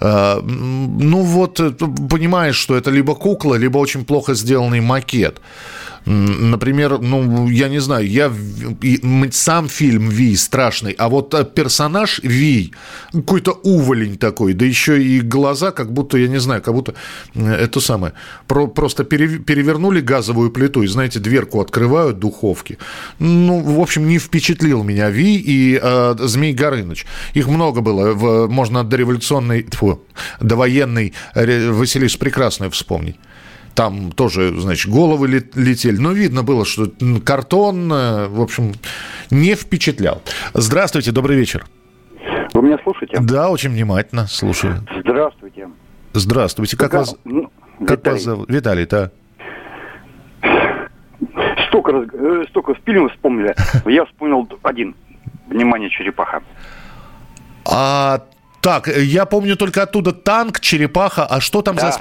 э, 0.00 0.40
ну 0.42 1.22
вот 1.22 1.60
э, 1.60 1.70
понимаешь, 1.70 2.56
что 2.56 2.76
это 2.76 2.90
либо 2.90 3.14
кукла, 3.14 3.54
либо 3.54 3.78
очень 3.78 4.04
плохо 4.04 4.34
сделанный 4.34 4.80
макет. 4.80 5.40
Например, 6.06 6.98
ну, 6.98 7.48
я 7.48 7.68
не 7.68 7.78
знаю, 7.80 8.08
я 8.08 8.32
сам 9.32 9.68
фильм 9.68 10.08
Вий 10.08 10.36
страшный, 10.36 10.92
а 10.92 11.08
вот 11.08 11.34
э, 11.34 11.44
персонаж 11.44 12.20
Вий 12.22 12.72
какой-то 13.12 13.52
уволень 13.62 14.16
такой, 14.16 14.54
да 14.54 14.64
еще 14.64 15.02
и 15.02 15.20
глаза, 15.20 15.70
как 15.72 15.92
будто, 15.92 16.16
я 16.16 16.28
не 16.28 16.40
знаю, 16.40 16.62
как 16.62 16.74
будто 16.74 16.94
э, 17.34 17.52
это 17.52 17.80
самое, 17.80 18.14
про, 18.46 18.66
просто 18.66 19.04
пере- 19.04 19.38
перевернули 19.38 20.00
газовую 20.00 20.50
плиту 20.50 20.82
и, 20.82 20.86
знаете, 20.86 21.20
дверку 21.20 21.60
открывают 21.60 22.18
духовки. 22.18 22.78
Ну, 23.18 23.60
в 23.60 23.80
общем, 23.80 24.08
не 24.08 24.18
впечатлил 24.18 24.82
меня 24.82 25.10
Ви 25.10 25.36
и 25.36 25.78
э, 25.80 26.16
Змей 26.20 26.54
Горыныч. 26.54 27.06
Их 27.34 27.46
много 27.46 27.82
было, 27.82 28.12
в, 28.14 28.48
можно 28.48 28.84
до 28.84 28.96
революционной, 28.96 29.62
тьфу, 29.64 30.02
до 30.40 30.56
военной 30.56 31.12
ре- 31.34 31.70
Василису 31.70 32.18
Прекрасную 32.18 32.70
вспомнить. 32.70 33.16
Там 33.80 34.12
тоже, 34.12 34.52
значит, 34.60 34.92
головы 34.92 35.26
лет- 35.26 35.56
летели. 35.56 35.96
Но 35.96 36.12
видно 36.12 36.42
было, 36.42 36.66
что 36.66 36.92
картон, 37.24 37.90
э, 37.90 38.28
в 38.28 38.42
общем, 38.42 38.74
не 39.30 39.54
впечатлял. 39.54 40.20
Здравствуйте, 40.52 41.12
добрый 41.12 41.34
вечер. 41.38 41.64
Вы 42.52 42.60
меня 42.60 42.76
слушаете? 42.82 43.16
Да, 43.20 43.48
очень 43.48 43.70
внимательно 43.70 44.26
слушаю. 44.26 44.84
Здравствуйте. 45.02 45.68
Здравствуйте. 46.12 46.76
Как, 46.76 46.90
Как- 46.90 47.00
вас, 47.00 47.16
ну, 47.24 47.50
как 47.86 48.00
Виталий. 48.00 48.16
вас 48.16 48.22
зовут? 48.22 48.50
Виталий, 48.50 48.84
да. 48.84 49.10
Столько, 51.68 51.92
раз- 51.92 52.08
э, 52.12 52.44
столько 52.50 52.74
фильмов 52.84 53.12
вспомнили. 53.12 53.54
Я 53.90 54.04
вспомнил 54.04 54.46
один. 54.62 54.94
Внимание, 55.48 55.88
черепаха. 55.88 56.42
А, 57.64 58.26
так, 58.60 58.88
я 58.88 59.24
помню 59.24 59.56
только 59.56 59.82
оттуда 59.84 60.12
танк, 60.12 60.60
черепаха. 60.60 61.24
А 61.24 61.40
что 61.40 61.62
там 61.62 61.76
Да, 61.76 61.80
за 61.80 61.86
да. 61.86 61.92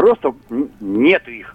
Просто 0.00 0.34
нет 0.80 1.28
их. 1.28 1.54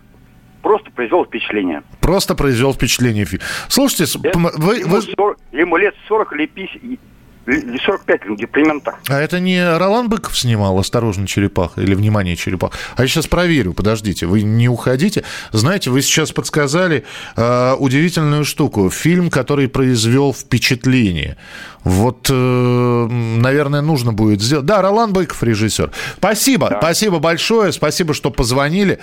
Просто 0.61 0.91
произвел 0.91 1.25
впечатление. 1.25 1.81
Просто 1.99 2.35
произвел 2.35 2.73
впечатление. 2.73 3.25
Слушайте, 3.69 4.19
Э, 4.23 4.31
пом- 4.31 4.51
вы, 4.55 4.77
ему, 4.77 4.95
вы- 4.97 5.01
40 5.01 5.39
ему 5.51 5.77
лет 5.77 5.95
40 6.07 6.31
или 6.33 6.45
50, 6.45 6.99
или 7.47 7.77
45 7.77 8.51
примерно 8.51 8.81
так. 8.81 8.99
а 9.07 9.19
это 9.19 9.39
не 9.39 9.77
Ролан 9.77 10.09
Быков 10.09 10.37
снимал 10.37 10.77
«Осторожно, 10.79 11.27
черепаха» 11.27 11.81
или 11.81 11.93
«Внимание, 11.93 12.35
черепаха»? 12.35 12.77
А 12.95 13.03
я 13.03 13.07
сейчас 13.07 13.27
проверю, 13.27 13.73
подождите, 13.73 14.25
вы 14.25 14.41
не 14.41 14.67
уходите. 14.67 15.23
Знаете, 15.51 15.89
вы 15.89 16.01
сейчас 16.01 16.31
подсказали 16.31 17.05
э, 17.35 17.75
удивительную 17.77 18.45
штуку. 18.45 18.89
Фильм, 18.89 19.29
который 19.29 19.67
произвел 19.67 20.33
впечатление. 20.33 21.37
Вот, 21.83 22.27
э, 22.29 22.33
наверное, 22.33 23.81
нужно 23.81 24.11
будет 24.11 24.41
сделать. 24.41 24.65
Да, 24.65 24.81
Ролан 24.81 25.13
Быков 25.13 25.43
режиссер. 25.43 25.91
Спасибо, 26.17 26.77
спасибо 26.79 27.19
большое, 27.19 27.71
спасибо, 27.71 28.13
что 28.13 28.31
позвонили. 28.31 28.99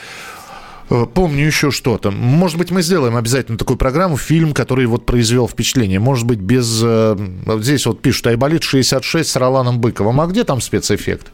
Э, 0.92 1.06
Помню 1.06 1.46
еще 1.46 1.70
что-то. 1.70 2.10
Может 2.10 2.58
быть, 2.58 2.70
мы 2.70 2.82
сделаем 2.82 3.16
обязательно 3.16 3.56
такую 3.56 3.78
программу, 3.78 4.16
фильм, 4.18 4.52
который 4.52 4.84
вот 4.86 5.06
произвел 5.06 5.48
впечатление. 5.48 5.98
Может 5.98 6.26
быть, 6.26 6.38
без... 6.38 6.80
э, 6.84 7.16
здесь 7.60 7.86
вот 7.86 8.02
пишут, 8.02 8.26
Айболит 8.26 8.62
66 8.62 9.28
с 9.30 9.36
Роланом 9.36 9.80
Быковым. 9.80 10.20
А 10.20 10.26
где 10.26 10.44
там 10.44 10.60
спецэффект? 10.60 11.32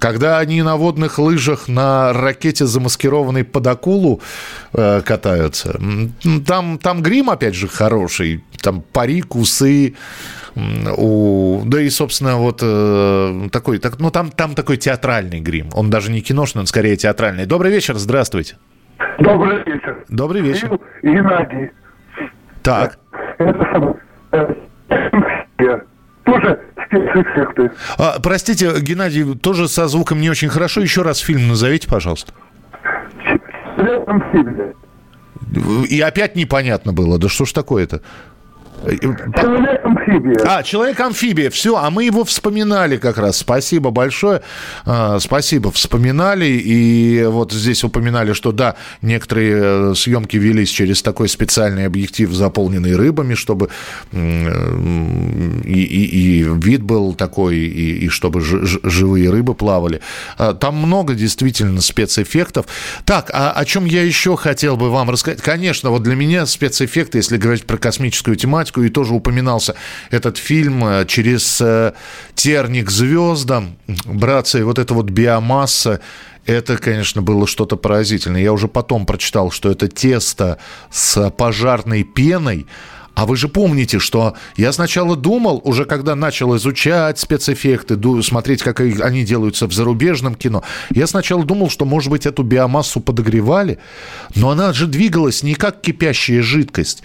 Когда 0.00 0.38
они 0.38 0.62
на 0.62 0.76
водных 0.76 1.18
лыжах 1.18 1.68
на 1.68 2.12
ракете, 2.12 2.66
замаскированной 2.66 3.44
под 3.44 3.66
акулу, 3.66 4.20
э, 4.72 5.02
катаются, 5.02 5.78
там, 6.46 6.78
там 6.78 7.02
грим, 7.02 7.30
опять 7.30 7.54
же, 7.54 7.68
хороший. 7.68 8.42
Там 8.60 8.82
парик, 8.92 9.36
усы, 9.36 9.94
у... 10.96 11.62
да 11.64 11.80
и, 11.80 11.90
собственно, 11.90 12.38
вот 12.38 12.60
э, 12.62 13.48
такой, 13.52 13.78
так, 13.78 14.00
ну, 14.00 14.10
там, 14.10 14.30
там 14.30 14.54
такой 14.54 14.78
театральный 14.78 15.38
грим. 15.38 15.68
Он 15.74 15.90
даже 15.90 16.10
не 16.10 16.22
киношный, 16.22 16.60
он 16.60 16.66
скорее 16.66 16.96
театральный. 16.96 17.46
Добрый 17.46 17.70
вечер, 17.70 17.96
здравствуйте. 17.96 18.56
Добрый 19.18 19.62
вечер. 19.64 20.04
Добрый 20.08 20.42
вечер. 20.42 20.78
Геннадий. 21.02 21.70
Так. 22.62 22.98
Это 23.38 23.68
самое, 23.72 23.96
э, 24.32 24.54
тоже 26.24 26.60
спецэффекты. 26.86 27.70
А, 27.98 28.18
простите, 28.22 28.80
Геннадий, 28.80 29.34
тоже 29.36 29.68
со 29.68 29.88
звуком 29.88 30.20
не 30.20 30.30
очень 30.30 30.48
хорошо. 30.48 30.80
Еще 30.80 31.02
раз 31.02 31.18
фильм 31.18 31.48
назовите, 31.48 31.88
пожалуйста. 31.88 32.32
И 35.88 36.00
опять 36.00 36.36
непонятно 36.36 36.92
было. 36.92 37.18
Да 37.18 37.28
что 37.28 37.44
ж 37.44 37.52
такое-то? 37.52 38.02
Человек-амфибия. 38.82 40.36
А, 40.46 40.62
человек-амфибия. 40.62 41.50
Все, 41.50 41.76
а 41.76 41.90
мы 41.90 42.04
его 42.04 42.24
вспоминали 42.24 42.96
как 42.96 43.18
раз. 43.18 43.38
Спасибо 43.38 43.90
большое. 43.90 44.42
А, 44.86 45.18
спасибо, 45.18 45.70
вспоминали. 45.70 46.46
И 46.46 47.24
вот 47.24 47.52
здесь 47.52 47.84
упоминали, 47.84 48.32
что 48.32 48.52
да, 48.52 48.76
некоторые 49.02 49.90
э, 49.90 49.94
съемки 49.94 50.36
велись 50.36 50.70
через 50.70 51.02
такой 51.02 51.28
специальный 51.28 51.86
объектив, 51.86 52.30
заполненный 52.32 52.96
рыбами, 52.96 53.34
чтобы 53.34 53.68
и, 54.12 54.16
и, 55.66 56.04
и 56.04 56.42
вид 56.42 56.82
был 56.82 57.14
такой, 57.14 57.56
и, 57.58 58.06
и 58.06 58.08
чтобы 58.08 58.40
ж, 58.40 58.78
живые 58.82 59.30
рыбы 59.30 59.54
плавали. 59.54 60.00
А, 60.38 60.54
там 60.54 60.76
много 60.76 61.14
действительно 61.14 61.80
спецэффектов. 61.80 62.66
Так, 63.04 63.30
а 63.32 63.52
о 63.52 63.64
чем 63.64 63.84
я 63.84 64.02
еще 64.02 64.36
хотел 64.36 64.76
бы 64.76 64.90
вам 64.90 65.10
рассказать? 65.10 65.42
Конечно, 65.42 65.90
вот 65.90 66.02
для 66.02 66.14
меня 66.14 66.46
спецэффекты, 66.46 67.18
если 67.18 67.36
говорить 67.36 67.66
про 67.66 67.76
космическую 67.76 68.36
тематику, 68.36 68.69
тематику, 68.70 68.82
и 68.82 68.88
тоже 68.88 69.14
упоминался 69.14 69.74
этот 70.10 70.38
фильм 70.38 70.84
э, 70.84 71.04
«Через 71.06 71.60
э, 71.60 71.92
терник 72.34 72.90
звездам». 72.90 73.76
Братцы, 74.04 74.64
вот 74.64 74.78
эта 74.78 74.94
вот 74.94 75.10
биомасса, 75.10 76.00
это, 76.46 76.76
конечно, 76.76 77.22
было 77.22 77.46
что-то 77.46 77.76
поразительное. 77.76 78.42
Я 78.42 78.52
уже 78.52 78.68
потом 78.68 79.06
прочитал, 79.06 79.50
что 79.50 79.70
это 79.70 79.88
тесто 79.88 80.58
с 80.90 81.30
пожарной 81.30 82.02
пеной, 82.02 82.66
а 83.14 83.26
вы 83.26 83.36
же 83.36 83.48
помните, 83.48 83.98
что 83.98 84.34
я 84.56 84.72
сначала 84.72 85.14
думал, 85.16 85.60
уже 85.64 85.84
когда 85.84 86.14
начал 86.14 86.56
изучать 86.56 87.18
спецэффекты, 87.18 87.98
смотреть, 88.22 88.62
как 88.62 88.80
они 88.80 89.24
делаются 89.24 89.66
в 89.66 89.72
зарубежном 89.72 90.34
кино, 90.34 90.62
я 90.90 91.06
сначала 91.06 91.44
думал, 91.44 91.68
что, 91.68 91.84
может 91.84 92.10
быть, 92.10 92.24
эту 92.24 92.42
биомассу 92.42 93.00
подогревали, 93.00 93.78
но 94.34 94.50
она 94.50 94.72
же 94.72 94.86
двигалась 94.86 95.42
не 95.42 95.54
как 95.54 95.82
кипящая 95.82 96.40
жидкость. 96.40 97.02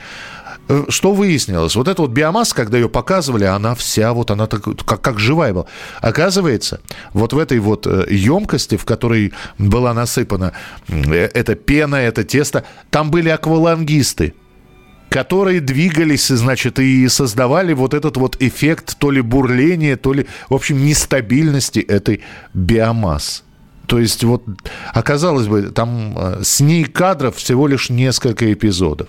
Э, 0.67 0.85
что 0.89 1.13
выяснилось? 1.13 1.75
Вот 1.75 1.87
эта 1.87 2.01
вот 2.01 2.11
биомасса, 2.11 2.55
когда 2.55 2.77
ее 2.77 2.89
показывали, 2.89 3.43
она 3.43 3.75
вся 3.75 4.13
вот, 4.13 4.31
она 4.31 4.47
так, 4.47 4.63
как, 4.63 5.01
как 5.01 5.19
живая 5.19 5.53
была. 5.53 5.65
Оказывается, 6.01 6.81
вот 7.13 7.33
в 7.33 7.37
этой 7.37 7.59
вот 7.59 7.85
емкости, 8.09 8.77
в 8.77 8.85
которой 8.85 9.33
была 9.57 9.93
насыпана 9.93 10.53
э, 10.87 11.29
эта 11.33 11.55
пена, 11.55 11.95
это 11.95 12.23
тесто, 12.23 12.63
там 12.89 13.11
были 13.11 13.29
аквалангисты, 13.29 14.33
которые 15.09 15.61
двигались, 15.61 16.27
значит, 16.27 16.79
и 16.79 17.07
создавали 17.07 17.73
вот 17.73 17.93
этот 17.93 18.17
вот 18.17 18.37
эффект 18.41 18.97
то 18.97 19.11
ли 19.11 19.21
бурления, 19.21 19.97
то 19.97 20.13
ли, 20.13 20.27
в 20.49 20.53
общем, 20.53 20.83
нестабильности 20.83 21.79
этой 21.79 22.21
биомассы. 22.53 23.44
То 23.87 23.99
есть 23.99 24.23
вот, 24.23 24.43
оказалось 24.93 25.47
бы, 25.47 25.63
там 25.63 26.15
э, 26.17 26.43
с 26.43 26.59
ней 26.59 26.85
кадров 26.85 27.35
всего 27.37 27.67
лишь 27.67 27.89
несколько 27.89 28.51
эпизодов. 28.51 29.07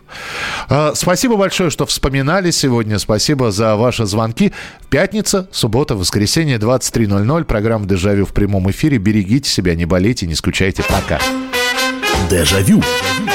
А, 0.68 0.92
спасибо 0.94 1.36
большое, 1.36 1.70
что 1.70 1.86
вспоминали 1.86 2.50
сегодня. 2.50 2.98
Спасибо 2.98 3.50
за 3.50 3.76
ваши 3.76 4.06
звонки. 4.06 4.52
Пятница, 4.90 5.48
суббота, 5.52 5.94
воскресенье, 5.94 6.58
23.00. 6.58 7.44
Программа 7.44 7.86
«Дежавю» 7.86 8.26
в 8.26 8.32
прямом 8.32 8.70
эфире. 8.70 8.98
Берегите 8.98 9.48
себя, 9.48 9.74
не 9.74 9.84
болейте, 9.84 10.26
не 10.26 10.34
скучайте. 10.34 10.82
Пока. 10.82 11.20
Дежавю. 12.30 12.82
Дежавю. 12.82 13.25